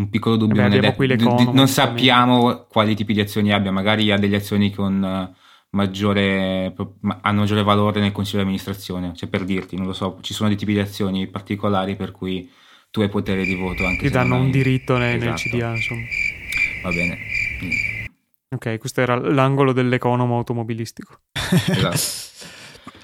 un 0.00 0.10
piccolo 0.10 0.36
dubbio. 0.36 0.68
Beh, 0.68 0.80
non, 0.80 0.96
d- 0.96 1.16
d- 1.16 1.50
non 1.52 1.68
sappiamo 1.68 2.66
quali 2.68 2.94
tipi 2.94 3.12
di 3.12 3.20
azioni 3.20 3.52
abbia, 3.52 3.70
magari 3.70 4.10
ha 4.10 4.18
delle 4.18 4.36
azioni 4.36 4.72
con 4.72 5.02
uh, 5.02 5.34
maggiore, 5.70 6.74
hanno 7.22 7.40
maggiore 7.40 7.62
valore 7.62 8.00
nel 8.00 8.12
consiglio 8.12 8.38
di 8.38 8.44
amministrazione, 8.44 9.12
cioè 9.14 9.28
per 9.28 9.44
dirti, 9.44 9.76
non 9.76 9.86
lo 9.86 9.92
so, 9.92 10.18
ci 10.22 10.34
sono 10.34 10.48
dei 10.48 10.58
tipi 10.58 10.72
di 10.72 10.80
azioni 10.80 11.26
particolari 11.28 11.96
per 11.96 12.10
cui 12.10 12.50
tu 12.90 13.00
hai 13.00 13.08
potere 13.08 13.44
di 13.44 13.54
voto 13.54 13.86
anche 13.86 14.06
Ti 14.06 14.10
danno 14.10 14.36
un 14.36 14.50
diritto 14.50 14.96
nel, 14.96 15.16
esatto. 15.16 15.30
nel 15.30 15.38
CDA, 15.38 15.74
insomma. 15.74 16.02
Va 16.82 16.90
bene. 16.90 17.18
Ok, 18.52 18.78
questo 18.78 19.00
era 19.00 19.14
l'angolo 19.16 19.72
dell'economo 19.72 20.36
automobilistico. 20.36 21.20
esatto. 21.32 21.98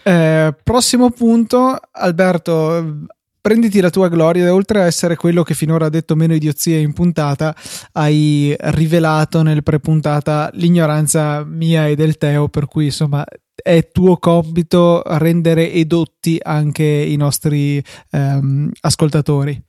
Eh, 0.08 0.54
prossimo 0.62 1.10
punto, 1.10 1.80
Alberto, 1.90 3.06
prenditi 3.46 3.80
la 3.80 3.90
tua 3.90 4.08
gloria 4.08 4.46
e 4.46 4.48
oltre 4.48 4.80
a 4.80 4.86
essere 4.86 5.14
quello 5.14 5.44
che 5.44 5.54
finora 5.54 5.86
ha 5.86 5.88
detto 5.88 6.16
meno 6.16 6.34
idiozie 6.34 6.80
in 6.80 6.92
puntata, 6.92 7.54
hai 7.92 8.52
rivelato 8.58 9.42
nel 9.42 9.62
pre-puntata 9.62 10.50
l'ignoranza 10.54 11.44
mia 11.44 11.86
e 11.86 11.94
del 11.94 12.18
Teo, 12.18 12.48
per 12.48 12.66
cui 12.66 12.86
insomma 12.86 13.24
è 13.54 13.88
tuo 13.92 14.16
compito 14.16 15.00
rendere 15.04 15.70
edotti 15.70 16.40
anche 16.42 16.82
i 16.82 17.14
nostri 17.14 17.80
ehm, 18.10 18.72
ascoltatori. 18.80 19.62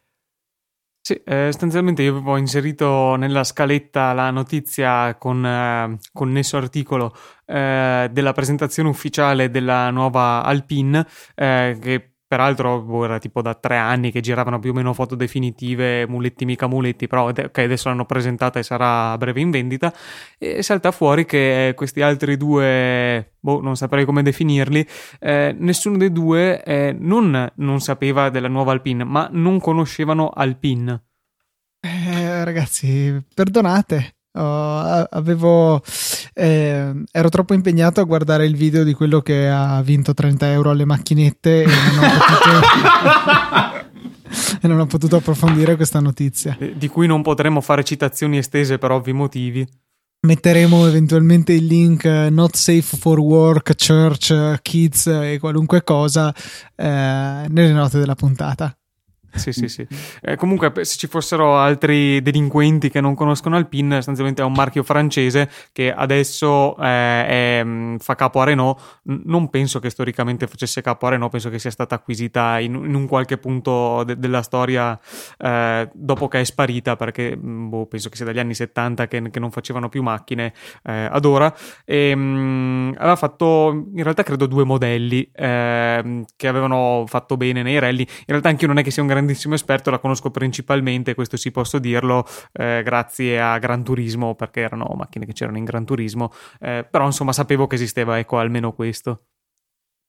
Sì, 0.99 1.13
eh, 1.23 1.49
sostanzialmente 1.51 2.01
io 2.01 2.13
avevo 2.13 2.35
inserito 2.37 3.15
nella 3.15 3.43
scaletta 3.43 4.11
la 4.13 4.31
notizia 4.31 5.15
con 5.19 5.45
eh, 5.45 5.99
connesso 6.11 6.57
articolo 6.57 7.15
eh, 7.45 8.09
della 8.11 8.33
presentazione 8.33 8.89
ufficiale 8.89 9.51
della 9.51 9.91
nuova 9.91 10.43
Alpine 10.43 11.05
eh, 11.35 11.77
che 11.79 12.16
Peraltro 12.27 12.81
boh, 12.81 13.05
era 13.05 13.19
tipo 13.19 13.41
da 13.41 13.53
tre 13.53 13.77
anni 13.77 14.11
che 14.11 14.19
giravano 14.19 14.59
più 14.59 14.71
o 14.71 14.73
meno 14.73 14.91
foto 14.91 15.15
definitive, 15.15 16.05
muletti 16.07 16.43
mica 16.43 16.67
muletti, 16.67 17.07
però 17.07 17.29
ok, 17.29 17.57
adesso 17.57 17.87
l'hanno 17.87 18.05
presentata 18.05 18.59
e 18.59 18.63
sarà 18.63 19.11
a 19.11 19.17
breve 19.17 19.39
in 19.39 19.49
vendita. 19.49 19.93
E 20.37 20.61
salta 20.61 20.91
fuori 20.91 21.25
che 21.25 21.71
questi 21.73 22.01
altri 22.01 22.35
due, 22.35 23.35
boh, 23.39 23.61
non 23.61 23.77
saprei 23.77 24.03
come 24.03 24.23
definirli, 24.23 24.85
eh, 25.19 25.55
nessuno 25.57 25.95
dei 25.95 26.11
due 26.11 26.61
eh, 26.63 26.93
non, 26.99 27.49
non 27.55 27.79
sapeva 27.79 28.29
della 28.29 28.49
nuova 28.49 28.73
Alpine, 28.73 29.05
ma 29.05 29.29
non 29.31 29.61
conoscevano 29.61 30.27
Alpine. 30.27 31.03
Eh, 31.79 32.43
ragazzi, 32.43 33.23
perdonate. 33.33 34.16
Oh, 34.37 35.07
avevo, 35.09 35.81
eh, 36.33 36.93
ero 37.11 37.29
troppo 37.29 37.55
impegnato 37.55 38.01
a 38.01 38.03
guardare 38.03 38.45
il 38.45 38.55
video 38.55 38.83
di 38.83 38.93
quello 38.93 39.21
che 39.21 39.49
ha 39.49 39.81
vinto 39.81 40.13
30 40.13 40.51
euro 40.51 40.69
alle 40.69 40.85
macchinette 40.85 41.63
e 41.63 41.65
non 41.65 42.03
ho 42.03 42.09
potuto, 42.27 43.87
e 44.61 44.67
non 44.67 44.79
ho 44.79 44.85
potuto 44.85 45.15
approfondire 45.15 45.75
questa 45.75 45.99
notizia. 45.99 46.55
Di 46.75 46.87
cui 46.87 47.07
non 47.07 47.23
potremo 47.23 47.61
fare 47.61 47.83
citazioni 47.83 48.37
estese 48.37 48.77
per 48.77 48.91
ovvi 48.91 49.11
motivi. 49.11 49.67
Metteremo 50.19 50.87
eventualmente 50.87 51.53
il 51.53 51.65
link 51.65 52.03
uh, 52.03 52.31
not 52.31 52.55
safe 52.55 52.97
for 52.97 53.19
work, 53.19 53.73
church, 53.75 54.59
kids 54.61 55.07
e 55.07 55.37
qualunque 55.39 55.83
cosa 55.83 56.33
eh, 56.75 57.45
nelle 57.47 57.71
note 57.71 57.99
della 57.99 58.15
puntata. 58.15 58.75
Sì, 59.33 59.51
sì, 59.51 59.67
sì. 59.67 59.85
Eh, 60.21 60.35
comunque, 60.35 60.71
se 60.83 60.97
ci 60.97 61.07
fossero 61.07 61.57
altri 61.57 62.21
delinquenti 62.21 62.89
che 62.89 63.01
non 63.01 63.13
conoscono 63.13 63.55
Alpine, 63.55 63.95
sostanzialmente 63.95 64.41
è 64.41 64.45
un 64.45 64.53
marchio 64.53 64.83
francese 64.83 65.49
che 65.71 65.93
adesso 65.93 66.75
eh, 66.77 67.59
è, 67.59 67.61
mm, 67.63 67.97
fa 67.97 68.15
capo 68.15 68.41
a 68.41 68.45
Renault. 68.45 69.01
Non 69.03 69.49
penso 69.49 69.79
che 69.79 69.89
storicamente 69.89 70.47
facesse 70.47 70.81
capo 70.81 71.05
a 71.05 71.09
Renault, 71.11 71.31
penso 71.31 71.49
che 71.49 71.59
sia 71.59 71.71
stata 71.71 71.95
acquisita 71.95 72.59
in, 72.59 72.73
in 72.73 72.95
un 72.95 73.05
qualche 73.05 73.37
punto 73.37 74.03
de- 74.03 74.17
della 74.17 74.41
storia 74.41 74.97
eh, 75.37 75.89
dopo 75.93 76.27
che 76.27 76.39
è 76.39 76.43
sparita, 76.43 76.95
perché 76.95 77.37
mm, 77.37 77.69
boh, 77.69 77.85
penso 77.85 78.09
che 78.09 78.15
sia 78.15 78.25
dagli 78.25 78.39
anni 78.39 78.55
70 78.55 79.07
che, 79.07 79.29
che 79.29 79.39
non 79.39 79.51
facevano 79.51 79.89
più 79.89 80.01
macchine 80.01 80.53
eh, 80.83 81.07
ad 81.11 81.25
ora. 81.25 81.53
E, 81.85 82.15
mh, 82.15 82.19
mm, 82.19 82.91
aveva 82.97 83.15
fatto, 83.15 83.69
in 83.93 84.03
realtà, 84.03 84.23
credo 84.23 84.47
due 84.47 84.63
modelli 84.63 85.29
ehm, 85.33 86.25
che 86.35 86.47
avevano 86.47 87.03
fatto 87.07 87.37
bene 87.37 87.61
nei 87.61 87.77
rally. 87.79 88.01
In 88.01 88.25
realtà, 88.27 88.49
anche 88.49 88.63
io 88.63 88.67
non 88.67 88.79
è 88.79 88.83
che 88.83 88.91
sia 88.91 89.01
un 89.01 89.07
grande 89.07 89.16
grandissimo 89.17 89.55
esperto, 89.55 89.89
la 89.89 89.99
conosco 89.99 90.29
principalmente, 90.29 91.15
questo 91.15 91.37
sì 91.37 91.51
posso 91.51 91.79
dirlo, 91.79 92.25
eh, 92.53 92.81
grazie 92.83 93.41
a 93.41 93.57
Gran 93.57 93.83
Turismo, 93.83 94.35
perché 94.35 94.61
erano 94.61 94.93
macchine 94.95 95.25
che 95.25 95.33
c'erano 95.33 95.57
in 95.57 95.63
Gran 95.63 95.85
Turismo, 95.85 96.31
eh, 96.59 96.87
però 96.89 97.05
insomma 97.05 97.33
sapevo 97.33 97.67
che 97.67 97.75
esisteva, 97.75 98.19
ecco, 98.19 98.37
almeno 98.37 98.73
questo. 98.73 99.23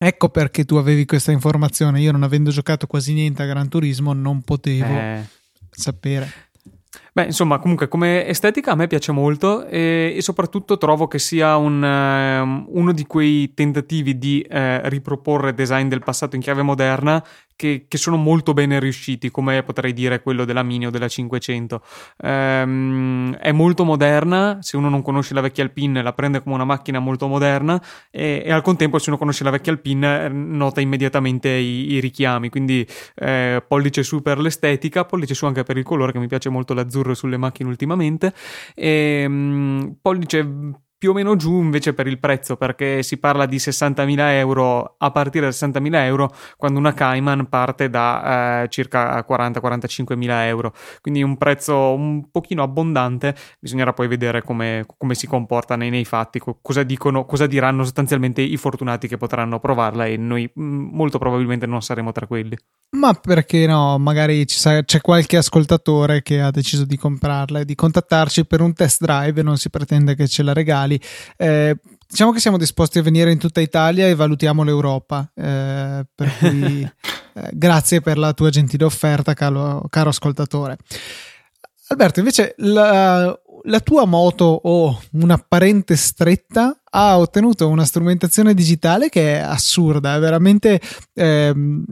Ecco 0.00 0.28
perché 0.28 0.64
tu 0.64 0.76
avevi 0.76 1.04
questa 1.06 1.32
informazione, 1.32 2.00
io 2.00 2.12
non 2.12 2.22
avendo 2.22 2.50
giocato 2.50 2.86
quasi 2.86 3.14
niente 3.14 3.42
a 3.42 3.46
Gran 3.46 3.68
Turismo 3.68 4.12
non 4.12 4.42
potevo 4.42 4.96
eh. 4.96 5.24
sapere. 5.70 6.47
Beh, 7.12 7.24
insomma, 7.24 7.58
comunque 7.58 7.88
come 7.88 8.26
estetica 8.26 8.72
a 8.72 8.74
me 8.74 8.86
piace 8.86 9.12
molto 9.12 9.66
e, 9.66 10.14
e 10.16 10.22
soprattutto 10.22 10.78
trovo 10.78 11.08
che 11.08 11.18
sia 11.18 11.56
un, 11.56 11.82
um, 11.82 12.66
uno 12.68 12.92
di 12.92 13.06
quei 13.06 13.54
tentativi 13.54 14.18
di 14.18 14.46
uh, 14.48 14.80
riproporre 14.84 15.54
design 15.54 15.88
del 15.88 16.02
passato 16.02 16.36
in 16.36 16.42
chiave 16.42 16.62
moderna 16.62 17.24
che, 17.58 17.86
che, 17.88 17.98
sono 17.98 18.16
molto 18.16 18.54
bene 18.54 18.78
riusciti, 18.78 19.32
come 19.32 19.64
potrei 19.64 19.92
dire 19.92 20.22
quello 20.22 20.44
della 20.44 20.62
Mini 20.62 20.86
o 20.86 20.90
della 20.90 21.08
500. 21.08 21.82
Ehm, 22.18 23.34
è 23.34 23.50
molto 23.50 23.82
moderna, 23.82 24.58
se 24.60 24.76
uno 24.76 24.88
non 24.88 25.02
conosce 25.02 25.34
la 25.34 25.40
vecchia 25.40 25.64
Alpine 25.64 26.00
la 26.00 26.12
prende 26.12 26.40
come 26.40 26.54
una 26.54 26.64
macchina 26.64 27.00
molto 27.00 27.26
moderna 27.26 27.82
e, 28.12 28.44
e 28.46 28.52
al 28.52 28.62
contempo 28.62 29.00
se 29.00 29.10
uno 29.10 29.18
conosce 29.18 29.42
la 29.42 29.50
vecchia 29.50 29.72
Alpine 29.72 30.26
eh, 30.26 30.28
nota 30.28 30.80
immediatamente 30.80 31.48
i, 31.48 31.94
i 31.94 31.98
richiami, 31.98 32.48
quindi 32.48 32.86
eh, 33.16 33.60
pollice 33.66 34.04
su 34.04 34.22
per 34.22 34.38
l'estetica, 34.38 35.04
pollice 35.04 35.34
su 35.34 35.44
anche 35.44 35.64
per 35.64 35.76
il 35.76 35.84
colore 35.84 36.12
che 36.12 36.20
mi 36.20 36.28
piace 36.28 36.50
molto 36.50 36.74
l'azzurro 36.88 37.14
sulle 37.14 37.36
macchine 37.36 37.68
ultimamente, 37.68 38.32
e, 38.74 39.24
um, 39.26 39.96
pollice 40.00 40.46
più 40.98 41.10
o 41.10 41.12
meno 41.12 41.36
giù 41.36 41.60
invece 41.62 41.94
per 41.94 42.08
il 42.08 42.18
prezzo 42.18 42.56
perché 42.56 43.04
si 43.04 43.18
parla 43.18 43.46
di 43.46 43.56
60.000 43.56 44.16
euro 44.32 44.96
a 44.98 45.10
partire 45.12 45.46
da 45.46 45.52
60.000 45.52 45.94
euro 46.04 46.34
quando 46.56 46.80
una 46.80 46.92
Cayman 46.92 47.48
parte 47.48 47.88
da 47.88 48.62
eh, 48.62 48.68
circa 48.68 49.24
40-45.000 49.26 50.46
euro. 50.46 50.74
Quindi 51.00 51.22
un 51.22 51.36
prezzo 51.36 51.94
un 51.94 52.28
pochino 52.30 52.64
abbondante 52.64 53.36
bisognerà 53.60 53.92
poi 53.92 54.08
vedere 54.08 54.42
come, 54.42 54.84
come 54.96 55.14
si 55.14 55.28
comporta 55.28 55.76
nei, 55.76 55.90
nei 55.90 56.04
fatti 56.04 56.40
cosa 56.60 56.82
dicono 56.82 57.24
cosa 57.26 57.46
diranno 57.46 57.84
sostanzialmente 57.84 58.42
i 58.42 58.56
fortunati 58.56 59.06
che 59.06 59.16
potranno 59.16 59.60
provarla 59.60 60.06
e 60.06 60.16
noi 60.16 60.50
mm, 60.58 60.88
molto 60.92 61.18
probabilmente 61.18 61.66
non 61.66 61.80
saremo 61.80 62.10
tra 62.10 62.26
quelli. 62.26 62.56
Ma 62.90 63.12
perché 63.12 63.66
no? 63.66 63.98
Magari 63.98 64.44
sa, 64.48 64.82
c'è 64.82 65.02
qualche 65.02 65.36
ascoltatore 65.36 66.22
che 66.22 66.40
ha 66.40 66.50
deciso 66.50 66.86
di 66.86 66.96
comprarla 66.96 67.60
e 67.60 67.64
di 67.66 67.74
contattarci 67.74 68.46
per 68.46 68.62
un 68.62 68.72
test 68.72 69.02
drive 69.02 69.42
non 69.42 69.58
si 69.58 69.68
pretende 69.68 70.14
che 70.14 70.26
ce 70.26 70.42
la 70.42 70.54
regali 70.54 70.87
mondiali. 70.88 71.00
Eh, 71.36 71.76
diciamo 72.08 72.32
che 72.32 72.40
siamo 72.40 72.56
disposti 72.56 72.98
a 72.98 73.02
venire 73.02 73.30
in 73.30 73.38
tutta 73.38 73.60
Italia 73.60 74.08
e 74.08 74.14
valutiamo 74.14 74.62
l'Europa. 74.64 75.30
Eh, 75.34 76.06
per 76.14 76.36
cui 76.38 76.82
eh, 77.34 77.50
grazie 77.52 78.00
per 78.00 78.16
la 78.16 78.32
tua 78.32 78.48
gentile 78.50 78.84
offerta, 78.84 79.34
caro, 79.34 79.84
caro 79.90 80.08
ascoltatore. 80.08 80.78
Alberto, 81.90 82.18
invece 82.18 82.54
la, 82.58 83.34
la, 83.62 83.80
tua 83.80 84.04
moto 84.04 84.44
o 84.44 85.00
un'apparente 85.12 85.96
stretta 85.96 86.78
ha 86.84 87.18
ottenuto 87.18 87.66
una 87.66 87.86
strumentazione 87.86 88.52
digitale 88.52 89.08
che 89.08 89.36
è 89.36 89.38
assurda, 89.38 90.16
è 90.16 90.18
veramente 90.18 90.78
ehm, 91.14 91.82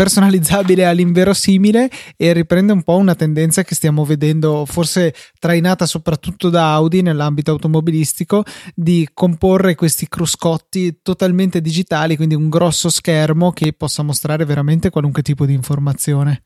personalizzabile 0.00 0.86
all'inverosimile 0.86 1.90
e 2.16 2.32
riprende 2.32 2.72
un 2.72 2.82
po' 2.82 2.96
una 2.96 3.14
tendenza 3.14 3.62
che 3.64 3.74
stiamo 3.74 4.06
vedendo, 4.06 4.64
forse 4.64 5.14
trainata 5.38 5.84
soprattutto 5.84 6.48
da 6.48 6.72
Audi 6.72 7.02
nell'ambito 7.02 7.50
automobilistico, 7.50 8.42
di 8.74 9.06
comporre 9.12 9.74
questi 9.74 10.08
cruscotti 10.08 11.00
totalmente 11.02 11.60
digitali, 11.60 12.16
quindi 12.16 12.34
un 12.34 12.48
grosso 12.48 12.88
schermo 12.88 13.50
che 13.50 13.74
possa 13.74 14.02
mostrare 14.02 14.46
veramente 14.46 14.88
qualunque 14.88 15.20
tipo 15.20 15.44
di 15.44 15.52
informazione. 15.52 16.44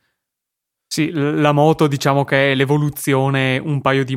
Sì, 0.88 1.12
la 1.12 1.52
moto 1.52 1.86
diciamo 1.86 2.24
che 2.24 2.50
è 2.50 2.54
l'evoluzione 2.56 3.58
un 3.58 3.80
paio 3.80 4.04
di 4.04 4.16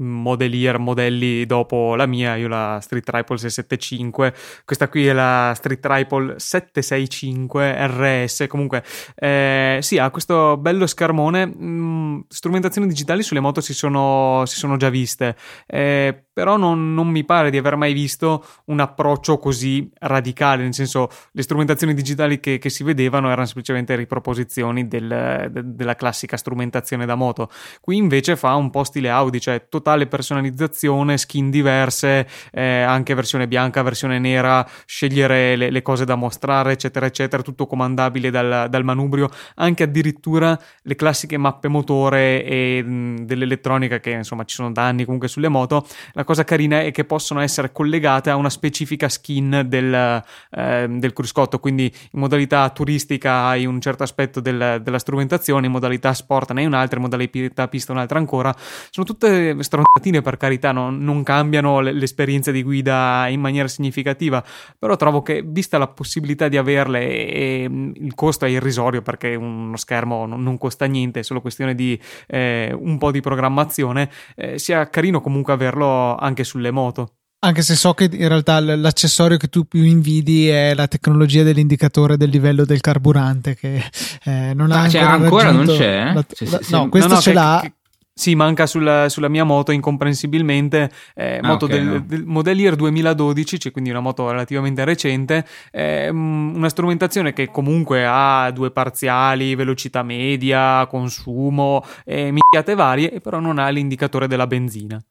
modelier 0.00 0.78
modelli 0.78 1.46
dopo 1.46 1.94
la 1.94 2.06
mia, 2.06 2.36
io 2.36 2.48
la 2.48 2.78
Street 2.80 3.04
Triple 3.04 3.36
675, 3.36 4.34
questa 4.64 4.88
qui 4.88 5.06
è 5.06 5.12
la 5.12 5.52
Street 5.54 5.80
Triple 5.80 6.34
765 6.38 7.86
RS, 7.86 8.46
comunque 8.48 8.82
eh, 9.14 9.78
sì, 9.80 9.98
ha 9.98 10.10
questo 10.10 10.56
bello 10.56 10.86
schermone, 10.86 11.46
mh, 11.46 11.64
mm, 11.64 12.20
strumentazioni 12.28 12.86
digitali 12.86 13.22
sulle 13.22 13.40
moto 13.40 13.60
si 13.60 13.74
sono, 13.74 14.44
si 14.46 14.56
sono 14.56 14.76
già 14.76 14.88
viste, 14.88 15.36
eh, 15.66 16.24
però 16.32 16.56
non, 16.56 16.94
non, 16.94 17.08
mi 17.08 17.24
pare 17.24 17.50
di 17.50 17.58
aver 17.58 17.76
mai 17.76 17.92
visto 17.92 18.44
un 18.66 18.80
approccio 18.80 19.38
così 19.38 19.90
radicale, 19.98 20.62
nel 20.62 20.74
senso 20.74 21.08
le 21.32 21.42
strumentazioni 21.42 21.94
digitali 21.94 22.40
che, 22.40 22.58
che 22.58 22.70
si 22.70 22.82
vedevano 22.82 23.28
erano 23.28 23.46
semplicemente 23.46 23.94
riproposizioni 23.94 24.88
del, 24.88 25.48
de, 25.50 25.62
della 25.74 25.94
classica 25.94 26.36
strumentazione 26.36 27.04
da 27.06 27.14
moto, 27.14 27.50
qui 27.80 27.96
invece 27.96 28.36
fa 28.36 28.54
un 28.54 28.70
po' 28.70 28.84
stile 28.84 29.10
Audi, 29.10 29.40
cioè 29.40 29.68
totale 29.68 29.89
totale 29.90 30.06
personalizzazione, 30.06 31.18
skin 31.18 31.50
diverse, 31.50 32.26
eh, 32.52 32.82
anche 32.82 33.14
versione 33.14 33.48
bianca, 33.48 33.82
versione 33.82 34.18
nera, 34.18 34.66
scegliere 34.84 35.56
le, 35.56 35.70
le, 35.70 35.82
cose 35.82 36.04
da 36.04 36.14
mostrare, 36.14 36.72
eccetera, 36.72 37.06
eccetera, 37.06 37.42
tutto 37.42 37.66
comandabile 37.66 38.30
dal, 38.30 38.68
dal 38.68 38.84
manubrio, 38.84 39.28
anche 39.56 39.82
addirittura 39.84 40.58
le 40.82 40.94
classiche 40.94 41.36
mappe 41.36 41.68
motore 41.68 42.44
e 42.44 42.82
mh, 42.82 43.24
dell'elettronica 43.24 43.98
che 43.98 44.10
insomma 44.10 44.44
ci 44.44 44.54
sono 44.54 44.70
da 44.70 44.86
anni 44.86 45.04
comunque 45.04 45.28
sulle 45.28 45.48
moto. 45.48 45.86
La 46.12 46.24
cosa 46.24 46.44
carina 46.44 46.82
è 46.82 46.92
che 46.92 47.04
possono 47.04 47.40
essere 47.40 47.72
collegate 47.72 48.30
a 48.30 48.36
una 48.36 48.50
specifica 48.50 49.08
skin 49.08 49.64
del, 49.66 50.22
eh, 50.50 50.86
del 50.88 51.12
cruscotto, 51.12 51.58
quindi 51.58 51.92
in 52.12 52.20
modalità 52.20 52.68
turistica 52.70 53.46
hai 53.46 53.66
un 53.66 53.80
certo 53.80 54.04
aspetto 54.04 54.38
del, 54.40 54.80
della 54.82 54.98
strumentazione, 54.98 55.66
in 55.66 55.72
modalità 55.72 56.12
sport 56.12 56.52
ne 56.52 56.60
hai 56.60 56.66
un'altra, 56.66 56.96
in 56.98 57.04
modalità 57.04 57.66
pista 57.66 57.92
un'altra 57.92 58.18
ancora. 58.18 58.54
Sono 58.90 59.06
tutte 59.06 59.56
stronzatine 59.82 60.22
per 60.22 60.36
carità, 60.36 60.72
non, 60.72 60.98
non 60.98 61.22
cambiano 61.22 61.80
l'esperienza 61.80 62.50
di 62.50 62.62
guida 62.62 63.26
in 63.28 63.40
maniera 63.40 63.68
significativa, 63.68 64.42
però 64.78 64.96
trovo 64.96 65.22
che 65.22 65.42
vista 65.44 65.78
la 65.78 65.88
possibilità 65.88 66.48
di 66.48 66.56
averle 66.56 67.00
e, 67.00 67.64
e 67.64 67.92
il 67.94 68.14
costo 68.14 68.44
è 68.44 68.48
irrisorio 68.48 69.02
perché 69.02 69.34
uno 69.34 69.76
schermo 69.76 70.26
non, 70.26 70.42
non 70.42 70.58
costa 70.58 70.86
niente, 70.86 71.20
è 71.20 71.22
solo 71.22 71.40
questione 71.40 71.74
di 71.74 72.00
eh, 72.26 72.76
un 72.78 72.98
po' 72.98 73.10
di 73.10 73.20
programmazione, 73.20 74.10
eh, 74.36 74.58
sia 74.58 74.88
carino 74.88 75.20
comunque 75.20 75.52
averlo 75.52 76.16
anche 76.16 76.44
sulle 76.44 76.70
moto. 76.70 77.14
Anche 77.42 77.62
se 77.62 77.74
so 77.74 77.94
che 77.94 78.04
in 78.12 78.28
realtà 78.28 78.60
l'accessorio 78.60 79.38
che 79.38 79.48
tu 79.48 79.64
più 79.66 79.82
invidi 79.82 80.48
è 80.48 80.74
la 80.74 80.86
tecnologia 80.88 81.42
dell'indicatore 81.42 82.18
del 82.18 82.28
livello 82.28 82.66
del 82.66 82.82
carburante, 82.82 83.54
che 83.54 83.82
eh, 84.24 84.52
non 84.52 84.70
ha 84.72 84.82
ah, 84.82 84.88
cioè, 84.90 85.00
ancora, 85.00 85.48
ancora 85.48 85.50
non 85.52 85.64
c'è. 85.64 86.12
La, 86.12 86.26
cioè, 86.30 86.48
la, 86.50 86.60
no, 86.68 86.88
questo 86.90 87.08
no, 87.08 87.14
no, 87.14 87.20
ce 87.22 87.30
che, 87.30 87.34
l'ha. 87.34 87.60
Che, 87.62 87.72
sì, 88.20 88.34
manca 88.34 88.66
sulla, 88.66 89.08
sulla, 89.08 89.28
mia 89.28 89.44
moto 89.44 89.72
incomprensibilmente. 89.72 90.90
Eh, 91.14 91.38
ah, 91.42 91.46
moto 91.46 91.64
okay, 91.64 91.78
del, 91.78 91.86
no. 91.86 92.04
del 92.06 92.24
Modelier 92.26 92.76
2012, 92.76 93.58
cioè 93.58 93.72
quindi 93.72 93.88
una 93.88 94.00
moto 94.00 94.30
relativamente 94.30 94.84
recente. 94.84 95.46
Eh, 95.72 96.10
una 96.10 96.68
strumentazione 96.68 97.32
che 97.32 97.50
comunque 97.50 98.04
ha 98.06 98.50
due 98.50 98.72
parziali, 98.72 99.54
velocità 99.54 100.02
media, 100.02 100.86
consumo, 100.86 101.82
eh, 102.04 102.30
minchiate 102.30 102.74
varie, 102.74 103.20
però 103.22 103.40
non 103.40 103.58
ha 103.58 103.70
l'indicatore 103.70 104.28
della 104.28 104.46
benzina. 104.46 105.02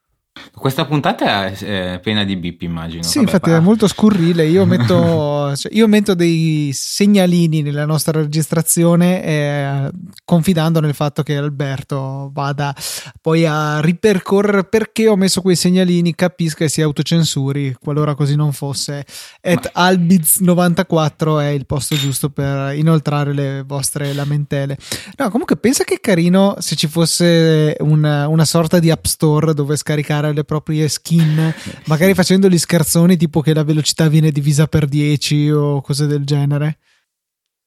Questa 0.53 0.85
puntata 0.85 1.45
è 1.45 1.99
piena 2.01 2.23
di 2.23 2.35
bip, 2.35 2.61
immagino. 2.61 3.03
Sì, 3.03 3.17
Vabbè, 3.17 3.25
infatti 3.27 3.49
parla. 3.49 3.57
è 3.57 3.61
molto 3.61 3.87
scurrile. 3.87 4.45
Io 4.45 4.65
metto, 4.67 5.55
cioè, 5.55 5.71
io 5.73 5.87
metto, 5.87 6.13
dei 6.13 6.71
segnalini 6.73 7.61
nella 7.61 7.85
nostra 7.85 8.19
registrazione, 8.19 9.23
eh, 9.23 9.91
confidando 10.25 10.79
nel 10.79 10.93
fatto 10.93 11.23
che 11.23 11.37
Alberto 11.37 12.29
vada 12.33 12.75
poi 13.21 13.45
a 13.45 13.79
ripercorrere 13.79 14.63
perché 14.65 15.07
ho 15.07 15.15
messo 15.15 15.41
quei 15.41 15.55
segnalini, 15.55 16.15
capisca 16.15 16.65
e 16.65 16.69
si 16.69 16.81
autocensuri. 16.81 17.75
Qualora 17.79 18.15
così 18.15 18.35
non 18.35 18.51
fosse, 18.51 19.05
at 19.41 19.71
Ma... 19.73 19.89
Albiz94 19.89 21.39
è 21.41 21.47
il 21.47 21.65
posto 21.65 21.95
giusto 21.95 22.29
per 22.29 22.75
inoltrare 22.75 23.33
le 23.33 23.63
vostre 23.65 24.13
lamentele. 24.13 24.77
No, 25.17 25.29
comunque 25.29 25.57
pensa 25.57 25.83
che 25.83 25.99
carino 25.99 26.55
se 26.59 26.75
ci 26.75 26.87
fosse 26.87 27.75
una, 27.79 28.27
una 28.27 28.45
sorta 28.45 28.79
di 28.79 28.89
app 28.91 29.05
store 29.05 29.53
dove 29.53 29.75
scaricare 29.75 30.28
le 30.31 30.43
proprie 30.43 30.87
skin, 30.87 31.53
magari 31.85 32.13
facendo 32.13 32.47
gli 32.47 32.57
scherzoni 32.57 33.17
tipo 33.17 33.41
che 33.41 33.53
la 33.53 33.63
velocità 33.63 34.07
viene 34.07 34.31
divisa 34.31 34.67
per 34.67 34.85
10 34.85 35.49
o 35.51 35.81
cose 35.81 36.07
del 36.07 36.25
genere. 36.25 36.77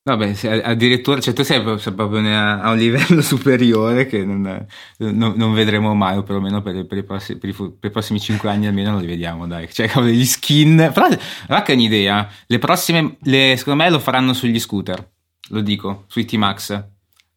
Vabbè, 0.05 0.35
addirittura, 0.65 1.21
cioè 1.21 1.33
tu 1.33 1.45
sei 1.45 1.63
proprio 1.63 2.19
a 2.37 2.71
un 2.71 2.77
livello 2.77 3.23
superiore 3.23 4.07
che 4.07 4.25
non, 4.25 4.67
non, 4.97 5.35
non 5.37 5.53
vedremo 5.55 5.95
mai, 5.95 6.17
o 6.17 6.25
perlomeno 6.25 6.61
per, 6.61 6.85
per, 6.87 6.99
i 6.99 7.05
prossimi, 7.05 7.39
per, 7.39 7.51
i, 7.51 7.53
per, 7.53 7.89
i 7.89 7.91
prossimi 7.91 8.19
5 8.19 8.51
anni 8.51 8.67
almeno 8.67 8.91
non 8.91 9.01
li 9.01 9.07
vediamo, 9.07 9.47
dai. 9.47 9.73
Cioè, 9.73 9.89
degli 10.03 10.25
skin. 10.25 10.91
Però, 10.93 11.07
guarda 11.07 11.63
che 11.63 11.73
è 11.73 11.75
un'idea. 11.77 12.29
Le 12.47 12.59
prossime, 12.59 13.17
le, 13.21 13.55
secondo 13.57 13.85
me 13.85 13.91
lo 13.91 14.01
faranno 14.01 14.33
sugli 14.33 14.59
scooter, 14.59 15.09
lo 15.51 15.61
dico, 15.61 16.05
sui 16.09 16.25
T-Max. 16.25 16.85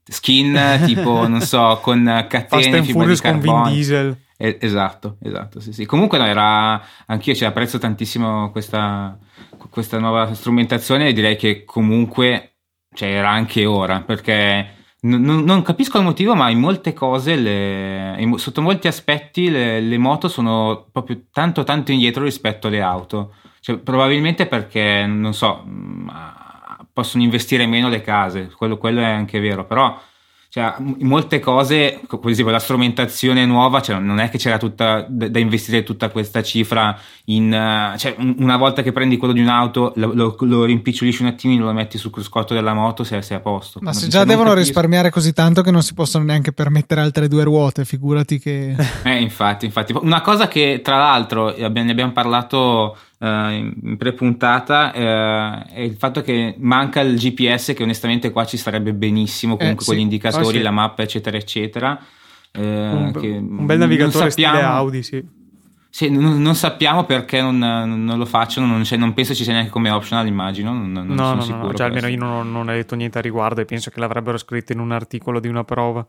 Skin 0.03 0.59
tipo, 0.87 1.27
non 1.27 1.41
so, 1.41 1.79
con 1.83 2.25
catene, 2.27 2.77
Fast 2.79 2.91
Furious 2.91 3.21
con 3.21 3.39
Vin 3.41 3.63
Diesel. 3.65 4.17
Eh, 4.37 4.57
esatto, 4.59 5.17
esatto, 5.21 5.59
sì, 5.59 5.71
sì. 5.71 5.85
Comunque 5.85 6.17
no, 6.17 6.25
era 6.25 6.81
anch'io 7.05 7.33
cioè, 7.33 7.47
apprezzo 7.47 7.77
tantissimo 7.77 8.51
questa, 8.51 9.17
questa 9.69 9.97
nuova 9.99 10.33
strumentazione 10.33 11.07
e 11.07 11.13
direi 11.13 11.37
che 11.37 11.63
comunque 11.63 12.57
cioè 12.93 13.09
era 13.09 13.29
anche 13.29 13.65
ora, 13.65 14.01
perché 14.01 14.73
non, 15.01 15.21
non, 15.21 15.61
capisco 15.61 15.97
il 15.99 16.03
motivo, 16.03 16.35
ma 16.35 16.49
in 16.49 16.59
molte 16.59 16.93
cose, 16.93 17.35
le, 17.35 18.15
in, 18.19 18.37
sotto 18.37 18.61
molti 18.61 18.87
aspetti, 18.87 19.49
le, 19.49 19.79
le, 19.79 19.97
moto 19.97 20.27
sono 20.27 20.87
proprio 20.91 21.25
tanto 21.31 21.63
tanto 21.63 21.91
indietro 21.91 22.23
rispetto 22.23 22.67
alle 22.67 22.81
auto. 22.81 23.35
Cioè, 23.59 23.77
probabilmente 23.77 24.47
perché, 24.47 25.05
non 25.05 25.33
so, 25.33 25.63
mm, 25.65 26.09
possono 26.91 27.23
investire 27.23 27.67
meno 27.67 27.89
le 27.89 28.01
case, 28.01 28.49
quello, 28.55 28.77
quello 28.77 29.01
è 29.01 29.05
anche 29.05 29.39
vero, 29.39 29.65
però 29.65 29.99
cioè, 30.55 30.73
in 30.77 31.05
molte 31.05 31.41
cose, 31.41 31.99
per 32.07 32.29
esempio 32.29 32.53
la 32.53 32.59
strumentazione 32.59 33.45
nuova, 33.45 33.81
cioè, 33.81 33.99
non 33.99 34.19
è 34.19 34.29
che 34.29 34.37
c'era 34.37 34.57
tutta 34.57 35.05
da 35.05 35.37
investire 35.37 35.83
tutta 35.83 36.07
questa 36.07 36.41
cifra 36.43 36.97
in 37.25 37.47
uh, 37.51 37.97
cioè, 37.97 38.15
una 38.17 38.55
volta 38.55 38.81
che 38.81 38.93
prendi 38.93 39.17
quello 39.17 39.33
di 39.33 39.41
un'auto, 39.41 39.91
lo, 39.97 40.13
lo, 40.13 40.37
lo 40.39 40.63
rimpicciolisci 40.63 41.23
un 41.23 41.27
attimino, 41.27 41.65
lo 41.65 41.73
metti 41.73 41.97
sul 41.97 42.09
cruscotto 42.09 42.53
della 42.53 42.73
moto, 42.73 43.03
sei, 43.03 43.21
sei 43.21 43.35
a 43.35 43.39
posto. 43.41 43.79
Ma 43.81 43.91
se 43.91 44.07
già 44.07 44.23
devono 44.23 44.51
capisco... 44.51 44.67
risparmiare 44.67 45.09
così 45.09 45.33
tanto 45.33 45.61
che 45.61 45.71
non 45.71 45.83
si 45.83 45.93
possono 45.93 46.23
neanche 46.23 46.53
permettere 46.53 47.01
altre 47.01 47.27
due 47.27 47.43
ruote, 47.43 47.83
figurati 47.83 48.39
che. 48.39 48.77
eh, 49.03 49.19
infatti, 49.19 49.65
infatti. 49.65 49.93
Una 49.99 50.21
cosa 50.21 50.47
che 50.47 50.79
tra 50.81 50.95
l'altro 50.95 51.53
ne 51.53 51.65
abbiamo 51.65 52.13
parlato 52.13 52.95
in 53.27 53.95
pre-puntata 53.97 54.91
uh, 54.93 55.73
è 55.73 55.81
il 55.81 55.95
fatto 55.95 56.21
che 56.21 56.55
manca 56.57 57.01
il 57.01 57.17
GPS 57.17 57.73
che 57.75 57.83
onestamente 57.83 58.31
qua 58.31 58.45
ci 58.45 58.57
starebbe 58.57 58.93
benissimo 58.93 59.55
eh, 59.55 59.57
comunque 59.57 59.83
eh, 59.83 59.87
con 59.87 59.95
gli 59.95 59.99
indicatori, 59.99 60.45
oh, 60.45 60.51
sì. 60.51 60.61
la 60.61 60.71
mappa 60.71 61.03
eccetera 61.03 61.37
eccetera 61.37 61.99
uh, 62.55 62.59
un, 62.61 63.11
un, 63.13 63.65
bel 63.65 63.77
navigatore 63.77 64.29
sappiamo, 64.29 64.55
stile 64.57 64.71
Audi 64.71 65.03
sì 65.03 65.43
sì, 65.95 66.09
non, 66.09 66.41
non, 66.41 66.55
sappiamo 66.55 67.05
perché 67.05 67.39
non, 67.39 67.57
non 67.57 68.17
lo 68.17 68.25
facciano, 68.25 68.67
non, 68.67 68.83
non, 68.85 69.13
penso 69.13 69.33
ci 69.33 69.45
sia 69.45 69.53
neanche 69.53 69.71
come 69.71 69.89
optional, 69.89 70.27
immagino. 70.27 70.73
Non, 70.73 70.91
no, 70.91 71.03
no, 71.05 71.45
no, 71.45 71.73
cioè, 71.73 71.87
almeno 71.87 72.07
io 72.07 72.17
non, 72.17 72.51
non 72.51 72.67
ho 72.67 72.73
detto 72.73 72.95
niente 72.95 73.19
a 73.19 73.21
riguardo 73.21 73.61
e 73.61 73.65
penso 73.65 73.91
che 73.91 74.01
l'avrebbero 74.01 74.37
scritto 74.37 74.73
in 74.73 74.79
un 74.79 74.91
articolo 74.91 75.39
di 75.39 75.47
una 75.47 75.63
prova. 75.63 76.05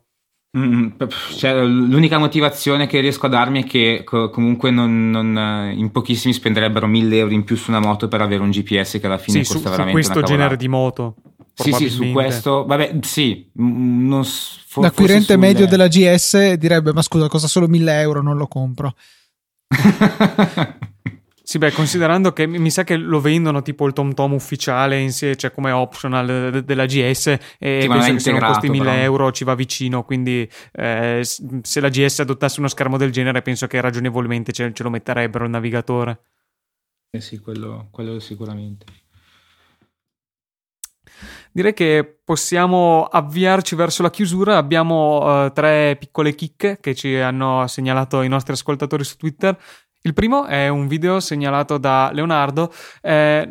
Mm, 0.57 0.89
cioè, 1.37 1.63
l'unica 1.65 2.17
motivazione 2.17 2.87
che 2.87 3.01
riesco 3.01 3.27
a 3.27 3.29
darmi 3.29 3.65
è 3.65 3.67
che 3.67 4.05
comunque 4.05 4.71
non, 4.71 5.11
non, 5.11 5.37
eh, 5.37 5.73
in 5.73 5.91
pochissimi 5.91 6.33
spenderebbero 6.33 6.87
1000 6.87 7.19
euro 7.19 7.35
in 7.35 7.45
più 7.45 7.57
su 7.57 7.71
una 7.71 7.81
moto 7.81 8.09
per 8.09 8.23
avere 8.23 8.43
un 8.43 8.51
GPS 8.51 8.99
che 8.99 9.07
alla 9.07 9.19
fine 9.19 9.45
sì, 9.45 9.53
costa 9.53 9.69
su, 9.69 9.77
veramente 9.77 10.03
su 10.03 10.13
questo 10.13 10.27
genere 10.27 10.57
di 10.57 10.69
moto. 10.69 11.17
Sì, 11.53 11.73
sì, 11.73 11.89
su 11.91 12.11
questo, 12.11 12.65
vabbè, 12.65 12.99
sì. 13.03 13.51
Non, 13.55 14.25
for, 14.25 14.85
L'acquirente 14.85 15.37
medio 15.37 15.67
della 15.67 15.89
GS 15.89 16.53
direbbe: 16.55 16.93
Ma 16.93 17.03
scusa, 17.03 17.29
costa 17.29 17.49
solo 17.49 17.67
1000 17.67 18.01
euro, 18.01 18.23
non 18.23 18.37
lo 18.37 18.47
compro. 18.47 18.95
Sì, 21.49 21.59
beh, 21.59 21.71
considerando 21.71 22.33
che 22.33 22.45
mi 22.49 22.73
sa 22.73 22.83
che 22.83 22.97
lo 22.97 23.21
vendono 23.21 23.63
tipo 23.63 23.87
il 23.87 23.93
Tom 23.93 24.15
Tom 24.15 24.33
ufficiale 24.33 24.99
in 24.99 25.13
sé, 25.13 25.37
cioè 25.37 25.53
come 25.53 25.71
optional 25.71 26.51
de- 26.51 26.65
della 26.65 26.87
GS 26.87 27.39
e 27.57 27.83
sì, 27.83 27.87
penso 27.87 28.13
che 28.15 28.19
se 28.19 28.31
non 28.33 28.41
costi 28.41 28.69
1000 28.69 28.83
però. 28.83 28.97
euro 28.97 29.31
ci 29.31 29.45
va 29.45 29.55
vicino, 29.55 30.03
quindi 30.03 30.51
eh, 30.73 31.21
se 31.23 31.81
la 31.81 31.89
GS 31.89 32.19
adottasse 32.19 32.59
uno 32.59 32.69
schermo 32.69 32.97
del 32.97 33.13
genere 33.13 33.43
penso 33.43 33.69
che 33.69 33.81
ragionevolmente 33.81 34.51
ce, 34.51 34.73
ce 34.73 34.83
lo 34.83 34.91
metterebbero 34.91 35.45
il 35.45 35.51
navigatore. 35.51 36.21
Eh 37.11 37.21
sì, 37.21 37.39
quello, 37.39 37.91
quello 37.93 38.19
sicuramente. 38.19 38.85
Direi 41.53 41.73
che 41.75 42.19
possiamo 42.25 43.05
avviarci 43.05 43.77
verso 43.77 44.03
la 44.03 44.11
chiusura. 44.11 44.57
Abbiamo 44.57 45.45
uh, 45.45 45.53
tre 45.53 45.97
piccole 45.97 46.35
chicche 46.35 46.79
che 46.81 46.95
ci 46.95 47.15
hanno 47.15 47.67
segnalato 47.69 48.23
i 48.23 48.29
nostri 48.29 48.53
ascoltatori 48.53 49.05
su 49.05 49.17
Twitter. 49.17 49.57
Il 50.07 50.15
primo 50.15 50.47
è 50.47 50.69
un 50.69 50.87
video 50.87 51.19
segnalato 51.19 51.79
da 51.79 52.11
Leonardo. 52.13 52.73
Eh, 53.03 53.49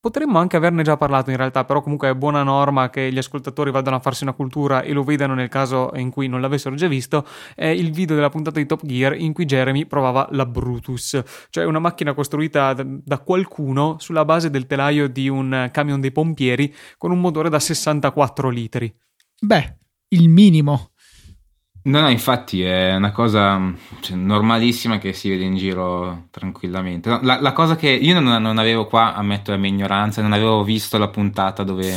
Potremmo 0.00 0.38
anche 0.38 0.56
averne 0.56 0.84
già 0.84 0.96
parlato 0.96 1.30
in 1.30 1.36
realtà, 1.36 1.64
però 1.64 1.80
comunque 1.80 2.08
è 2.08 2.14
buona 2.14 2.44
norma 2.44 2.90
che 2.90 3.10
gli 3.10 3.18
ascoltatori 3.18 3.72
vadano 3.72 3.96
a 3.96 3.98
farsi 3.98 4.22
una 4.22 4.34
cultura 4.34 4.82
e 4.82 4.92
lo 4.92 5.02
vedano 5.02 5.34
nel 5.34 5.48
caso 5.48 5.90
in 5.96 6.10
cui 6.10 6.28
non 6.28 6.40
l'avessero 6.40 6.76
già 6.76 6.86
visto. 6.86 7.26
È 7.56 7.66
il 7.66 7.90
video 7.90 8.14
della 8.14 8.28
puntata 8.28 8.60
di 8.60 8.66
Top 8.66 8.84
Gear 8.84 9.16
in 9.16 9.32
cui 9.32 9.46
Jeremy 9.46 9.86
provava 9.86 10.28
la 10.30 10.46
Brutus, 10.46 11.20
cioè 11.50 11.64
una 11.64 11.80
macchina 11.80 12.14
costruita 12.14 12.72
da 12.72 13.18
qualcuno 13.18 13.96
sulla 13.98 14.24
base 14.24 14.48
del 14.48 14.66
telaio 14.66 15.08
di 15.08 15.28
un 15.28 15.70
camion 15.72 16.00
dei 16.00 16.12
pompieri 16.12 16.72
con 16.98 17.10
un 17.10 17.18
motore 17.18 17.48
da 17.48 17.58
64 17.58 18.48
litri. 18.48 18.94
Beh, 19.40 19.76
il 20.10 20.28
minimo. 20.28 20.92
No, 21.86 22.00
no, 22.00 22.08
infatti 22.10 22.62
è 22.64 22.96
una 22.96 23.12
cosa 23.12 23.60
cioè, 24.00 24.16
normalissima 24.16 24.98
che 24.98 25.12
si 25.12 25.28
vede 25.28 25.44
in 25.44 25.56
giro 25.56 26.26
tranquillamente. 26.30 27.08
No, 27.08 27.20
la, 27.22 27.40
la, 27.40 27.52
cosa 27.52 27.76
che 27.76 27.88
io 27.88 28.18
non, 28.18 28.42
non, 28.42 28.58
avevo 28.58 28.86
qua, 28.86 29.14
ammetto 29.14 29.52
la 29.52 29.56
mia 29.56 29.70
ignoranza, 29.70 30.20
non 30.20 30.32
avevo 30.32 30.64
visto 30.64 30.98
la 30.98 31.06
puntata 31.06 31.62
dove, 31.62 31.94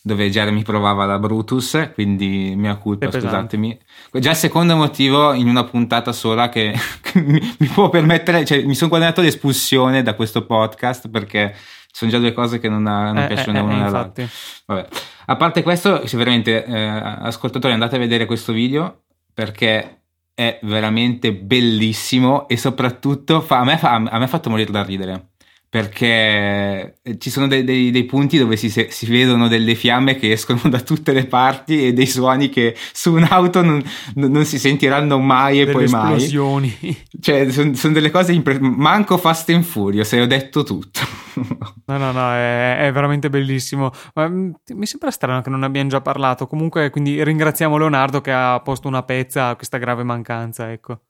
dove 0.00 0.30
Jeremy 0.30 0.62
provava 0.62 1.06
la 1.06 1.18
Brutus, 1.18 1.90
quindi 1.94 2.54
mia 2.56 2.76
colpa, 2.76 3.10
scusatemi. 3.10 3.76
Già 4.12 4.30
il 4.30 4.36
secondo 4.36 4.76
motivo 4.76 5.32
in 5.32 5.48
una 5.48 5.64
puntata 5.64 6.12
sola 6.12 6.48
che, 6.48 6.72
che 7.00 7.18
mi, 7.26 7.56
mi, 7.58 7.66
può 7.66 7.88
permettere, 7.88 8.44
cioè 8.44 8.62
mi 8.62 8.76
sono 8.76 8.90
guadagnato 8.90 9.22
l'espulsione 9.22 10.04
da 10.04 10.14
questo 10.14 10.46
podcast 10.46 11.08
perché 11.08 11.52
sono 11.90 12.12
già 12.12 12.18
due 12.18 12.32
cose 12.32 12.60
che 12.60 12.68
non, 12.68 12.84
non 12.84 13.18
eh, 13.18 13.26
piacciono 13.26 13.58
eh, 13.58 13.62
una 13.62 13.78
eh, 13.78 13.86
all'altra. 13.88 14.24
Vabbè. 14.66 14.86
A 15.28 15.34
parte 15.34 15.64
questo, 15.64 16.06
se 16.06 16.16
veramente 16.16 16.64
eh, 16.64 16.86
ascoltatori 16.86 17.74
andate 17.74 17.96
a 17.96 17.98
vedere 17.98 18.26
questo 18.26 18.52
video 18.52 19.00
perché 19.36 20.00
è 20.32 20.58
veramente 20.62 21.34
bellissimo 21.34 22.48
e 22.48 22.56
soprattutto 22.56 23.42
fa, 23.42 23.58
a, 23.58 23.64
me 23.64 23.76
fa, 23.76 23.92
a 23.92 23.98
me 23.98 24.08
ha 24.08 24.26
fatto 24.26 24.48
morire 24.48 24.72
da 24.72 24.82
ridere 24.82 25.32
perché 25.76 27.00
ci 27.18 27.28
sono 27.28 27.46
dei, 27.46 27.62
dei, 27.62 27.90
dei 27.90 28.04
punti 28.04 28.38
dove 28.38 28.56
si, 28.56 28.70
si, 28.70 29.06
vedono 29.06 29.46
delle 29.46 29.74
fiamme 29.74 30.16
che 30.16 30.32
escono 30.32 30.58
da 30.70 30.80
tutte 30.80 31.12
le 31.12 31.26
parti 31.26 31.88
e 31.88 31.92
dei 31.92 32.06
suoni 32.06 32.48
che 32.48 32.74
su 32.94 33.12
un'auto 33.12 33.60
non, 33.60 33.84
non 34.14 34.46
si 34.46 34.58
sentiranno 34.58 35.18
mai 35.18 35.60
e 35.60 35.66
delle 35.66 35.72
poi 35.72 35.84
esplosioni. 35.84 36.78
mai. 36.80 37.04
Cioè, 37.20 37.50
sono 37.50 37.74
son 37.74 37.92
delle 37.92 38.10
cose 38.10 38.32
impressionanti. 38.32 38.80
Manco 38.80 39.18
Fast 39.18 39.50
and 39.50 39.64
Furious, 39.64 40.14
e 40.14 40.22
ho 40.22 40.26
detto 40.26 40.62
tutto. 40.62 41.00
no, 41.84 41.98
no, 41.98 42.10
no, 42.10 42.30
è, 42.32 42.86
è 42.86 42.92
veramente 42.92 43.28
bellissimo. 43.28 43.90
Ma, 44.14 44.28
mm, 44.28 44.52
mi 44.74 44.86
sembra 44.86 45.10
strano 45.10 45.42
che 45.42 45.50
non 45.50 45.62
abbiamo 45.62 45.90
già 45.90 46.00
parlato. 46.00 46.46
Comunque, 46.46 46.88
quindi 46.88 47.22
ringraziamo 47.22 47.76
Leonardo 47.76 48.22
che 48.22 48.32
ha 48.32 48.58
posto 48.60 48.88
una 48.88 49.02
pezza 49.02 49.48
a 49.48 49.56
questa 49.56 49.76
grave 49.76 50.04
mancanza, 50.04 50.72
ecco. 50.72 51.00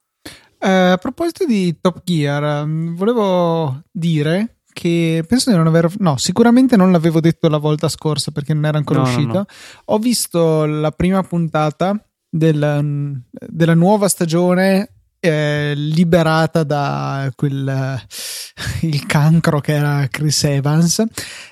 Eh, 0.58 0.70
a 0.70 0.96
proposito 0.96 1.44
di 1.44 1.78
Top 1.80 2.00
Gear, 2.02 2.66
mm, 2.66 2.96
volevo 2.96 3.82
dire 3.92 4.55
che 4.77 5.24
penso 5.27 5.51
di 5.51 5.57
non 5.57 5.66
aver. 5.66 5.91
No, 6.01 6.18
sicuramente 6.18 6.77
non 6.77 6.93
l'avevo 6.93 7.18
detto 7.20 7.49
la 7.49 7.57
volta 7.57 7.89
scorsa 7.89 8.31
perché 8.31 8.53
non 8.53 8.66
era 8.66 8.77
ancora 8.77 9.01
no, 9.01 9.07
uscito. 9.07 9.27
No, 9.27 9.33
no. 9.39 9.47
Ho 9.87 9.99
visto 9.99 10.66
la 10.66 10.91
prima 10.91 11.22
puntata 11.22 11.99
del, 12.29 12.81
mm, 12.83 13.14
della 13.49 13.72
nuova 13.72 14.07
stagione 14.09 14.91
eh, 15.18 15.72
liberata 15.74 16.62
da 16.62 17.33
quel 17.35 17.99
il 18.83 19.07
cancro 19.07 19.61
che 19.61 19.72
era 19.72 20.07
Chris 20.11 20.45
Evans 20.45 21.03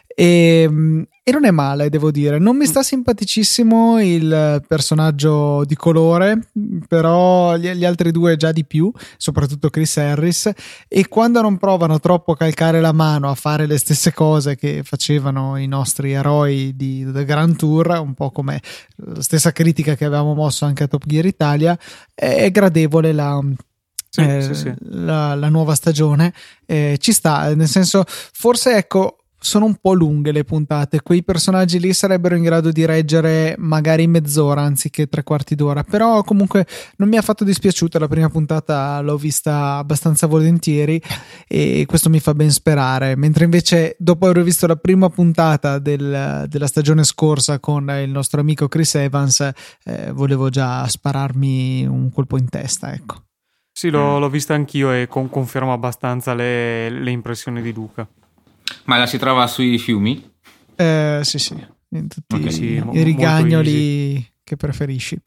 e, 0.07 1.07
e, 1.27 1.33
non 1.33 1.47
è 1.47 1.51
male, 1.51 1.89
devo 1.89 2.11
dire. 2.11 2.39
Non 2.39 2.55
mi 2.55 2.67
sta 2.67 2.83
simpaticissimo 2.83 3.99
il 4.03 4.63
personaggio 4.69 5.65
di 5.65 5.75
colore, 5.75 6.49
però 6.87 7.57
gli, 7.57 7.71
gli, 7.71 7.87
altri 7.87 8.11
due 8.11 8.37
già 8.37 8.53
di 8.53 8.67
più, 8.67 8.93
soprattutto 9.17 9.71
Chris 9.71 9.97
Harris. 9.97 10.51
E 10.87 11.09
quando 11.09 11.41
non 11.41 11.57
provano 11.57 11.99
troppo 11.99 12.33
a 12.33 12.37
calcare 12.37 12.83
la 12.83 12.93
mano 12.93 13.31
a 13.31 13.35
fare 13.35 13.65
le 13.65 13.79
stesse 13.79 14.13
cose 14.13 14.55
che 14.55 14.83
facevano 14.85 15.57
i 15.57 15.67
nostri 15.67 16.13
eroi 16.13 16.77
di 16.77 17.11
The 17.11 17.25
Grand 17.25 17.57
Tour, 17.57 18.01
un 18.01 18.13
po' 18.13 18.31
come 18.31 18.61
la 18.97 19.23
stessa 19.23 19.51
critica 19.51 19.95
che 19.95 20.05
avevamo 20.05 20.35
mosso 20.35 20.67
anche 20.67 20.83
a 20.83 20.89
Top 20.89 21.07
Gear 21.07 21.25
Italia, 21.25 21.79
è 22.15 22.51
gradevole 22.51 23.13
la 23.13 23.41
sì, 24.15 24.21
eh, 24.21 24.43
sì, 24.43 24.55
sì. 24.55 24.75
La, 24.81 25.35
la, 25.35 25.49
nuova 25.49 25.75
stagione 25.75 26.33
eh, 26.67 26.99
ci 27.01 27.13
sta, 27.13 27.53
nel 27.55 27.67
senso, 27.67 28.05
forse 28.07 28.77
ecco. 28.77 29.19
Sono 29.45 29.67
un 29.67 29.75
po' 29.75 29.93
lunghe 29.93 30.33
le 30.33 30.43
puntate, 30.43 31.03
quei 31.03 31.23
personaggi 31.23 31.79
lì 31.79 31.93
sarebbero 31.93 32.35
in 32.35 32.43
grado 32.43 32.71
di 32.71 32.87
reggere 32.87 33.55
magari 33.59 34.07
mezz'ora 34.07 34.63
anziché 34.63 35.07
tre 35.07 35.23
quarti 35.23 35.55
d'ora, 35.55 35.83
però 35.83 36.23
comunque 36.23 36.67
non 36.97 37.11
mi 37.11 37.19
ha 37.19 37.23
fatto 37.23 37.45
dispiaciuta 37.45 37.99
la 37.99 38.09
prima 38.09 38.31
puntata, 38.31 39.03
l'ho 39.03 39.19
vista 39.19 39.77
abbastanza 39.77 40.27
volentieri 40.27 40.99
e 41.47 41.85
questo 41.87 42.09
mi 42.09 42.21
fa 42.21 42.33
ben 42.33 42.51
sperare, 42.51 43.17
mentre 43.17 43.45
invece 43.45 43.97
dopo 43.99 44.27
aver 44.27 44.43
visto 44.43 44.67
la 44.67 44.77
prima 44.77 45.11
puntata 45.11 45.79
del, 45.79 46.47
della 46.49 46.67
stagione 46.67 47.05
scorsa 47.05 47.61
con 47.61 47.91
il 48.03 48.11
nostro 48.11 48.41
amico 48.41 48.67
Chris 48.67 48.95
Evans, 48.95 49.47
eh, 49.85 50.11
volevo 50.13 50.49
già 50.49 50.89
spararmi 50.89 51.85
un 51.85 52.11
colpo 52.11 52.39
in 52.39 52.49
testa, 52.49 52.95
ecco. 52.95 53.25
Sì, 53.77 53.91
l'ho, 53.91 54.17
mm. 54.17 54.21
l'ho 54.21 54.31
vista 54.31 54.55
anch'io 54.55 54.93
e 54.93 55.09
con, 55.09 55.29
confermo 55.29 55.73
abbastanza 55.73 56.33
le, 56.33 56.89
le, 56.89 57.11
impressioni 57.11 57.61
di 57.61 57.73
Luca. 57.73 58.07
Ma 58.85 58.99
la 58.99 59.07
si 59.07 59.19
trova 59.19 59.47
sui 59.47 59.79
fiumi? 59.79 60.33
Eh, 60.77 61.21
sì, 61.23 61.39
sì, 61.39 61.55
in 61.91 62.09
tutti 62.09 62.35
okay. 62.35 62.51
sì, 62.51 62.83
i 62.93 63.03
rigagnoli 63.03 64.33
che 64.43 64.57
preferisci. 64.57 65.21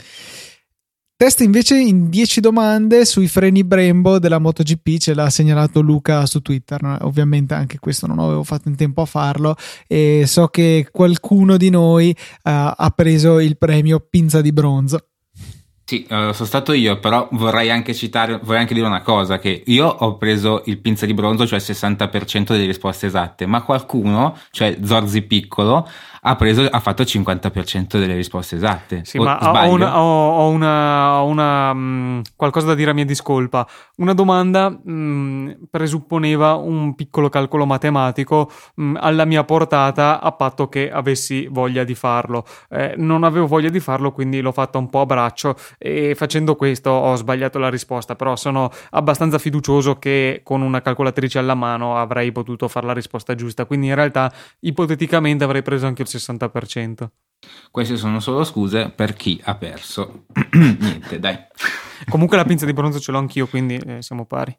Test 1.19 1.41
invece 1.41 1.79
in 1.79 2.11
10 2.11 2.41
domande 2.41 3.03
sui 3.03 3.27
freni 3.27 3.63
Brembo 3.63 4.19
della 4.19 4.37
MotoGP, 4.37 4.97
ce 4.99 5.15
l'ha 5.15 5.31
segnalato 5.31 5.81
Luca 5.81 6.27
su 6.27 6.41
Twitter. 6.41 6.99
Ovviamente 7.01 7.55
anche 7.55 7.79
questo 7.79 8.05
non 8.05 8.19
avevo 8.19 8.43
fatto 8.43 8.69
in 8.69 8.75
tempo 8.75 9.01
a 9.01 9.05
farlo 9.05 9.55
e 9.87 10.25
so 10.27 10.47
che 10.49 10.89
qualcuno 10.91 11.57
di 11.57 11.71
noi 11.71 12.15
uh, 12.15 12.35
ha 12.43 12.93
preso 12.95 13.39
il 13.39 13.57
premio 13.57 13.99
Pinza 13.99 14.41
di 14.41 14.53
Bronzo. 14.53 15.07
Sì, 15.89 16.05
uh, 16.09 16.33
sono 16.33 16.45
stato 16.45 16.73
io, 16.73 16.99
però 16.99 17.29
vorrei 17.31 17.69
anche 17.69 17.93
citare, 17.93 18.39
vorrei 18.43 18.59
anche 18.59 18.73
dire 18.73 18.85
una 18.85 19.01
cosa, 19.01 19.39
che 19.39 19.63
io 19.67 19.87
ho 19.87 20.17
preso 20.17 20.63
il 20.65 20.79
pinza 20.79 21.05
di 21.05 21.13
bronzo, 21.13 21.47
cioè 21.47 21.59
il 21.59 21.65
60% 21.65 22.47
delle 22.47 22.65
risposte 22.65 23.05
esatte, 23.05 23.45
ma 23.45 23.61
qualcuno, 23.61 24.37
cioè 24.51 24.79
Zorzi 24.83 25.21
Piccolo, 25.21 25.87
ha, 26.27 26.35
preso, 26.35 26.65
ha 26.65 26.79
fatto 26.79 27.03
il 27.03 27.07
50% 27.09 27.97
delle 27.97 28.15
risposte 28.15 28.55
esatte. 28.55 29.01
Sì, 29.05 29.17
o, 29.17 29.23
ma 29.23 29.39
ho, 29.39 29.71
una, 29.71 29.99
ho, 29.99 30.29
ho 30.31 30.49
una, 30.49 31.21
una 31.21 31.73
mh, 31.73 31.79
mm, 31.79 32.19
qualcosa 32.35 32.67
da 32.67 32.75
dire 32.75 32.91
a 32.91 32.93
mia 32.93 33.05
discolpa. 33.05 33.65
Una 33.97 34.13
domanda 34.13 34.69
mh, 34.69 34.91
mm, 34.91 35.51
presupponeva 35.71 36.55
un 36.55 36.95
piccolo 36.95 37.29
calcolo 37.29 37.65
matematico 37.65 38.51
mh, 38.75 38.83
mm, 38.83 38.95
alla 38.99 39.23
mia 39.23 39.43
portata 39.45 40.19
a 40.19 40.31
patto 40.33 40.67
che 40.67 40.91
avessi 40.91 41.47
voglia 41.49 41.85
di 41.85 41.95
farlo. 41.95 42.45
Eh, 42.69 42.95
non 42.97 43.23
avevo 43.23 43.47
voglia 43.47 43.69
di 43.69 43.79
farlo, 43.79 44.11
quindi 44.11 44.41
l'ho 44.41 44.51
fatta 44.51 44.77
un 44.77 44.89
po' 44.89 45.01
a 45.01 45.05
braccio 45.05 45.55
e 45.77 46.13
facendo 46.15 46.55
questo 46.55 46.89
ho 46.89 47.15
sbagliato 47.15 47.57
la 47.57 47.69
risposta, 47.69 48.15
però 48.15 48.35
sono 48.35 48.69
abbastanza 48.91 49.37
fiducioso 49.37 49.97
che 49.97 50.41
con 50.43 50.61
una 50.61 50.81
calcolatrice 50.81 51.39
alla 51.39 51.55
mano 51.55 51.97
avrei 51.97 52.33
potuto 52.33 52.67
fare 52.67 52.85
la 52.85 52.93
risposta 52.93 53.33
giusta. 53.33 53.63
Quindi 53.65 53.87
in 53.87 53.95
realtà 53.95 54.31
ipoteticamente 54.59 55.45
avrei 55.45 55.61
preso 55.61 55.87
anche 55.87 56.01
il 56.01 56.07
60%. 56.09 56.16
Queste 57.71 57.97
sono 57.97 58.19
solo 58.19 58.43
scuse 58.43 58.89
per 58.89 59.13
chi 59.13 59.39
ha 59.43 59.55
perso. 59.55 60.25
Niente, 60.53 61.19
dai. 61.19 61.37
Comunque 62.09 62.37
la 62.37 62.45
pinza 62.45 62.65
di 62.65 62.73
bronzo 62.73 62.99
ce 62.99 63.11
l'ho 63.11 63.19
anch'io, 63.19 63.47
quindi 63.47 63.75
eh, 63.75 64.01
siamo 64.01 64.25
pari. 64.25 64.57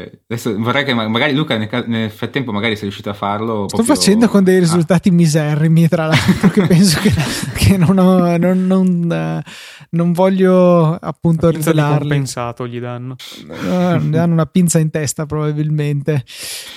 Adesso 0.00 0.58
vorrei 0.58 0.84
che 0.84 0.94
magari 0.94 1.34
Luca 1.34 1.56
nel, 1.56 2.10
frattempo 2.10 2.52
magari 2.52 2.74
sei 2.74 2.84
riuscito 2.84 3.10
a 3.10 3.14
farlo. 3.14 3.66
Sto 3.68 3.76
proprio... 3.76 3.94
facendo 3.94 4.28
con 4.28 4.44
dei 4.44 4.56
ah. 4.56 4.60
risultati 4.60 5.08
ah. 5.08 5.12
miserrimi, 5.12 5.88
tra 5.88 6.06
l'altro, 6.06 6.48
che 6.50 6.66
penso 6.66 7.00
che, 7.00 7.12
che 7.54 7.76
non, 7.76 7.98
ho, 7.98 8.36
non, 8.36 8.66
non, 8.66 9.42
non, 9.90 10.12
voglio 10.12 10.94
appunto 10.94 11.50
rivelarli. 11.50 12.08
compensato 12.08 12.66
gli 12.66 12.80
danno. 12.80 13.16
Uh, 13.46 13.98
danno 14.10 14.32
una 14.32 14.46
pinza 14.46 14.78
in 14.78 14.90
testa 14.90 15.26
probabilmente. 15.26 16.24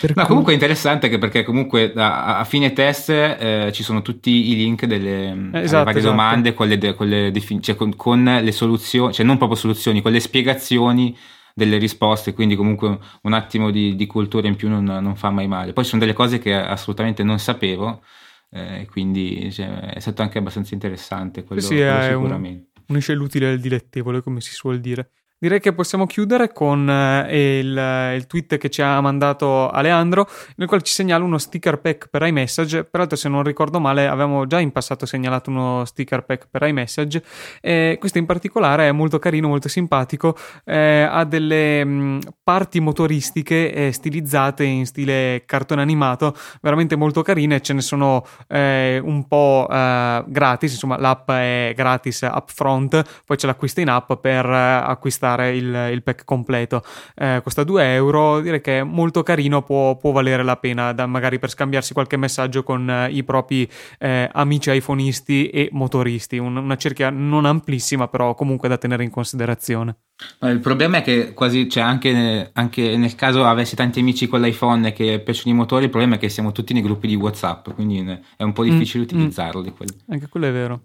no, 0.01 0.13
cui... 0.13 0.25
comunque 0.25 0.51
è 0.51 0.55
interessante 0.55 1.09
che 1.09 1.17
perché 1.17 1.43
comunque 1.43 1.93
a, 1.95 2.39
a 2.39 2.43
fine 2.43 2.73
test 2.73 3.09
eh, 3.09 3.69
ci 3.73 3.83
sono 3.83 4.01
tutti 4.01 4.51
i 4.51 4.55
link 4.55 4.85
delle 4.85 5.49
esatto, 5.53 5.83
varie 5.83 5.99
esatto. 5.99 6.15
domande 6.15 6.53
con 6.53 6.67
le, 6.67 6.95
con, 6.95 7.07
le 7.07 7.31
defin- 7.31 7.61
cioè 7.61 7.75
con, 7.75 7.95
con 7.95 8.23
le 8.23 8.51
soluzioni, 8.51 9.13
cioè 9.13 9.25
non 9.25 9.37
proprio 9.37 9.57
soluzioni, 9.57 10.01
con 10.01 10.11
le 10.11 10.19
spiegazioni 10.19 11.17
delle 11.61 11.77
risposte, 11.77 12.33
quindi 12.33 12.55
comunque 12.55 12.97
un 13.21 13.33
attimo 13.33 13.69
di, 13.69 13.95
di 13.95 14.07
cultura 14.07 14.47
in 14.47 14.55
più 14.55 14.67
non, 14.67 14.83
non, 14.83 15.15
fa 15.15 15.29
mai 15.29 15.47
male. 15.47 15.73
Poi 15.73 15.83
sono 15.83 16.01
delle 16.01 16.13
cose 16.13 16.39
che 16.39 16.55
assolutamente 16.55 17.21
non 17.21 17.37
sapevo, 17.37 18.01
eh, 18.49 18.87
quindi 18.89 19.51
cioè, 19.51 19.93
è 19.93 19.99
stato 19.99 20.23
anche 20.23 20.39
abbastanza 20.39 20.73
interessante 20.73 21.43
quello, 21.43 21.61
sì, 21.61 21.75
quello 21.75 22.01
sicuramente. 22.01 22.69
Un, 22.77 22.83
unisce 22.87 23.13
l'utile 23.13 23.51
al 23.51 23.59
dilettevole, 23.59 24.21
come 24.21 24.41
si 24.41 24.53
suol 24.53 24.79
dire. 24.79 25.11
Direi 25.41 25.59
che 25.59 25.73
possiamo 25.73 26.05
chiudere 26.05 26.53
con 26.53 26.87
eh, 26.87 27.57
il, 27.57 28.13
il, 28.15 28.27
tweet 28.27 28.59
che 28.59 28.69
ci 28.69 28.83
ha 28.83 29.01
mandato 29.01 29.71
Aleandro, 29.71 30.27
nel 30.57 30.67
quale 30.67 30.83
ci 30.83 30.93
segnala 30.93 31.23
uno 31.23 31.39
sticker 31.39 31.79
pack 31.79 32.09
per 32.11 32.21
iMessage. 32.21 32.83
Peraltro, 32.83 33.17
se 33.17 33.27
non 33.27 33.41
ricordo 33.41 33.79
male, 33.79 34.05
avevamo 34.05 34.45
già 34.45 34.59
in 34.59 34.71
passato 34.71 35.07
segnalato 35.07 35.49
uno 35.49 35.83
sticker 35.85 36.25
pack 36.25 36.45
per 36.47 36.61
iMessage. 36.61 37.23
Eh, 37.59 37.97
questo 37.99 38.19
in 38.19 38.27
particolare 38.27 38.87
è 38.87 38.91
molto 38.91 39.17
carino, 39.17 39.47
molto 39.47 39.67
simpatico. 39.67 40.37
Eh, 40.63 41.07
ha 41.09 41.23
delle 41.23 41.83
mh, 41.83 41.89
mm, 41.89 42.19
parti 42.43 42.79
motoristiche 42.79 43.73
eh, 43.73 43.91
stilizzate 43.91 44.63
in 44.63 44.85
stile 44.85 45.41
cartone 45.47 45.81
animato, 45.81 46.35
veramente 46.61 46.95
molto 46.95 47.23
carine. 47.23 47.61
Ce 47.61 47.73
ne 47.73 47.81
sono 47.81 48.23
eh, 48.47 49.01
un 49.03 49.27
po' 49.27 49.67
eh, 49.71 50.23
gratis, 50.27 50.73
insomma, 50.73 50.99
l'app 50.99 51.31
è 51.31 51.73
gratis 51.75 52.29
upfront, 52.31 53.23
poi 53.25 53.37
c'è 53.37 53.47
l'acquisto 53.47 53.79
in 53.79 53.89
app 53.89 54.13
per 54.21 54.45
acquistare 54.45 55.29
acquistare 55.31 55.55
il, 55.55 55.93
il 55.93 56.03
pack 56.03 56.25
completo. 56.25 56.83
Eh, 57.15 57.41
costa 57.43 57.63
2 57.63 57.93
euro, 57.93 58.41
direi 58.41 58.61
che 58.61 58.79
è 58.79 58.83
molto 58.83 59.23
carino, 59.23 59.61
può, 59.61 59.95
può 59.97 60.11
valere 60.11 60.43
la 60.43 60.57
pena, 60.57 60.91
da, 60.91 61.05
magari 61.05 61.39
per 61.39 61.49
scambiarsi 61.49 61.93
qualche 61.93 62.17
messaggio 62.17 62.63
con 62.63 62.89
eh, 62.89 63.09
i 63.11 63.23
propri 63.23 63.69
eh, 63.99 64.29
amici 64.31 64.71
iPhoneisti 64.71 65.49
e 65.49 65.69
motoristi. 65.71 66.37
Un, 66.37 66.55
una 66.57 66.75
cerchia 66.75 67.09
non 67.09 67.45
amplissima, 67.45 68.07
però 68.07 68.33
comunque 68.33 68.67
da 68.67 68.77
tenere 68.77 69.03
in 69.03 69.11
considerazione. 69.11 69.95
Il 70.41 70.59
problema 70.59 70.97
è 70.97 71.01
che 71.01 71.33
quasi, 71.33 71.67
cioè 71.67 71.81
anche, 71.81 72.51
anche, 72.53 72.95
nel 72.95 73.15
caso 73.15 73.43
avessi 73.43 73.75
tanti 73.75 73.99
amici 73.99 74.27
con 74.27 74.41
l'iPhone 74.41 74.93
che 74.93 75.19
piacciono 75.19 75.53
i 75.53 75.57
motori, 75.57 75.85
il 75.85 75.89
problema 75.89 76.15
è 76.15 76.19
che 76.19 76.29
siamo 76.29 76.51
tutti 76.51 76.73
nei 76.73 76.83
gruppi 76.83 77.07
di 77.07 77.15
WhatsApp, 77.15 77.69
quindi 77.71 78.05
è 78.37 78.43
un 78.43 78.53
po' 78.53 78.63
difficile 78.63 78.99
mm, 78.99 79.01
mm. 79.01 79.09
utilizzarlo. 79.09 79.61
Mm. 79.63 79.85
Anche 80.09 80.27
quello 80.27 80.45
è 80.45 80.51
vero. 80.51 80.81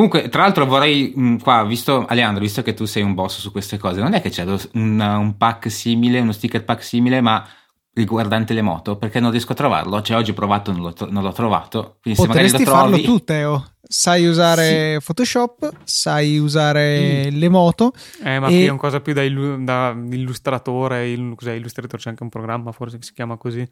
Comunque, 0.00 0.30
tra 0.30 0.44
l'altro 0.44 0.64
vorrei, 0.64 1.12
mh, 1.14 1.22
mm, 1.22 1.36
qua, 1.40 1.62
visto, 1.64 2.06
Aleandro, 2.06 2.42
visto 2.42 2.62
che 2.62 2.72
tu 2.72 2.86
sei 2.86 3.02
un 3.02 3.12
boss 3.12 3.38
su 3.38 3.52
queste 3.52 3.76
cose, 3.76 4.00
non 4.00 4.14
è 4.14 4.22
che 4.22 4.30
c'è 4.30 4.46
lo, 4.46 4.58
un, 4.72 4.98
un, 4.98 5.36
pack 5.36 5.70
simile, 5.70 6.20
uno 6.20 6.32
sticker 6.32 6.64
pack 6.64 6.82
simile, 6.82 7.20
ma 7.20 7.46
riguardante 7.92 8.54
le 8.54 8.62
moto? 8.62 8.96
Perché 8.96 9.20
non 9.20 9.30
riesco 9.30 9.52
a 9.52 9.56
trovarlo. 9.56 10.00
Cioè, 10.00 10.16
oggi 10.16 10.30
ho 10.30 10.34
provato, 10.34 10.72
non 10.72 10.80
l'ho, 10.80 10.94
non 11.10 11.22
l'ho 11.22 11.32
trovato. 11.32 11.98
Quindi 12.00 12.18
Potresti 12.24 12.64
farlo 12.64 12.98
tu, 13.02 13.22
Teo. 13.22 13.72
Sai 13.82 14.24
usare 14.24 14.96
sì. 14.98 15.04
Photoshop, 15.04 15.70
sai 15.84 16.38
usare 16.38 17.26
mm. 17.30 17.36
le 17.38 17.48
moto. 17.50 17.92
Eh, 18.24 18.38
ma 18.38 18.46
e... 18.46 18.52
qui 18.52 18.64
è 18.64 18.70
una 18.70 18.78
cosa 18.78 19.00
più 19.00 19.12
da, 19.12 19.22
illu- 19.22 19.62
da 19.62 19.90
illustratore. 19.90 21.10
Il, 21.10 21.34
cos'è, 21.36 21.52
Illustrator 21.52 22.00
c'è 22.00 22.08
anche 22.08 22.22
un 22.22 22.30
programma, 22.30 22.72
forse, 22.72 22.96
che 22.96 23.04
si 23.04 23.12
chiama 23.12 23.36
così. 23.36 23.68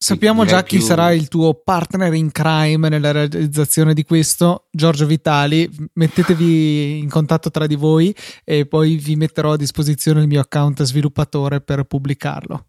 Sappiamo 0.00 0.44
già 0.44 0.62
chi 0.62 0.76
più... 0.76 0.84
sarà 0.84 1.10
il 1.10 1.26
tuo 1.26 1.54
partner 1.54 2.14
in 2.14 2.30
crime 2.30 2.88
nella 2.88 3.10
realizzazione 3.10 3.94
di 3.94 4.04
questo, 4.04 4.68
Giorgio 4.70 5.06
Vitali. 5.06 5.68
Mettetevi 5.94 6.98
in 6.98 7.08
contatto 7.08 7.50
tra 7.50 7.66
di 7.66 7.74
voi 7.74 8.14
e 8.44 8.64
poi 8.66 8.96
vi 8.96 9.16
metterò 9.16 9.52
a 9.52 9.56
disposizione 9.56 10.20
il 10.20 10.28
mio 10.28 10.40
account 10.40 10.84
sviluppatore 10.84 11.60
per 11.60 11.82
pubblicarlo. 11.82 12.66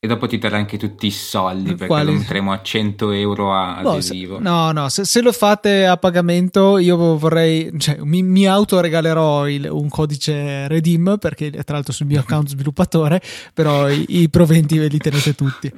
E 0.00 0.08
dopo 0.08 0.26
ti 0.26 0.38
terrà 0.38 0.56
anche 0.56 0.78
tutti 0.78 1.06
i 1.06 1.12
soldi 1.12 1.70
perché 1.70 1.86
Quali? 1.86 2.06
lo 2.06 2.18
metteremo 2.18 2.50
a 2.50 2.60
100 2.60 3.12
euro 3.12 3.54
adesivo. 3.54 4.40
No, 4.40 4.42
se, 4.42 4.50
no, 4.50 4.72
no 4.72 4.88
se, 4.88 5.04
se, 5.04 5.22
lo 5.22 5.30
fate 5.30 5.86
a 5.86 5.96
pagamento 5.96 6.76
io 6.78 7.16
vorrei, 7.16 7.72
cioè 7.78 7.98
mi, 8.00 8.24
mi 8.24 8.48
autoregalerò 8.48 9.48
il, 9.48 9.68
un 9.70 9.88
codice 9.88 10.66
Redeem 10.66 11.18
perché 11.20 11.50
tra 11.50 11.74
l'altro 11.74 11.92
sul 11.92 12.06
mio 12.06 12.18
account 12.18 12.48
sviluppatore, 12.48 13.22
però 13.54 13.88
i, 13.88 14.04
i 14.08 14.28
proventi 14.28 14.76
ve 14.76 14.88
li 14.88 14.98
tenete 14.98 15.36
tutti. 15.36 15.72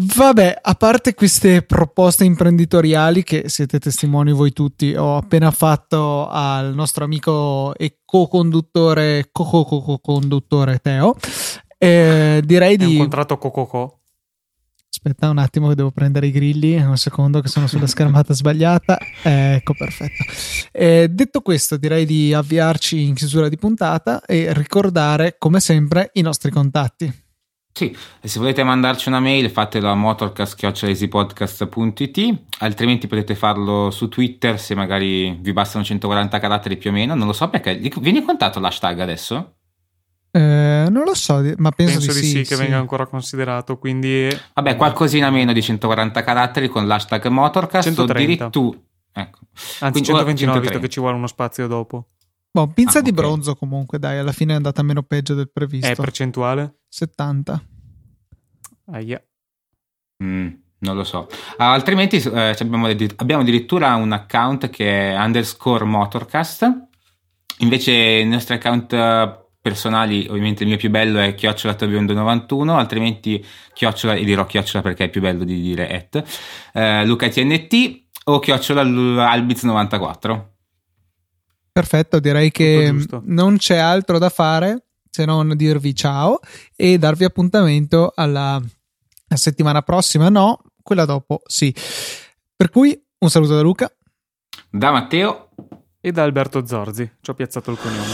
Vabbè, 0.00 0.58
a 0.62 0.74
parte 0.74 1.14
queste 1.14 1.62
proposte 1.62 2.24
imprenditoriali 2.24 3.24
che 3.24 3.48
siete 3.48 3.80
testimoni 3.80 4.32
voi 4.32 4.52
tutti, 4.52 4.94
ho 4.94 5.16
appena 5.16 5.50
fatto 5.50 6.28
al 6.28 6.72
nostro 6.72 7.04
amico 7.04 7.74
e 7.74 7.98
co-conduttore, 8.04 9.30
co-co-conduttore 9.32 10.78
Teo, 10.78 11.16
eh, 11.78 12.40
direi 12.44 12.76
di... 12.76 12.84
È 12.84 12.88
un 12.88 12.98
contratto 12.98 13.38
co-co-co? 13.38 13.98
Aspetta 14.90 15.30
un 15.30 15.38
attimo 15.38 15.68
che 15.68 15.74
devo 15.74 15.90
prendere 15.90 16.26
i 16.26 16.30
grilli, 16.30 16.76
un 16.76 16.96
secondo 16.96 17.40
che 17.40 17.48
sono 17.48 17.66
sulla 17.66 17.86
schermata 17.86 18.32
sbagliata. 18.34 18.98
ecco, 19.22 19.74
perfetto. 19.74 20.24
Eh, 20.70 21.08
detto 21.10 21.40
questo, 21.40 21.76
direi 21.76 22.06
di 22.06 22.32
avviarci 22.32 23.02
in 23.02 23.14
chiusura 23.14 23.48
di 23.48 23.56
puntata 23.56 24.24
e 24.24 24.52
ricordare, 24.52 25.36
come 25.38 25.60
sempre, 25.60 26.10
i 26.14 26.20
nostri 26.20 26.50
contatti. 26.50 27.26
Sì, 27.78 27.96
e 28.20 28.26
se 28.26 28.40
volete 28.40 28.64
mandarci 28.64 29.06
una 29.06 29.20
mail 29.20 29.48
fatelo 29.50 29.88
a 29.88 29.94
motorcast.easypodcast.it 29.94 32.38
altrimenti 32.58 33.06
potete 33.06 33.36
farlo 33.36 33.92
su 33.92 34.08
Twitter 34.08 34.58
se 34.58 34.74
magari 34.74 35.38
vi 35.40 35.52
bastano 35.52 35.84
140 35.84 36.40
caratteri 36.40 36.76
più 36.76 36.90
o 36.90 36.92
meno, 36.92 37.14
non 37.14 37.28
lo 37.28 37.32
so 37.32 37.48
perché. 37.48 37.76
Viene 38.00 38.24
contato 38.24 38.58
l'hashtag 38.58 38.98
adesso? 38.98 39.52
Eh, 40.32 40.88
non 40.90 41.04
lo 41.04 41.14
so, 41.14 41.34
ma 41.58 41.70
penso, 41.70 41.98
penso 41.98 42.12
di, 42.14 42.20
di 42.20 42.26
sì, 42.26 42.44
sì, 42.44 42.52
che 42.52 42.56
venga 42.56 42.78
ancora 42.78 43.06
considerato. 43.06 43.78
Quindi, 43.78 44.28
vabbè, 44.54 44.74
qualcosina 44.74 45.30
meno 45.30 45.52
di 45.52 45.62
140 45.62 46.24
caratteri 46.24 46.66
con 46.66 46.84
l'hashtag 46.84 47.28
Motorcast 47.28 47.94
130. 47.94 48.02
o 48.02 48.06
addirittura. 48.48 48.76
Ecco. 49.12 49.38
Anzi, 49.78 50.02
Quindi, 50.02 50.08
129, 50.08 50.34
130. 50.34 50.60
visto 50.60 50.80
che 50.80 50.88
ci 50.88 50.98
vuole 50.98 51.14
uno 51.14 51.28
spazio 51.28 51.68
dopo. 51.68 52.06
Boh, 52.50 52.66
pinza 52.68 52.98
ah, 52.98 53.02
di 53.02 53.10
okay. 53.10 53.22
bronzo 53.22 53.54
comunque, 53.54 53.98
dai, 53.98 54.18
alla 54.18 54.32
fine 54.32 54.52
è 54.52 54.56
andata 54.56 54.82
meno 54.82 55.02
peggio 55.02 55.34
del 55.34 55.50
previsto. 55.50 55.86
È 55.86 55.94
percentuale? 55.94 56.80
70. 56.88 57.62
Aia. 58.92 59.22
Mm, 60.24 60.48
non 60.78 60.96
lo 60.96 61.04
so. 61.04 61.28
Uh, 61.30 61.62
altrimenti 61.62 62.16
eh, 62.16 62.56
abbiamo, 62.58 62.86
abbiamo, 62.86 63.42
addirittura 63.42 63.94
un 63.96 64.12
account 64.12 64.70
che 64.70 65.12
è 65.12 65.18
underscore 65.18 65.84
motorcast. 65.84 66.86
Invece 67.58 67.92
i 67.92 68.26
nostri 68.26 68.54
account 68.54 68.92
eh, 68.92 69.46
personali, 69.60 70.26
ovviamente 70.28 70.62
il 70.62 70.68
mio 70.68 70.78
più 70.78 70.90
bello 70.90 71.18
è 71.18 71.34
chiocciola 71.34 71.76
91 71.78 72.76
altrimenti 72.76 73.44
chiocciola, 73.74 74.14
e 74.14 74.24
dirò 74.24 74.46
chiocciola 74.46 74.82
perché 74.82 75.04
è 75.04 75.08
più 75.10 75.20
bello 75.20 75.44
di 75.44 75.60
dire 75.60 75.88
at, 75.88 76.24
uh, 76.74 77.06
Luca 77.06 77.28
TNT 77.28 78.06
o 78.24 78.38
chiocciola 78.38 78.82
albiz94. 78.82 80.56
Perfetto, 81.70 82.18
direi 82.18 82.50
che 82.50 82.94
non 83.24 83.56
c'è 83.56 83.76
altro 83.76 84.18
da 84.18 84.28
fare 84.30 84.84
se 85.10 85.24
non 85.24 85.54
dirvi 85.56 85.94
ciao 85.94 86.38
e 86.76 86.98
darvi 86.98 87.24
appuntamento 87.24 88.12
alla, 88.14 88.62
settimana 89.34 89.82
prossima. 89.82 90.28
No, 90.28 90.60
quella 90.82 91.04
dopo 91.04 91.42
sì. 91.46 91.74
Per 92.54 92.70
cui 92.70 93.00
un 93.18 93.30
saluto 93.30 93.54
da 93.54 93.62
Luca. 93.62 93.92
Da 94.70 94.90
Matteo. 94.90 95.50
E 96.00 96.12
da 96.12 96.22
Alberto 96.22 96.64
Zorzi. 96.64 97.10
Ci 97.20 97.30
ho 97.30 97.34
piazzato 97.34 97.72
il 97.72 97.78
cognome. 97.78 98.12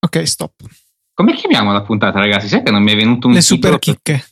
Ok, 0.00 0.26
stop. 0.26 0.62
Come 1.12 1.34
chiamiamo 1.34 1.72
la 1.72 1.82
puntata, 1.82 2.18
ragazzi? 2.18 2.48
Sai 2.48 2.62
che 2.62 2.70
non 2.70 2.82
mi 2.82 2.92
è 2.92 2.96
venuto 2.96 3.26
un 3.26 3.34
Le 3.34 3.42
super 3.42 3.78
chicche. 3.78 4.12
Le 4.12 4.24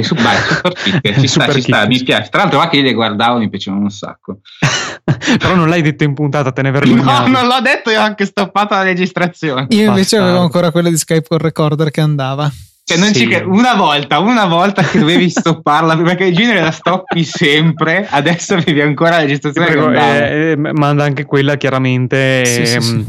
su- 0.00 0.14
vai, 0.14 0.36
super 0.48 0.72
chicche, 0.72 1.20
ci 1.20 1.28
sta, 1.28 1.52
ci 1.52 1.60
sta, 1.60 1.86
mi 1.86 2.02
piace. 2.02 2.30
Tra 2.30 2.42
l'altro, 2.42 2.60
anche 2.60 2.76
io 2.76 2.82
le 2.82 2.94
guardavo, 2.94 3.38
mi 3.38 3.50
piacevano 3.50 3.82
un 3.82 3.90
sacco. 3.90 4.38
Però 5.38 5.54
non 5.54 5.68
l'hai 5.68 5.82
detto 5.82 6.04
in 6.04 6.14
puntata, 6.14 6.52
te 6.52 6.62
ne 6.62 6.70
vergognavi. 6.70 7.30
No, 7.30 7.38
non 7.38 7.46
l'ho 7.48 7.60
detto, 7.60 7.90
io 7.90 8.00
ho 8.00 8.04
anche 8.04 8.24
stoppato 8.24 8.74
la 8.74 8.82
registrazione. 8.82 9.66
Io 9.70 9.88
invece 9.88 10.16
Bastardo. 10.16 10.24
avevo 10.24 10.42
ancora 10.42 10.70
quella 10.70 10.88
di 10.88 10.96
Skype 10.96 11.28
con 11.28 11.38
recorder 11.38 11.90
che 11.90 12.00
andava. 12.00 12.50
Cioè, 12.84 12.98
non 12.98 13.12
sì. 13.12 13.28
ci... 13.28 13.42
una 13.44 13.74
volta, 13.74 14.18
una 14.18 14.46
volta 14.46 14.82
che 14.82 14.98
dovevi 14.98 15.28
stopparla, 15.30 15.96
perché 15.98 16.26
in 16.26 16.34
genere 16.34 16.60
la 16.60 16.70
stoppi 16.70 17.24
sempre, 17.24 18.06
adesso 18.10 18.54
avevi 18.54 18.80
ancora 18.80 19.10
la 19.10 19.20
registrazione. 19.20 19.66
Prego, 19.66 19.90
eh, 19.92 20.52
eh, 20.52 20.56
manda 20.56 21.04
anche 21.04 21.24
quella 21.24 21.56
chiaramente. 21.56 22.44
Sì, 22.44 22.74
ehm, 22.74 22.80
sì, 22.80 23.06